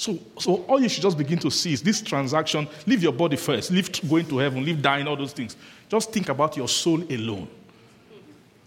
[0.04, 2.68] So, so all you should just begin to see is this transaction.
[2.86, 3.72] Leave your body first.
[3.72, 4.66] Leave going to heaven.
[4.66, 5.08] Leave dying.
[5.08, 5.56] All those things.
[5.88, 7.48] Just think about your soul alone,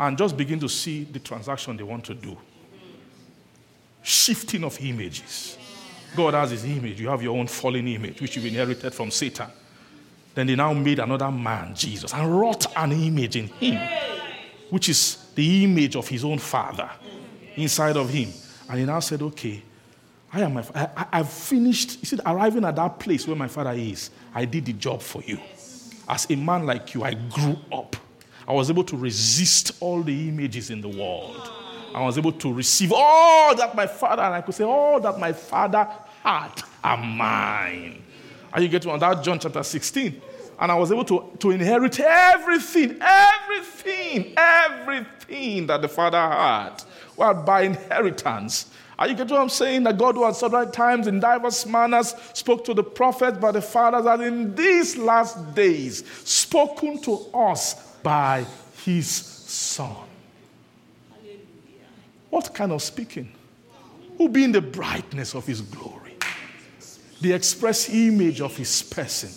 [0.00, 2.34] and just begin to see the transaction they want to do.
[4.02, 5.58] Shifting of images.
[6.16, 6.98] God has His image.
[7.02, 9.48] You have your own fallen image, which you've inherited from Satan.
[10.34, 13.78] Then they now made another man, Jesus, and wrought an image in him,
[14.70, 16.88] which is the image of his own father
[17.56, 18.30] inside of him.
[18.70, 19.62] And he now said, Okay,
[20.36, 21.98] I am my, I, I've finished.
[22.00, 25.22] You see, arriving at that place where my father is, I did the job for
[25.22, 25.40] you.
[26.06, 27.96] As a man like you, I grew up.
[28.46, 31.50] I was able to resist all the images in the world.
[31.94, 35.18] I was able to receive all that my father, and I could say, all that
[35.18, 35.88] my father
[36.22, 38.02] had are mine.
[38.52, 40.20] And you get to that John chapter 16.
[40.60, 46.82] And I was able to, to inherit everything, everything, everything that the Father had.
[47.16, 48.66] Well, by inheritance.
[48.98, 49.82] Are you get what I'm saying?
[49.82, 53.60] That God, who at several times in diverse manners spoke to the prophets by the
[53.60, 58.46] fathers, and in these last days spoken to us by
[58.84, 59.94] his Son.
[61.10, 61.40] Hallelujah.
[62.30, 63.30] What kind of speaking?
[64.16, 66.16] Who being the brightness of his glory,
[67.20, 69.30] the express image of his person.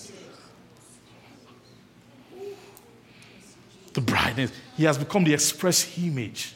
[3.93, 4.51] The brightness.
[4.77, 6.53] He has become the express image.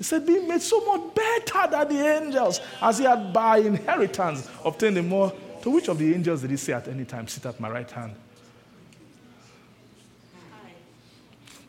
[0.00, 4.48] He said, being made so much better than the angels, as he had by inheritance
[4.64, 5.30] obtained a more.
[5.60, 7.90] To which of the angels did he say at any time, Sit at my right
[7.90, 8.14] hand?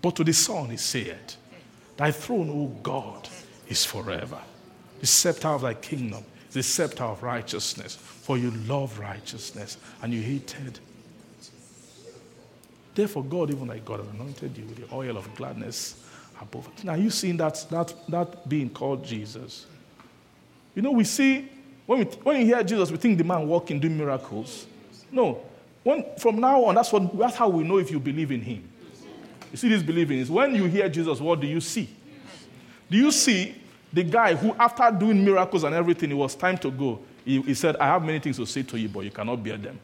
[0.02, 1.34] But to the Son he said,
[1.98, 3.28] Thy throne, O God,
[3.68, 4.40] is forever.
[5.02, 7.98] The scepter of thy kingdom the scepter of righteousness.
[7.98, 10.80] For you love righteousness and you hated.
[12.96, 16.02] Therefore, God, even like God, has anointed you with the oil of gladness
[16.42, 16.70] above.
[16.84, 19.68] Now, you seen that, that, that being called Jesus.
[20.76, 21.50] You know, we see,
[21.86, 24.66] when, we, when you hear Jesus, we think the man walking, doing miracles.
[25.12, 25.44] No.
[25.84, 28.68] When, from now on, that's, what, that's how we know if you believe in him.
[29.52, 31.90] You see, this believing is when you hear Jesus, what do you see?
[32.90, 33.56] Do you see
[33.92, 37.00] the guy who, after doing miracles and everything, it was time to go?
[37.26, 39.58] He, he said, I have many things to say to you, but you cannot bear
[39.58, 39.80] them.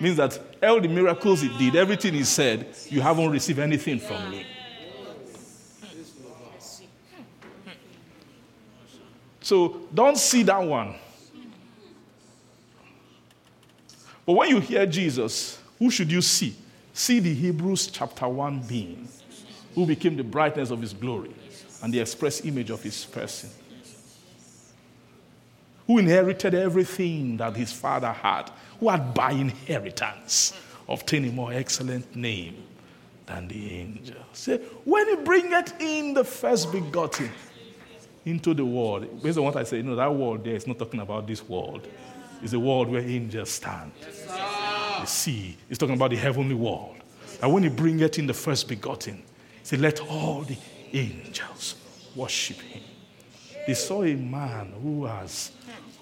[0.00, 4.30] Means that all the miracles he did, everything he said, you haven't received anything from
[4.30, 4.44] me.
[9.42, 10.94] So don't see that one.
[14.24, 16.54] But when you hear Jesus, who should you see?
[16.92, 19.08] See the Hebrews chapter 1 being,
[19.74, 21.34] who became the brightness of his glory
[21.82, 23.50] and the express image of his person,
[25.86, 30.52] who inherited everything that his father had, who had by inheritance
[30.88, 32.62] obtained a more excellent name
[33.26, 34.18] than the angels.
[34.32, 37.30] Say, when he bringeth in the first begotten
[38.24, 40.78] into the world, based on what I say, you know, that world there is not
[40.78, 41.86] talking about this world.
[42.42, 43.92] It's a world where angels stand.
[43.98, 46.96] the sea is talking about the heavenly world.
[47.40, 50.56] And when he bringeth in the first begotten, he said, Let all the
[50.92, 51.76] angels
[52.14, 52.82] worship him.
[53.66, 55.52] They saw a man who has,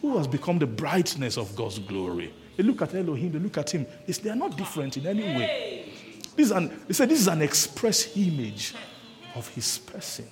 [0.00, 2.32] who has become the brightness of God's glory.
[2.56, 3.86] They look at Elohim, they look at him.
[4.06, 5.92] They, say, they are not different in any way.
[6.36, 8.74] This is an, they said this is an express image
[9.34, 10.26] of his person.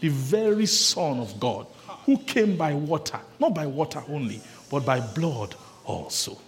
[0.00, 1.66] The very Son of God,
[2.04, 5.54] who came by water, not by water only, but by blood
[5.84, 6.38] also.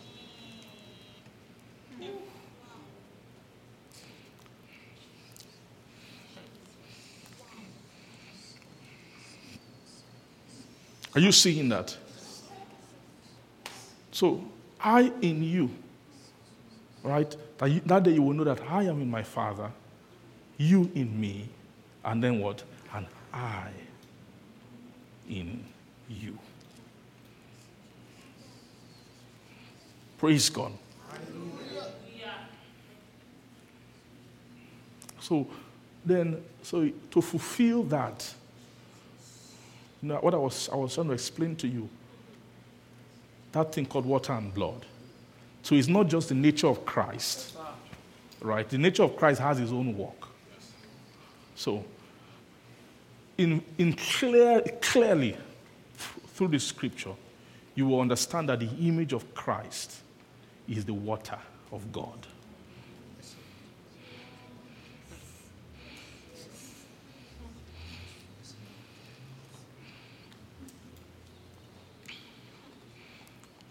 [11.14, 11.96] Are you seeing that?
[14.12, 14.44] So,
[14.80, 15.70] I in you,
[17.02, 17.34] right?
[17.58, 19.70] That, you, day you will know that I am in my Father,
[20.56, 21.48] you in me,
[22.04, 22.62] and then what?
[23.32, 23.68] I
[25.28, 25.64] in
[26.08, 26.38] you.
[30.18, 30.72] Praise God.
[35.20, 35.46] So
[36.04, 38.34] then, so to fulfill that,
[40.02, 41.88] you know, what I was, I was trying to explain to you,
[43.52, 44.86] that thing called water and blood.
[45.62, 47.56] So it's not just the nature of Christ,
[48.40, 48.68] right?
[48.68, 50.28] The nature of Christ has his own work.
[51.54, 51.84] So,
[53.40, 55.34] in, in clear, clearly,
[56.34, 57.14] through the scripture,
[57.74, 60.00] you will understand that the image of Christ
[60.68, 61.38] is the water
[61.72, 62.26] of God.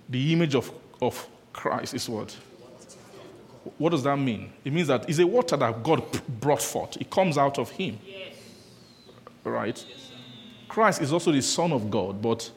[0.10, 2.36] The image of, of Christ is what?
[3.78, 4.52] What does that mean?
[4.66, 6.04] It means that it's a water that God
[6.40, 6.98] brought forth.
[6.98, 8.00] It comes out of Him.
[9.50, 9.84] Right?
[10.68, 12.50] Christ is also the Son of God, but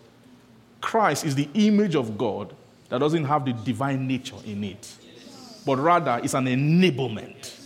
[0.81, 2.55] Christ is the image of God
[2.89, 4.95] that doesn't have the divine nature in it,
[5.65, 7.59] but rather it's an enablement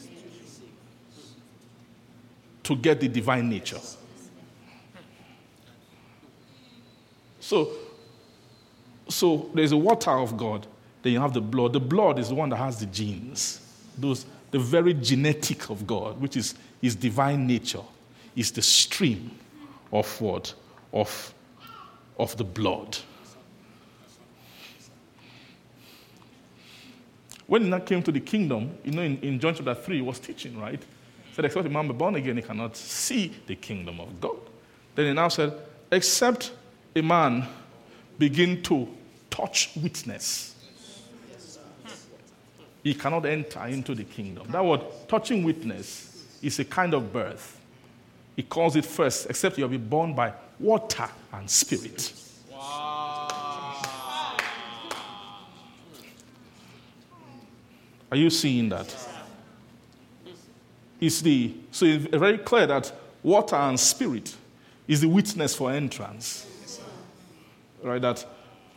[2.63, 3.81] to get the divine nature.
[7.41, 7.71] So,
[9.09, 10.67] so there's a water of God,
[11.03, 11.73] then you have the blood.
[11.73, 13.61] The blood is the one that has the genes,
[13.97, 17.83] those the very genetic of God, which is his divine nature,
[18.37, 19.31] is the stream
[19.93, 20.55] of what?
[20.93, 21.35] Of,
[22.19, 22.99] of the blood.
[27.47, 30.03] When he now came to the kingdom, you know, in, in John chapter 3, he
[30.03, 30.81] was teaching, right?
[30.81, 34.39] He said, Except a man be born again, he cannot see the kingdom of God.
[34.95, 35.53] Then he now said,
[35.91, 36.53] Except
[36.95, 37.47] a man
[38.19, 38.89] begin to
[39.31, 40.55] touch witness,
[42.83, 44.47] he cannot enter into the kingdom.
[44.51, 47.56] That word, touching witness, is a kind of birth.
[48.37, 52.13] He calls it first, except you have been born by water and spirit.
[58.13, 58.95] Are you seeing that?
[61.01, 62.93] It's the, so it's very clear that
[63.23, 64.35] water and spirit
[64.87, 66.47] is the witness for entrance.
[67.83, 68.01] Right?
[68.01, 68.25] That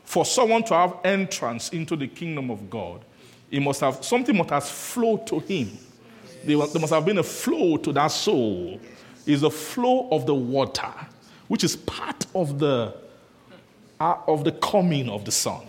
[0.03, 3.05] for someone to have entrance into the kingdom of God,
[3.49, 5.77] he must have something must have flowed to him.
[6.43, 8.79] There must have been a flow to that soul.
[9.29, 10.91] Is the flow of the water,
[11.49, 12.95] which is part of the
[13.99, 15.67] uh, of the coming of the Son.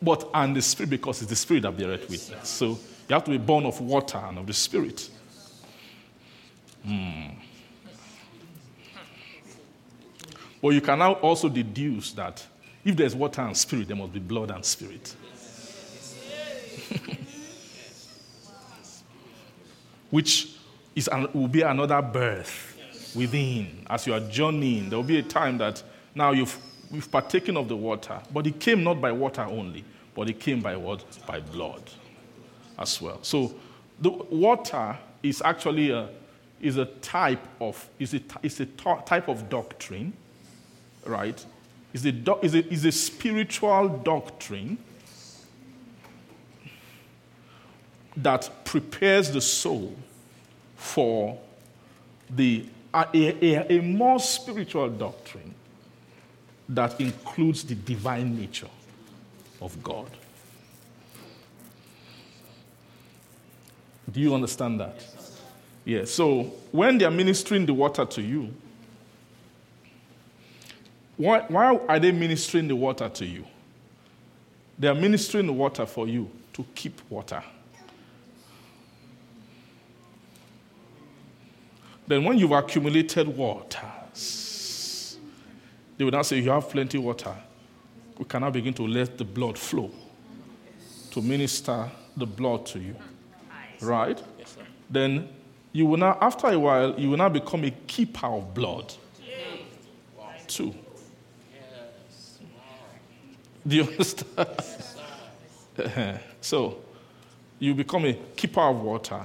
[0.00, 2.48] But and the Spirit, because it's the Spirit that beareth witness.
[2.48, 2.78] So you
[3.10, 5.10] have to be born of water and of the Spirit.
[6.86, 7.26] Hmm.
[10.62, 12.46] But you can now also deduce that
[12.82, 15.14] if there's water and spirit, there must be blood and spirit.
[20.10, 20.57] Which
[21.06, 22.76] an, will be another birth
[23.14, 23.86] within.
[23.88, 25.82] As you are journeying, there will be a time that
[26.14, 26.58] now you've,
[26.90, 29.84] you've partaken of the water, but it came not by water only,
[30.14, 31.04] but it came by what?
[31.26, 31.82] By blood
[32.78, 33.18] as well.
[33.22, 33.54] So
[34.00, 36.08] the water is actually a,
[36.60, 40.12] is a type of, is a, is a type of doctrine,
[41.04, 41.44] right?
[41.92, 44.78] Is a, do, is, a, is a spiritual doctrine
[48.16, 49.94] that prepares the soul
[50.78, 51.36] for
[52.30, 52.64] the,
[52.94, 55.54] a, a, a more spiritual doctrine
[56.68, 58.68] that includes the divine nature
[59.60, 60.08] of God.
[64.10, 65.04] Do you understand that?
[65.84, 66.04] Yeah.
[66.04, 68.54] So when they are ministering the water to you,
[71.16, 73.44] why, why are they ministering the water to you?
[74.78, 77.42] They are ministering the water for you to keep water.
[82.08, 85.18] Then, when you've accumulated waters,
[85.98, 87.36] they will now say, You have plenty water.
[88.18, 89.90] We can now begin to let the blood flow
[91.10, 92.96] to minister the blood to you.
[93.82, 94.20] Right?
[94.88, 95.28] Then
[95.72, 98.94] you will now, after a while, you will now become a keeper of blood.
[100.46, 100.74] Two.
[103.66, 104.48] Do you understand?
[106.40, 106.78] so,
[107.58, 109.20] you become a keeper of water,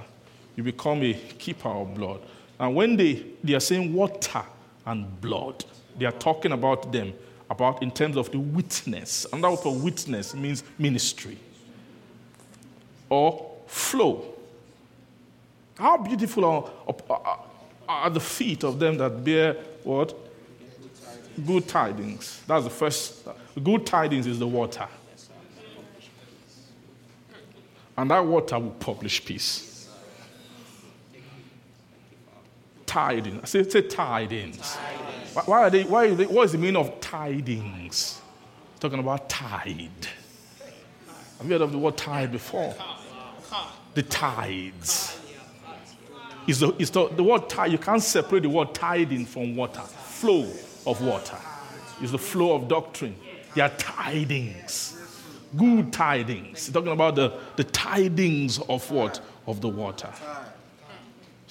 [0.54, 2.20] you become a keeper of blood.
[2.58, 4.42] And when they, they are saying water
[4.86, 5.64] and blood,
[5.98, 7.12] they are talking about them,
[7.50, 9.26] about in terms of the witness.
[9.32, 11.38] And that for witness means ministry
[13.08, 14.24] or flow.
[15.78, 16.70] How beautiful are,
[17.10, 17.40] are,
[17.88, 20.14] are the feet of them that bear what?
[21.44, 22.40] Good tidings.
[22.46, 23.26] That's the first.
[23.62, 24.86] Good tidings is the water.
[27.96, 29.73] And that water will publish peace.
[32.94, 33.40] Tidings.
[33.42, 34.76] I say, say tidings.
[35.32, 38.20] Why, why are they, why they, what is the meaning of tidings?
[38.78, 40.06] Talking about tide.
[41.38, 42.72] Have you heard of the word tide before?
[43.94, 45.18] The tides.
[46.46, 49.80] Is the, is the, the word tide, you can't separate the word tiding from water.
[49.80, 50.48] Flow
[50.86, 51.38] of water.
[52.00, 53.16] Is the flow of doctrine.
[53.56, 54.96] They are tidings.
[55.56, 56.70] Good tidings.
[56.70, 59.20] Talking about the, the tidings of what?
[59.48, 60.10] Of the water.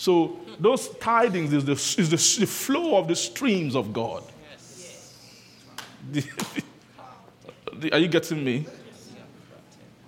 [0.04, 4.22] So those tidings is the, is the, the flow of the streams of God.
[7.90, 8.66] Are you getting me?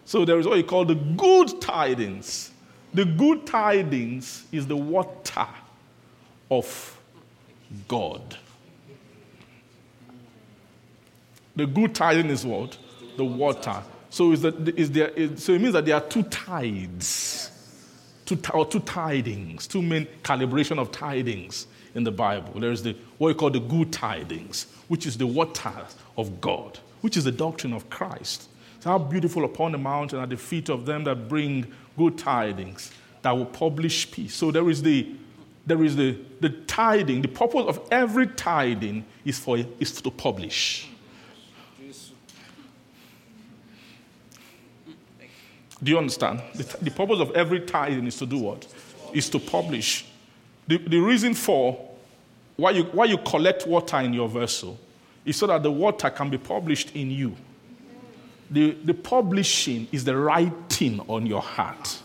[0.03, 2.51] So there is what you call the good tidings.
[2.93, 5.47] The good tidings is the water
[6.51, 6.99] of
[7.87, 8.37] God.
[11.55, 12.77] The good tidings is what?
[13.15, 13.81] The water.
[14.09, 17.49] So, is that, is there, is, so it means that there are two tides,
[18.25, 22.59] two, or two tidings, two main calibration of tidings in the Bible.
[22.59, 25.73] There is the, what we call the good tidings, which is the water
[26.17, 28.49] of God, which is the doctrine of Christ.
[28.81, 32.91] So how beautiful upon the mountain are the feet of them that bring good tidings,
[33.21, 34.35] that will publish peace.
[34.35, 35.15] So there is the,
[35.65, 37.21] there is the, the tiding.
[37.21, 40.89] The purpose of every tiding is, for, is to publish.
[45.85, 46.41] Do you understand?
[46.55, 48.65] The, the purpose of every tithing is to do what?
[49.13, 50.05] Is to publish.
[50.67, 51.79] The, the reason for
[52.55, 54.79] why you, why you collect water in your vessel
[55.25, 57.35] is so that the water can be published in you.
[58.49, 61.99] The, the publishing is the writing on your heart.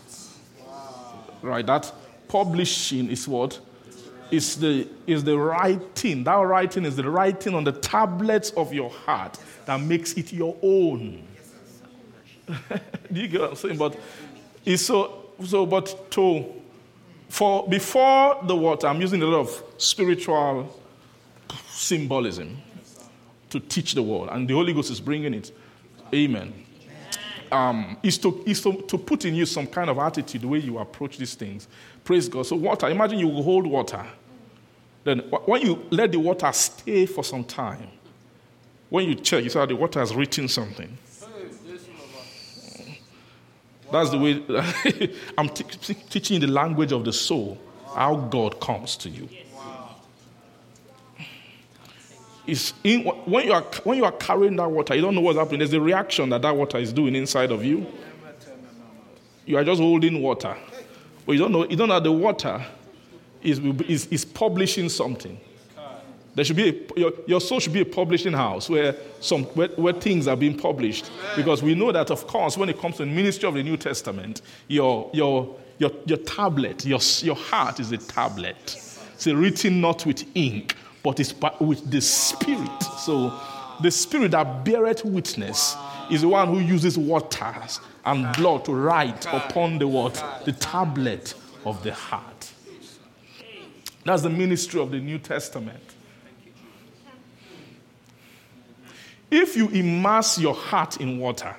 [1.41, 1.65] Right?
[1.65, 1.91] That
[2.27, 3.59] publishing is what?
[4.29, 6.23] Is the, is the writing.
[6.23, 10.55] That writing is the writing on the tablets of your heart that makes it your
[10.61, 11.23] own.
[13.11, 13.77] Do you get what I'm saying?
[13.77, 13.97] But
[14.65, 16.45] it's so so but to
[17.29, 20.77] for before the water, I'm using a lot of spiritual
[21.69, 22.57] symbolism
[23.49, 25.51] to teach the world, and the Holy Ghost is bringing it.
[26.13, 26.53] Amen.
[27.51, 30.59] Um, is to is to, to put in you some kind of attitude the way
[30.59, 31.67] you approach these things.
[32.03, 32.45] Praise God.
[32.45, 32.87] So water.
[32.87, 34.05] Imagine you hold water.
[35.03, 37.87] Then when you let the water stay for some time,
[38.89, 40.97] when you check, you see the water has written something.
[43.91, 47.57] That's the way I'm t- t- teaching the language of the soul,
[47.95, 49.27] how God comes to you.
[52.47, 55.37] It's in, when, you are, when you are carrying that water, you don't know what's
[55.37, 55.59] happening.
[55.59, 57.85] There's a reaction that that water is doing inside of you.
[59.45, 60.55] You are just holding water.
[61.25, 62.65] But you don't know, you don't know the water
[63.43, 65.39] is, is, is publishing something.
[66.33, 69.67] There should be a, your, your soul should be a publishing house where some where,
[69.69, 71.11] where things are being published.
[71.35, 73.77] Because we know that, of course, when it comes to the ministry of the New
[73.77, 78.75] Testament, your your your, your tablet, your, your heart is a tablet.
[79.13, 82.83] It's a written not with ink, but it's with the Spirit.
[82.99, 83.33] So
[83.81, 85.75] the Spirit that beareth witness
[86.11, 90.23] is the one who uses waters and blood to write upon the what?
[90.45, 91.33] The tablet
[91.65, 92.51] of the heart.
[94.05, 95.90] That's the ministry of the New Testament.
[99.31, 101.55] If you immerse your heart in water,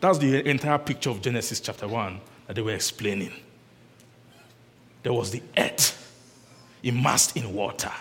[0.00, 3.32] that's the entire picture of Genesis chapter 1 that they were explaining.
[5.02, 6.00] There was the earth
[6.82, 7.92] immersed in water,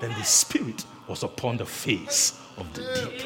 [0.00, 3.24] then the Spirit was upon the face of the deep.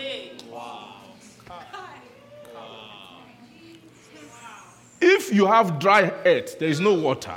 [5.01, 7.35] If you have dry earth, there is no water,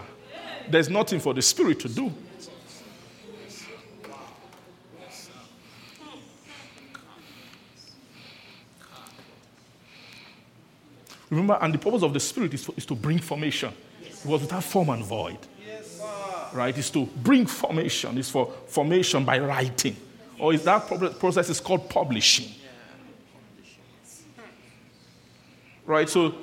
[0.70, 2.14] there's nothing for the Spirit to do.
[11.30, 13.74] Remember, and the purpose of the Spirit is to, is to bring formation.
[14.02, 15.38] It was without form and void.
[16.54, 16.78] Right?
[16.78, 18.18] It's to bring formation.
[18.18, 19.98] It's for formation by writing.
[20.40, 20.88] Or is that
[21.20, 22.54] process is called publishing.
[25.86, 26.10] Right?
[26.10, 26.36] So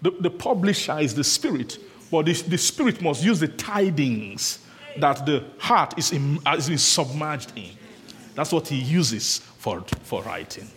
[0.00, 1.78] the, the publisher is the Spirit,
[2.10, 4.58] but the, the Spirit must use the tidings
[4.98, 7.70] that the heart is, in, uh, is being submerged in.
[8.34, 10.68] That's what he uses for, for writing.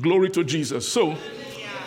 [0.00, 0.88] Glory to Jesus.
[0.88, 1.16] So,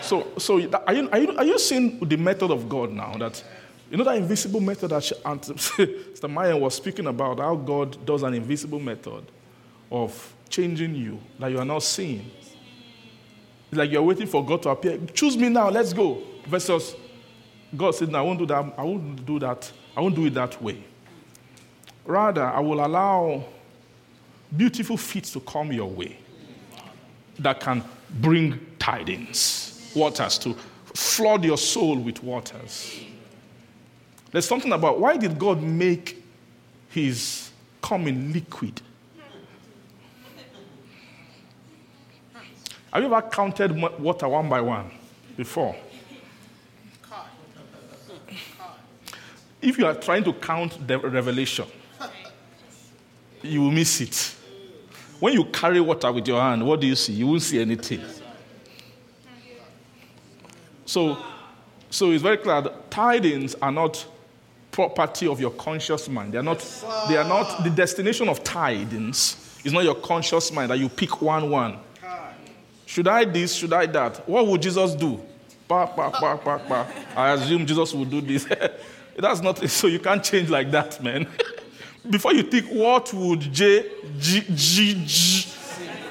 [0.01, 0.55] so, so
[0.87, 3.15] are you, are, you, are you seeing the method of God now?
[3.17, 3.43] That
[3.89, 6.29] you know that invisible method that Mr.
[6.29, 9.25] Mayan was speaking about, how God does an invisible method
[9.91, 12.29] of changing you that you are not seeing.
[13.69, 14.97] It's like you're waiting for God to appear.
[15.13, 16.21] Choose me now, let's go.
[16.47, 16.95] Versus
[17.75, 18.73] God said, No, I won't do that.
[18.77, 19.71] I won't do that.
[19.95, 20.83] I won't do it that way.
[22.05, 23.45] Rather, I will allow
[24.55, 26.17] beautiful feet to come your way
[27.39, 27.83] that can
[28.19, 30.55] bring tidings, waters to
[30.93, 33.01] flood your soul with waters.
[34.31, 36.23] There's something about why did God make
[36.89, 37.51] his
[37.81, 38.81] coming liquid?
[42.91, 44.91] Have you ever counted water one by one
[45.37, 45.75] before?
[49.61, 51.67] If you are trying to count the revelation,
[53.43, 54.35] you will miss it.
[55.21, 57.13] When you carry water with your hand, what do you see?
[57.13, 58.01] You won't see anything.
[60.83, 61.15] So,
[61.91, 64.03] so it's very clear that tidings are not
[64.71, 66.33] property of your conscious mind.
[66.33, 66.59] They are not,
[67.07, 71.21] they are not the destination of tidings is not your conscious mind that you pick
[71.21, 71.77] one one.
[72.87, 73.53] Should I this?
[73.53, 74.27] Should I that?
[74.27, 75.21] What would Jesus do?
[75.67, 76.95] Back, back, back, back, back.
[77.15, 78.47] I assume Jesus will do this.
[79.15, 81.27] That's not so you can't change like that, man.
[82.09, 83.85] Before you think, what would J,
[84.19, 85.45] G, G, G,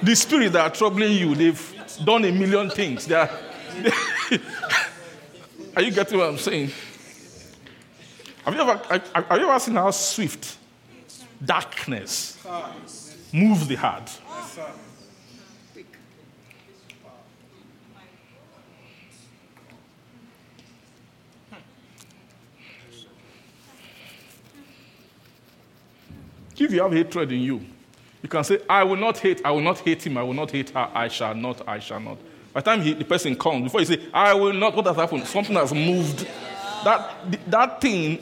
[0.03, 3.07] the spirits that are troubling you, they've done a million things.
[3.07, 3.29] They are,
[5.77, 6.71] are you getting what I'm saying?
[8.45, 10.57] Have you ever, have have you ever seen how swift
[11.45, 12.39] darkness
[13.33, 14.11] moves the heart?
[26.61, 27.65] If you have hatred in you,
[28.23, 30.51] you can say, I will not hate, I will not hate him, I will not
[30.51, 32.19] hate her, I shall not, I shall not.
[32.53, 34.97] By the time he, the person comes, before you say, I will not, what has
[34.97, 35.27] happened?
[35.27, 36.29] Something has moved.
[36.85, 38.19] That, that thing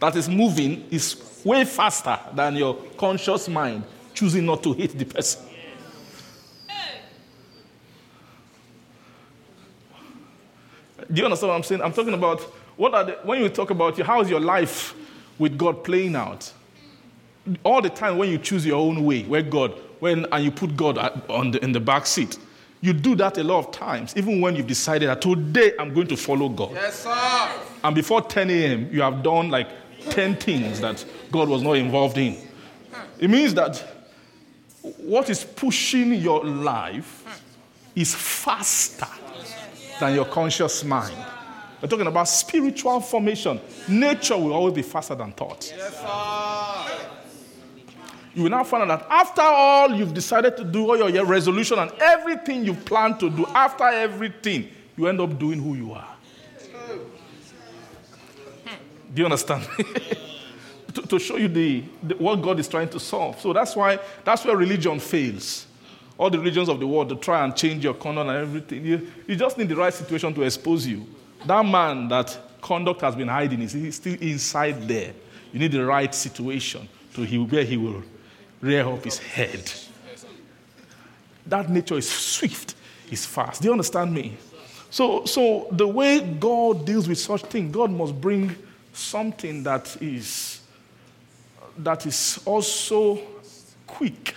[0.00, 5.04] that is moving is way faster than your conscious mind choosing not to hate the
[5.04, 5.46] person.
[11.12, 11.82] Do you understand what I'm saying?
[11.82, 12.40] I'm talking about
[12.76, 14.94] what are the, when you talk about how is your life
[15.38, 16.50] with God playing out?
[17.64, 20.76] All the time when you choose your own way, where God, when and you put
[20.76, 20.98] God
[21.28, 22.38] on the, in the back seat,
[22.80, 26.08] you do that a lot of times, even when you've decided that today I'm going
[26.08, 26.72] to follow God.
[26.72, 27.48] Yes, sir.
[27.84, 29.68] And before 10 a.m., you have done like
[30.10, 32.36] 10 things that God was not involved in.
[33.18, 33.84] It means that
[34.98, 37.42] what is pushing your life
[37.94, 39.06] is faster
[40.00, 41.16] than your conscious mind.
[41.80, 43.60] We're talking about spiritual formation.
[43.88, 45.72] Nature will always be faster than thought.
[45.76, 47.21] Yes, sir.
[48.34, 51.78] You will now find out that after all you've decided to do, all your- resolution
[51.78, 56.08] and everything you plan to do, after everything, you end up doing who you are.
[59.14, 59.68] Do you understand?
[60.94, 63.38] to, to show you the, the, what God is trying to solve.
[63.40, 65.66] So that's why that's where religion fails.
[66.16, 68.84] All the religions of the world to try and change your conduct and everything.
[68.84, 71.06] You, you just need the right situation to expose you.
[71.46, 75.12] That man that conduct has been hiding is still inside there.
[75.52, 78.02] You need the right situation to he, where he will
[78.62, 79.70] rear up his head.
[81.44, 82.74] That nature is swift,
[83.10, 83.60] is fast.
[83.60, 84.38] Do you understand me?
[84.88, 88.56] So, so the way God deals with such things, God must bring
[88.92, 90.60] something that is
[91.78, 93.18] that is also
[93.86, 94.34] quick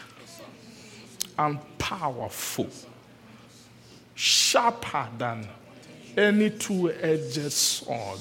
[1.38, 2.69] and powerful,
[4.15, 5.45] sharper than
[6.18, 8.19] any two-edged sword.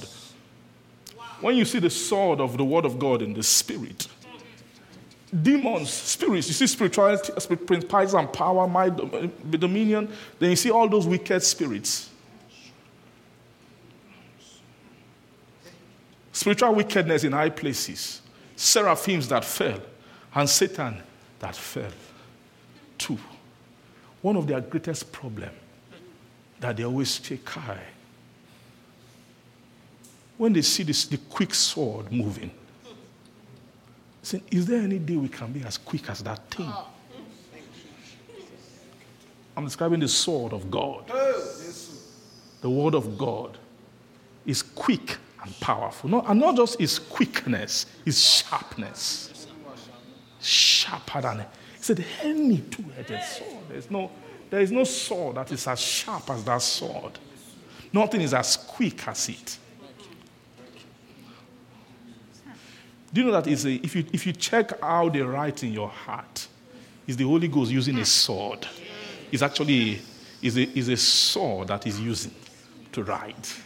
[1.41, 4.09] When you see the sword of the word of God in the spirit,
[5.43, 10.09] demons, spirits, you see spirituality, spirit, principalities and power, might, eh, dominion,
[10.39, 12.11] then you see all those wicked spirits.
[16.33, 18.21] Spiritual wickedness in high places,
[18.57, 19.81] seraphims that fell,
[20.35, 21.03] and Satan
[21.39, 21.93] that fell.
[22.99, 23.19] Two.
[24.21, 25.51] One of their greatest problem
[26.61, 27.85] that they always take high.
[30.37, 32.51] When they see this, the quick sword moving,
[34.27, 36.69] say, is there any day we can be as quick as that thing?
[36.69, 36.89] Oh.
[39.57, 41.07] I'm describing the sword of God.
[42.61, 43.59] The word of God
[44.47, 46.11] is quick and powerful.
[46.11, 49.47] No, and not just its quickness, its sharpness.
[50.41, 51.49] Sharper than it.
[51.77, 53.65] He said, any two-edged sword.
[53.69, 54.11] There's no,
[54.51, 57.19] there is no sword that is as sharp as that sword.
[57.93, 59.59] Nothing is as quick as it.
[63.15, 65.73] Do you know that is a, if, you, if you check how they write in
[65.73, 66.49] your heart,
[67.07, 68.67] is the Holy Ghost using a sword?
[69.31, 70.01] It's actually
[70.43, 72.35] is a, is a sword that he's using
[72.91, 73.57] to write.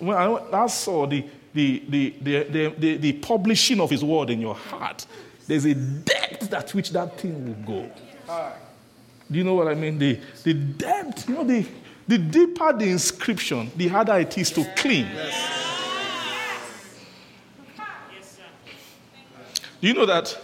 [0.00, 1.24] I, that sword, the,
[1.54, 5.06] the, the, the, the, the, publishing of his word in your heart,
[5.46, 7.90] there's a depth at which that thing will go.
[9.30, 9.96] Do you know what I mean?
[9.96, 11.64] The, the depth, you know, the,
[12.08, 15.06] the deeper the inscription, the harder it is to clean.
[19.80, 20.36] Do you know that?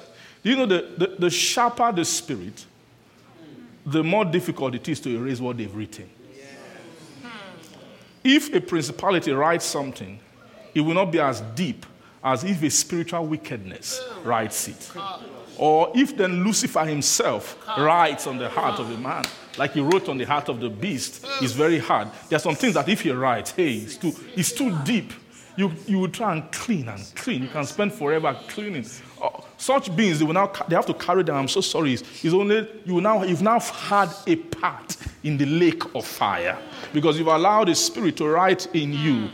[0.42, 2.66] Do you know the, the, the sharper the spirit,
[3.86, 6.08] the more difficult it is to erase what they've written.
[8.22, 10.18] If a principality writes something,
[10.74, 11.84] it will not be as deep
[12.22, 14.90] as if a spiritual wickedness writes it.
[15.58, 19.24] Or if then Lucifer himself writes on the heart of a man,
[19.58, 22.08] like he wrote on the heart of the beast, it's very hard.
[22.28, 25.12] There are some things that if he writes, hey, it's too, it's too deep.
[25.56, 27.42] You, you will try and clean and clean.
[27.42, 28.86] You can spend forever cleaning.
[29.24, 31.34] Oh, such beings, they will now, they have to carry them.
[31.34, 31.94] I'm so sorry.
[31.94, 36.58] It's, only you now, you've now had a part in the lake of fire
[36.92, 39.30] because you've allowed the spirit to write in you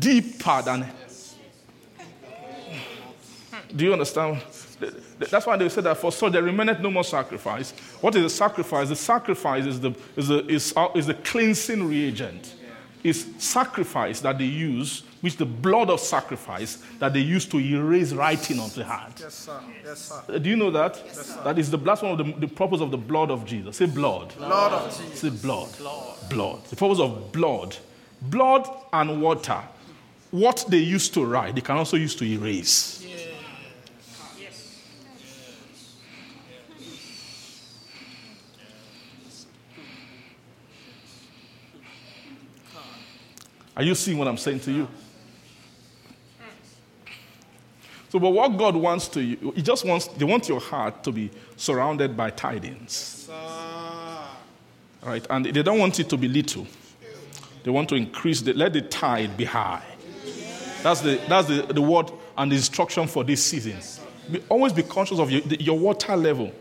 [0.00, 0.90] deeper than
[3.76, 4.42] Do you understand?
[5.18, 7.70] That's why they said that for so there remaineth no more sacrifice.
[8.00, 8.88] What is the sacrifice?
[8.88, 12.56] The sacrifice is the, is the, is, uh, is the cleansing reagent.
[13.04, 18.12] It's sacrifice that they use, which the blood of sacrifice that they use to erase
[18.12, 19.18] writing on the heart.
[19.18, 19.60] Yes, sir.
[19.84, 20.22] Yes, sir.
[20.28, 21.02] Uh, Do you know that?
[21.04, 21.42] Yes, sir.
[21.44, 23.76] that is the that's one of the, the purpose of the blood of Jesus.
[23.76, 24.32] Say blood.
[24.36, 25.18] Blood of Jesus.
[25.20, 25.68] Say blood.
[26.30, 26.64] Blood.
[26.66, 27.76] The purpose of blood.
[28.22, 29.60] Blood and water.
[30.30, 33.01] What they used to write, they can also use to erase.
[43.76, 44.88] Are you seeing what I'm saying to you?
[48.10, 51.12] So, but what God wants to you, He just wants, they want your heart to
[51.12, 53.30] be surrounded by tidings.
[55.02, 55.26] Right?
[55.30, 56.66] And they don't want it to be little.
[57.64, 59.82] They want to increase, the, let the tide be high.
[60.82, 63.78] That's the, that's the, the word and the instruction for this season.
[64.30, 66.52] Be, always be conscious of your, your water level.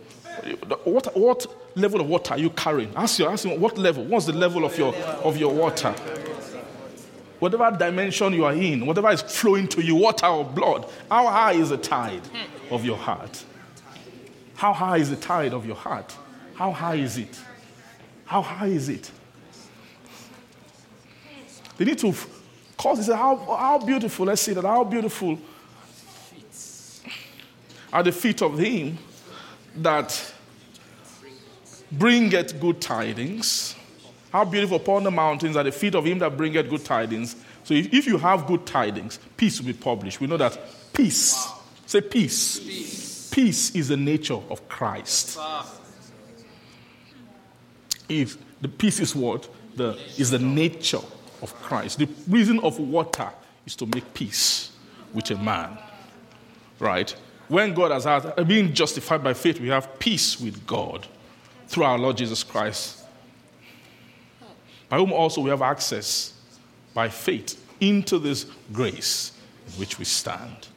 [0.85, 2.93] What, what level of water are you carrying?
[2.95, 4.05] Ask, your, ask what level?
[4.05, 5.93] What's the level of your, of your water?
[7.41, 11.53] Whatever dimension you are in, whatever is flowing to you, water or blood, how high
[11.53, 12.22] is the tide
[12.69, 13.43] of your heart?
[14.53, 16.15] How high is the tide of your heart?
[16.53, 17.41] How high is it?
[18.26, 19.09] How high is it?
[21.77, 22.13] They need to
[22.77, 23.07] cause this.
[23.07, 25.39] How, how beautiful, let's see that, how beautiful
[27.91, 28.99] are the feet of him
[29.77, 30.34] that
[31.91, 33.76] bringeth good tidings.
[34.31, 37.35] How beautiful upon the mountains are the feet of him that bringeth good tidings.
[37.63, 40.21] So if, if you have good tidings, peace will be published.
[40.21, 40.57] We know that
[40.93, 41.47] peace,
[41.85, 42.59] say peace.
[42.59, 45.37] Peace, peace is the nature of Christ.
[48.07, 49.49] If the peace is what?
[49.75, 50.99] The, is the nature
[51.41, 51.97] of Christ.
[51.97, 53.29] The reason of water
[53.65, 54.71] is to make peace
[55.13, 55.77] with a man.
[56.79, 57.15] Right?
[57.47, 61.05] When God has had, being justified by faith, we have peace with God
[61.67, 63.01] through our Lord Jesus Christ,
[64.91, 66.34] by whom also we have access
[66.93, 69.31] by faith into this grace
[69.65, 70.68] in which we stand.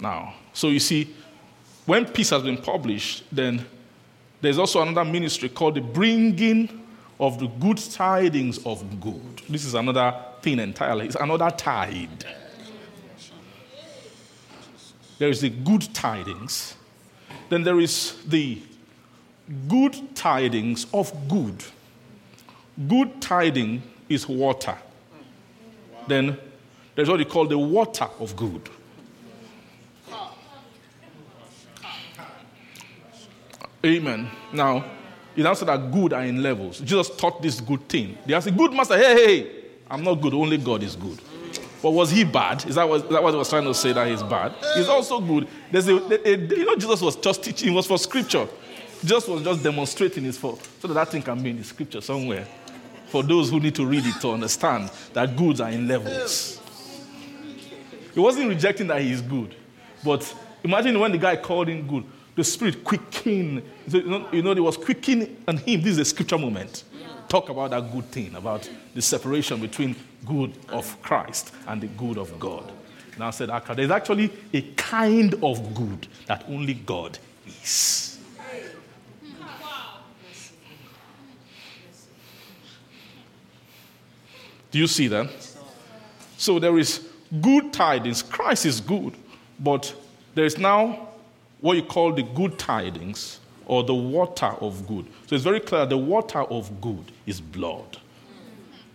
[0.00, 1.14] Now, so you see,
[1.84, 3.66] when peace has been published, then
[4.40, 6.86] there's also another ministry called the bringing
[7.20, 9.42] of the good tidings of good.
[9.46, 11.04] This is another thing entirely.
[11.04, 12.24] It's another tide.
[15.18, 16.76] There is the good tidings,
[17.50, 18.62] then there is the
[19.68, 21.62] good tidings of good.
[22.86, 24.76] Good tiding is water.
[26.06, 26.38] Then
[26.94, 28.68] there's what you call the water of good.
[33.84, 34.28] Amen.
[34.52, 34.84] Now,
[35.36, 36.80] it also that good are in levels.
[36.80, 38.18] Jesus taught this good thing.
[38.26, 39.50] They asked, Good master, hey, hey,
[39.88, 41.20] I'm not good, only God is good.
[41.80, 42.64] But was he bad?
[42.66, 44.52] Is that, what, is that what he was trying to say that he's bad?
[44.74, 45.46] He's also good.
[45.70, 48.48] There's a, a, a, you know, Jesus was just teaching, it was for scripture.
[49.00, 52.00] Jesus was just demonstrating his for so that that thing can be in the scripture
[52.00, 52.48] somewhere.
[53.08, 56.60] For those who need to read it to understand that goods are in levels.
[58.14, 59.54] He wasn't rejecting that he is good.
[60.04, 62.04] But imagine when the guy called him good,
[62.34, 63.62] the spirit quickened.
[63.88, 65.80] You know, you know, it was quickening on him.
[65.82, 66.84] This is a scripture moment.
[67.28, 69.94] Talk about that good thing, about the separation between
[70.24, 72.72] good of Christ and the good of God.
[73.18, 78.07] Now said there's actually a kind of good that only God is.
[84.70, 85.30] Do you see that?
[86.36, 87.08] So there is
[87.40, 88.22] good tidings.
[88.22, 89.14] Christ is good,
[89.58, 89.94] but
[90.34, 91.08] there is now
[91.60, 95.06] what you call the good tidings or the water of good.
[95.26, 97.98] So it's very clear the water of good is blood.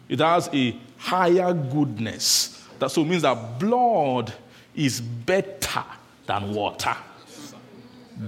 [0.09, 2.67] It has a higher goodness.
[2.79, 4.33] That so means that blood
[4.75, 5.83] is better
[6.25, 6.95] than water.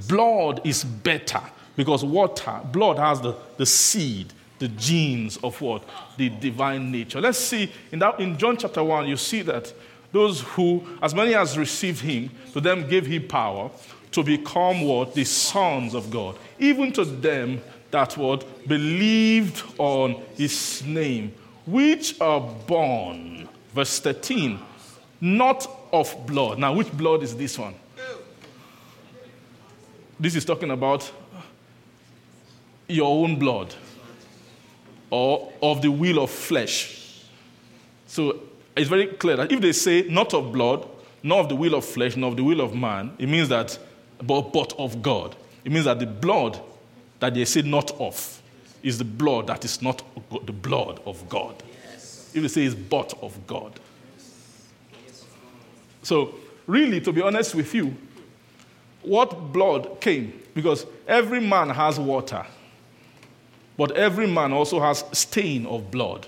[0.08, 1.42] Blood is better
[1.76, 5.84] because water, blood has the, the seed, the genes of what?
[6.18, 7.22] The divine nature.
[7.22, 9.74] Let's see in that in John chapter 1, you see that
[10.12, 13.70] those who, as many as received him, to them gave him power
[14.12, 15.14] to become what?
[15.14, 16.38] The sons of God.
[16.58, 17.62] Even to them
[17.92, 21.34] that what believed on his name,
[21.66, 24.60] which are born, verse 13,
[25.20, 26.60] not of blood.
[26.60, 27.76] Now, which blood is this one?
[30.18, 31.12] This is talking about
[32.88, 33.74] your own blood
[35.16, 37.24] or of the will of flesh.
[38.06, 38.42] So
[38.76, 40.86] it's very clear that if they say not of blood,
[41.24, 43.80] nor of the will of flesh, nor of the will of man, it means that,
[44.22, 45.34] but, but of God.
[45.64, 46.60] It means that the blood
[47.22, 48.42] that they say not of
[48.84, 50.04] is the blood that is not
[50.46, 51.64] the blood of God.
[52.34, 53.80] If they say it's but of God.
[56.04, 56.36] So,
[56.68, 57.96] really, to be honest with you,
[59.02, 60.42] what blood came?
[60.54, 62.46] Because every man has water,
[63.78, 66.28] but every man also has stain of blood.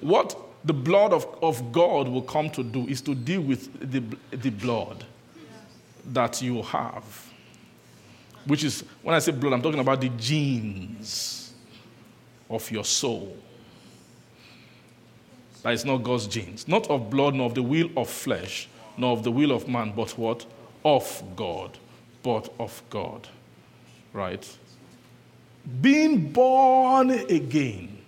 [0.00, 4.02] What the blood of, of God will come to do is to deal with the,
[4.36, 5.04] the blood
[6.12, 7.30] that you have.
[8.46, 11.52] Which is, when I say blood, I'm talking about the genes
[12.50, 13.36] of your soul.
[15.62, 16.68] That is not God's genes.
[16.68, 18.68] Not of blood, nor of the will of flesh,
[18.98, 20.44] nor of the will of man, but what?
[20.84, 21.78] Of God.
[22.22, 23.26] But of God.
[24.12, 24.46] Right?
[25.80, 27.98] Being born again.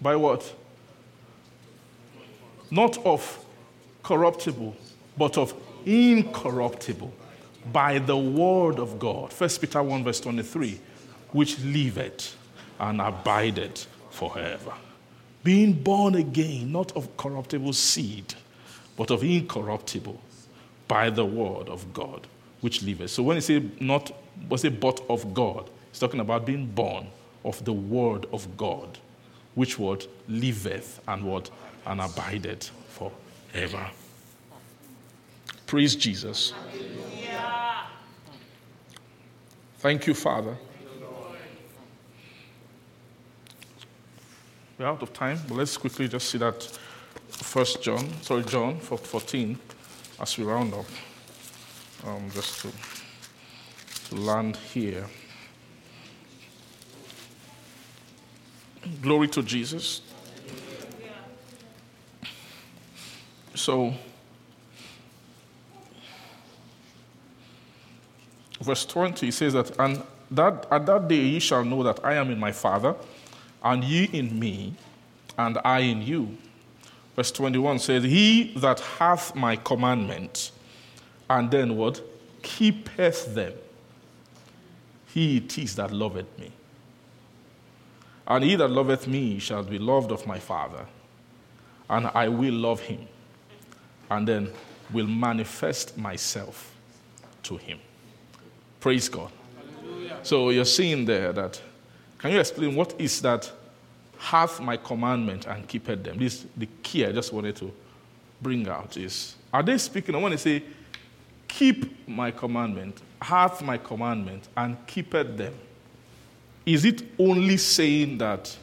[0.00, 0.54] By what?
[2.70, 3.44] Not of
[4.02, 4.76] corruptible,
[5.16, 5.54] but of
[5.86, 7.12] incorruptible.
[7.72, 9.32] By the word of God.
[9.32, 10.80] 1 Peter 1, verse 23.
[11.32, 12.36] Which liveth
[12.80, 14.72] and abideth forever.
[15.44, 18.34] Being born again, not of corruptible seed,
[18.96, 20.20] but of incorruptible,
[20.88, 22.26] by the word of God,
[22.60, 23.10] which liveth.
[23.10, 24.10] So when he say not,
[24.48, 27.08] was it but of God, he's talking about being born
[27.44, 28.98] of the word of God,
[29.54, 31.50] which what liveth and what
[31.86, 33.90] and abideth forever.
[35.66, 36.52] Praise Jesus.
[39.78, 40.56] Thank you, Father.
[44.78, 46.62] We're out of time, but let's quickly just see that
[47.28, 49.58] First John, sorry, John 14,
[50.20, 50.86] as we round up,
[52.06, 52.68] um, just to,
[54.08, 55.06] to land here.
[59.02, 60.00] Glory to Jesus.
[63.54, 63.92] So,
[68.60, 72.30] verse 20 says that, and that at that day ye shall know that I am
[72.30, 72.94] in my Father
[73.62, 74.74] and ye in me,
[75.36, 76.36] and I in you.
[77.16, 80.52] Verse 21 says, He that hath my commandments,
[81.28, 82.00] and then what?
[82.42, 83.52] Keepeth them.
[85.14, 86.52] He it is that loveth me.
[88.26, 90.86] And he that loveth me shall be loved of my Father,
[91.88, 93.08] and I will love him,
[94.10, 94.50] and then
[94.92, 96.74] will manifest myself
[97.44, 97.78] to him.
[98.80, 99.30] Praise God.
[99.80, 100.18] Hallelujah.
[100.22, 101.60] So you're seeing there that
[102.18, 103.50] can you explain what is that
[104.18, 106.18] hath my commandment and keepeth them?
[106.18, 107.72] This the key I just wanted to
[108.42, 110.14] bring out is are they speaking?
[110.14, 110.62] I want to say,
[111.48, 115.54] keep my commandment, hath my commandment, and keepeth them.
[116.64, 118.56] Is it only saying that?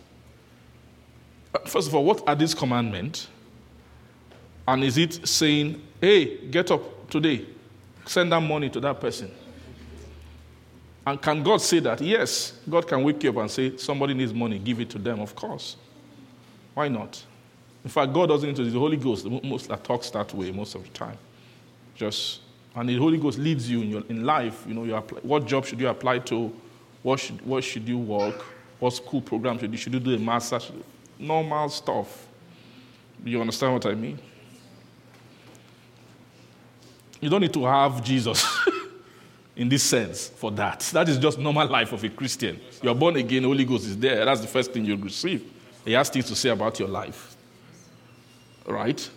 [1.53, 3.27] Uh, first of all, what are these commandments?
[4.67, 7.45] And is it saying, hey, get up today,
[8.05, 9.31] send that money to that person?
[11.07, 12.01] And can God say that?
[12.01, 15.19] Yes, God can wake you up and say, somebody needs money, give it to them,
[15.19, 15.75] of course.
[16.73, 17.23] Why not?
[17.83, 20.83] In fact, God doesn't introduce the Holy Ghost most that talks that way most of
[20.83, 21.17] the time.
[21.93, 22.41] Just
[22.75, 24.65] and the Holy Ghost leads you in your in life.
[24.67, 26.53] You know, you apply, what job should you apply to?
[27.03, 28.43] What should what should you work?
[28.79, 30.59] What school program should you should you do a master?
[31.17, 32.27] Normal stuff.
[33.23, 34.19] You understand what I mean?
[37.21, 38.45] You don't need to have Jesus.
[39.55, 40.81] in this sense for that.
[40.93, 42.59] That is just normal life of a Christian.
[42.81, 44.25] You are born again, Holy Ghost is there.
[44.25, 45.49] That's the first thing you receive.
[45.85, 47.37] He has things to say about your life.
[48.65, 49.09] Right?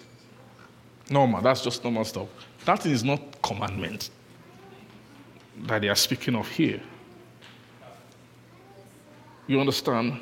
[1.10, 1.40] Normal.
[1.40, 2.28] That's just normal stuff.
[2.68, 4.10] That is not commandment
[5.62, 6.82] that they are speaking of here.
[9.47, 10.20] You understand?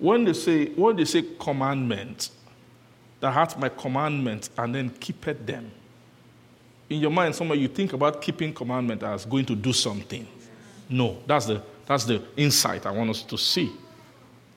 [0.00, 2.30] When they say when they say commandment,
[3.20, 5.70] that hath my commandment and then keepeth them
[6.90, 10.26] in your mind somewhere you think about keeping commandment as going to do something.
[10.88, 13.70] No, that's the, that's the insight I want us to see.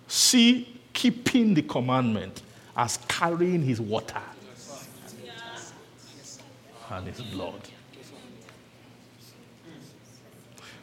[0.07, 2.41] See keeping the commandment
[2.75, 4.23] as carrying his water
[6.91, 7.61] and his blood.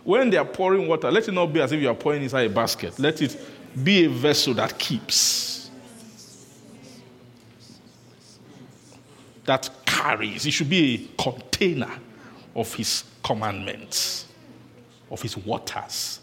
[0.05, 2.51] When they are pouring water, let it not be as if you are pouring inside
[2.51, 2.99] a basket.
[2.99, 3.37] Let it
[3.83, 5.71] be a vessel that keeps.
[9.45, 10.47] That carries.
[10.47, 11.91] It should be a container
[12.55, 14.27] of his commandments,
[15.11, 16.21] of his waters,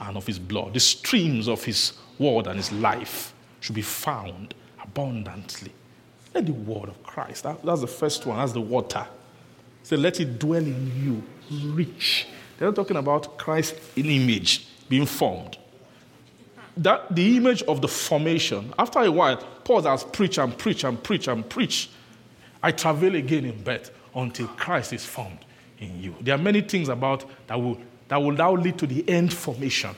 [0.00, 0.74] and of his blood.
[0.74, 5.72] The streams of his word and his life should be found abundantly.
[6.34, 9.06] Let the word of Christ, that, that's the first one, that's the water.
[9.82, 11.22] So let it dwell in you,
[11.74, 12.26] rich.
[12.58, 15.58] They're not talking about Christ in image being formed.
[16.76, 21.02] That the image of the formation, after a while, Paul has preached and preached and
[21.02, 21.90] preached and preached
[22.62, 25.44] I travel again in birth until Christ is formed
[25.80, 26.14] in you.
[26.20, 29.96] There are many things about that will, that will now lead to the end formation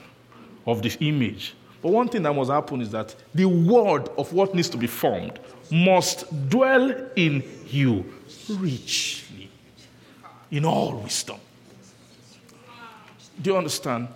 [0.67, 1.55] of this image
[1.85, 4.87] But one thing that must happen is that the word of what needs to be
[4.87, 5.39] formed
[5.75, 8.05] must dwell in you
[8.49, 9.51] richly,
[10.51, 11.39] in all wisdom.
[13.43, 14.07] Do you understand?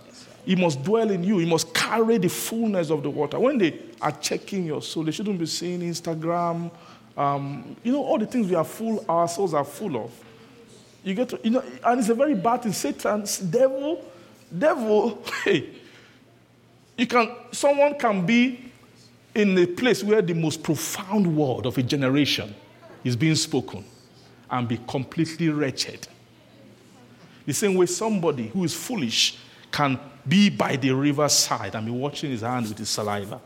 [0.45, 1.37] He must dwell in you.
[1.39, 3.37] He must carry the fullness of the water.
[3.37, 6.71] When they are checking your soul, they shouldn't be seeing Instagram,
[7.17, 10.11] um, you know, all the things we are full, our souls are full of.
[11.03, 12.71] You get to, you know, and it's a very bad thing.
[12.71, 14.09] Satan's devil,
[14.57, 15.69] devil, hey,
[16.97, 18.68] you can, someone can be
[19.39, 22.53] in a place where the most profound word of a generation
[23.03, 23.85] is being spoken
[24.49, 26.07] and be completely wretched.
[27.45, 29.37] The same way somebody who is foolish
[29.71, 33.39] can be by the riverside and be watching his hand with his saliva.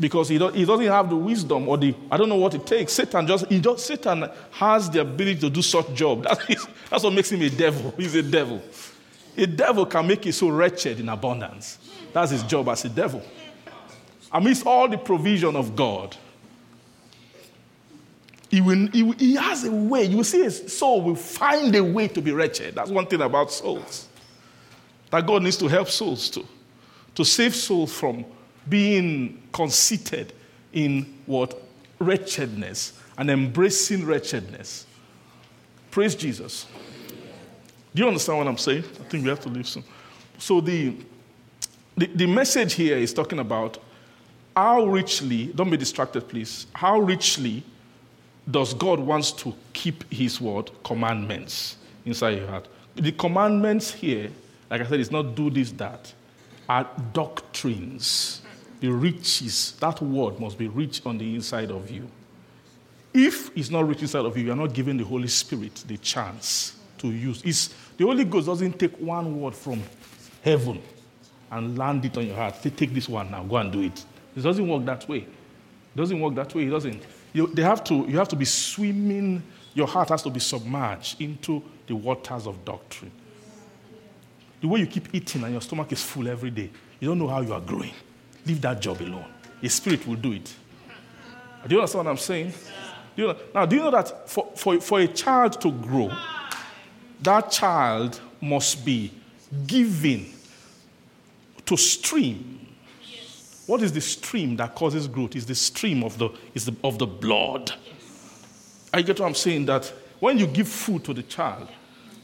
[0.00, 2.92] Because he, he doesn't have the wisdom or the, I don't know what it takes.
[2.92, 6.24] Satan just, he just, Satan has the ability to do such job.
[6.24, 7.94] That's, that's what makes him a devil.
[7.96, 8.60] He's a devil.
[9.36, 11.78] A devil can make you so wretched in abundance.
[12.12, 13.22] That's his job as a devil.
[14.30, 16.16] Amidst all the provision of God,
[18.50, 20.04] he, will, he, he has a way.
[20.04, 22.74] You will see his soul will find a way to be wretched.
[22.74, 24.08] That's one thing about souls.
[25.10, 26.46] That God needs to help souls to.
[27.14, 28.24] To save souls from
[28.68, 30.34] being conceited
[30.72, 31.60] in what?
[31.98, 34.86] Wretchedness and embracing wretchedness.
[35.90, 36.66] Praise Jesus.
[37.94, 38.84] Do you understand what I'm saying?
[38.84, 39.84] I think we have to leave soon.
[40.38, 40.96] So the,
[41.96, 43.78] the, the message here is talking about
[44.56, 47.62] how richly, don't be distracted, please, how richly
[48.50, 52.68] does God wants to keep his word, commandments, inside your heart.
[52.96, 54.30] The commandments here,
[54.70, 56.12] like I said, is not do this, that,
[56.68, 58.42] are doctrines.
[58.80, 62.10] The riches, that word must be rich on the inside of you.
[63.14, 66.78] If it's not rich inside of you, you're not giving the Holy Spirit the chance
[67.02, 67.42] to use.
[67.44, 69.82] It's, the Holy Ghost doesn't take one word from
[70.42, 70.80] heaven
[71.50, 72.56] and land it on your heart.
[72.56, 74.04] Say, take this one now, go and do it.
[74.34, 75.18] It doesn't work that way.
[75.18, 76.64] It doesn't work that way.
[76.66, 77.02] It doesn't.
[77.32, 79.42] You, they have to, you have to be swimming,
[79.74, 83.10] your heart has to be submerged into the waters of doctrine.
[84.60, 87.28] The way you keep eating and your stomach is full every day, you don't know
[87.28, 87.92] how you are growing.
[88.46, 89.26] Leave that job alone.
[89.62, 90.54] A spirit will do it.
[91.66, 92.52] Do you understand what I'm saying?
[93.14, 96.10] Do you know, now, do you know that for, for, for a child to grow,
[97.22, 99.12] that child must be
[99.66, 100.26] given
[101.66, 102.66] to stream.
[103.66, 105.36] What is the stream that causes growth?
[105.36, 107.72] Is the stream of the, is the, of the blood.
[108.92, 109.66] I get what I'm saying?
[109.66, 109.86] That
[110.18, 111.68] when you give food to the child,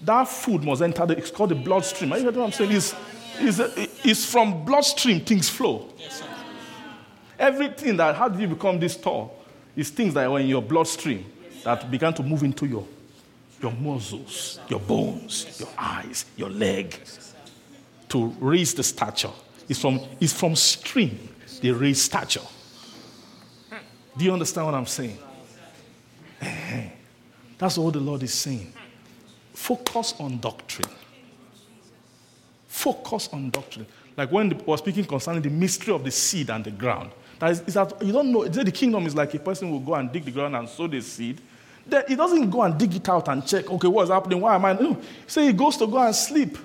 [0.05, 2.13] that food must enter the, it's called the bloodstream.
[2.13, 2.73] I get what I'm saying?
[2.73, 2.95] Is
[3.41, 3.61] is
[4.05, 5.89] is from bloodstream things flow.
[7.39, 9.45] Everything that how did you become this tall
[9.77, 11.25] is things that were in your bloodstream
[11.63, 12.87] that began to move into your
[13.61, 16.99] your muscles, your bones, your eyes, your leg
[18.09, 19.31] to raise the stature.
[19.69, 21.29] It's from, it's from stream
[21.61, 22.41] they raise stature.
[24.17, 25.19] Do you understand what I'm saying?
[27.59, 28.73] That's what the Lord is saying.
[29.53, 30.95] Focus on doctrine.
[32.69, 33.87] Focus on doctrine.
[34.17, 37.11] Like when we were speaking concerning the mystery of the seed and the ground.
[37.39, 38.47] That is, is that you don't know.
[38.47, 41.01] The kingdom is like a person will go and dig the ground and sow the
[41.01, 41.41] seed.
[41.89, 44.41] Then he doesn't go and dig it out and check, okay, what's happening?
[44.41, 44.75] Why am I?
[44.75, 45.01] No.
[45.27, 46.59] So he goes to go and sleep.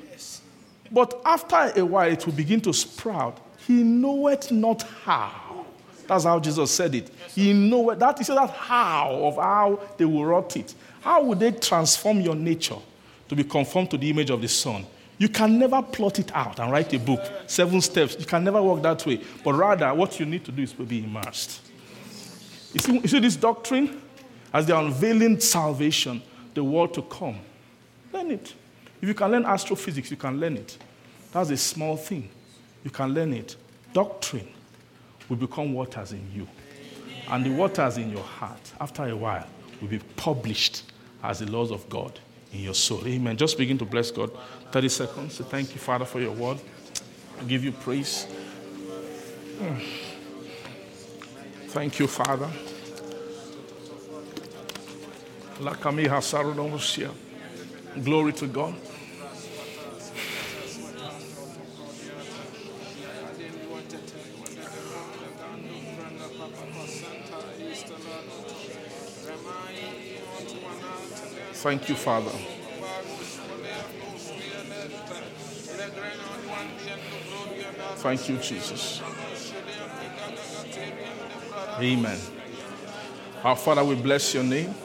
[0.92, 3.40] But after a while, it will begin to sprout.
[3.66, 5.66] He knoweth not how.
[6.06, 7.10] That's how Jesus said it.
[7.34, 8.18] He knoweth that.
[8.18, 10.76] He said that how of how they will rot it.
[11.02, 12.78] How would they transform your nature
[13.30, 14.86] to be conformed to the image of the Son?
[15.18, 18.18] You can never plot it out and write a book, seven steps.
[18.20, 19.22] You can never work that way.
[19.44, 21.62] But rather, what you need to do is to be immersed.
[22.74, 24.02] You see, you see this doctrine?
[24.54, 26.22] As they are unveiling salvation,
[26.54, 27.40] the world to come.
[28.14, 28.54] Learn it.
[29.02, 30.78] If you can learn astrophysics, you can learn it.
[31.32, 32.30] That's a small thing.
[32.84, 33.56] You can learn it.
[33.92, 34.48] Doctrine
[35.28, 36.48] will become waters in you.
[37.30, 39.48] And the waters in your heart, after a while,
[39.82, 40.84] will be published
[41.24, 42.20] as the laws of God
[42.52, 43.06] in your soul.
[43.08, 43.36] Amen.
[43.36, 44.32] Just begin to bless God.
[44.72, 45.36] 30 seconds.
[45.36, 46.60] Say, Thank you, Father, for your word.
[47.40, 48.26] I give you praise.
[49.60, 49.80] Hmm.
[51.68, 52.50] Thank you, Father.
[58.04, 58.76] Glory to God.
[71.54, 72.32] Thank you, Father.
[77.96, 79.02] Thank you, Jesus.
[81.80, 82.20] Amen.
[83.46, 84.76] Our Father, we bless your name.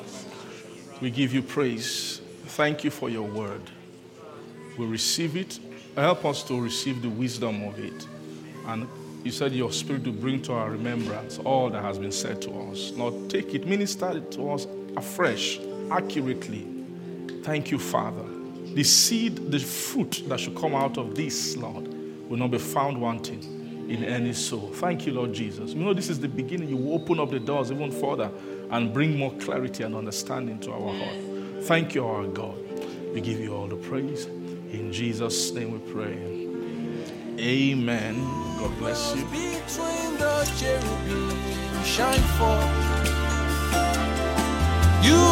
[1.00, 2.20] We give you praise.
[2.46, 3.62] Thank you for your word.
[4.76, 5.58] We receive it
[6.02, 8.06] help us to receive the wisdom of it.
[8.66, 8.88] And
[9.24, 12.52] you said your spirit to bring to our remembrance all that has been said to
[12.70, 12.92] us.
[12.92, 15.58] Now take it, minister it to us afresh,
[15.90, 16.66] accurately.
[17.42, 18.24] Thank you, Father.
[18.74, 21.88] The seed, the fruit that should come out of this, Lord,
[22.28, 23.42] will not be found wanting
[23.88, 24.70] in any soul.
[24.74, 25.72] Thank you, Lord Jesus.
[25.72, 26.68] You know, this is the beginning.
[26.68, 28.30] You will open up the doors even further
[28.70, 31.64] and bring more clarity and understanding to our heart.
[31.64, 32.56] Thank you, our God.
[33.12, 34.26] We give you all the praise.
[34.26, 36.38] In Jesus' name we pray.
[37.38, 38.16] Amen.
[38.58, 39.24] God bless you.
[39.24, 43.18] Between the cherubim, shine forth.
[45.02, 45.22] You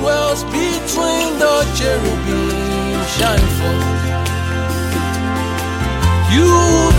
[0.00, 4.12] dwells between the cherubim, shine forth.
[6.32, 6.48] You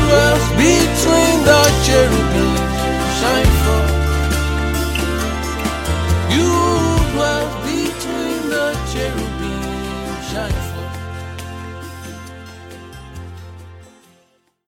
[0.05, 2.55] dwells between the cherubim,
[3.19, 3.92] shine forth.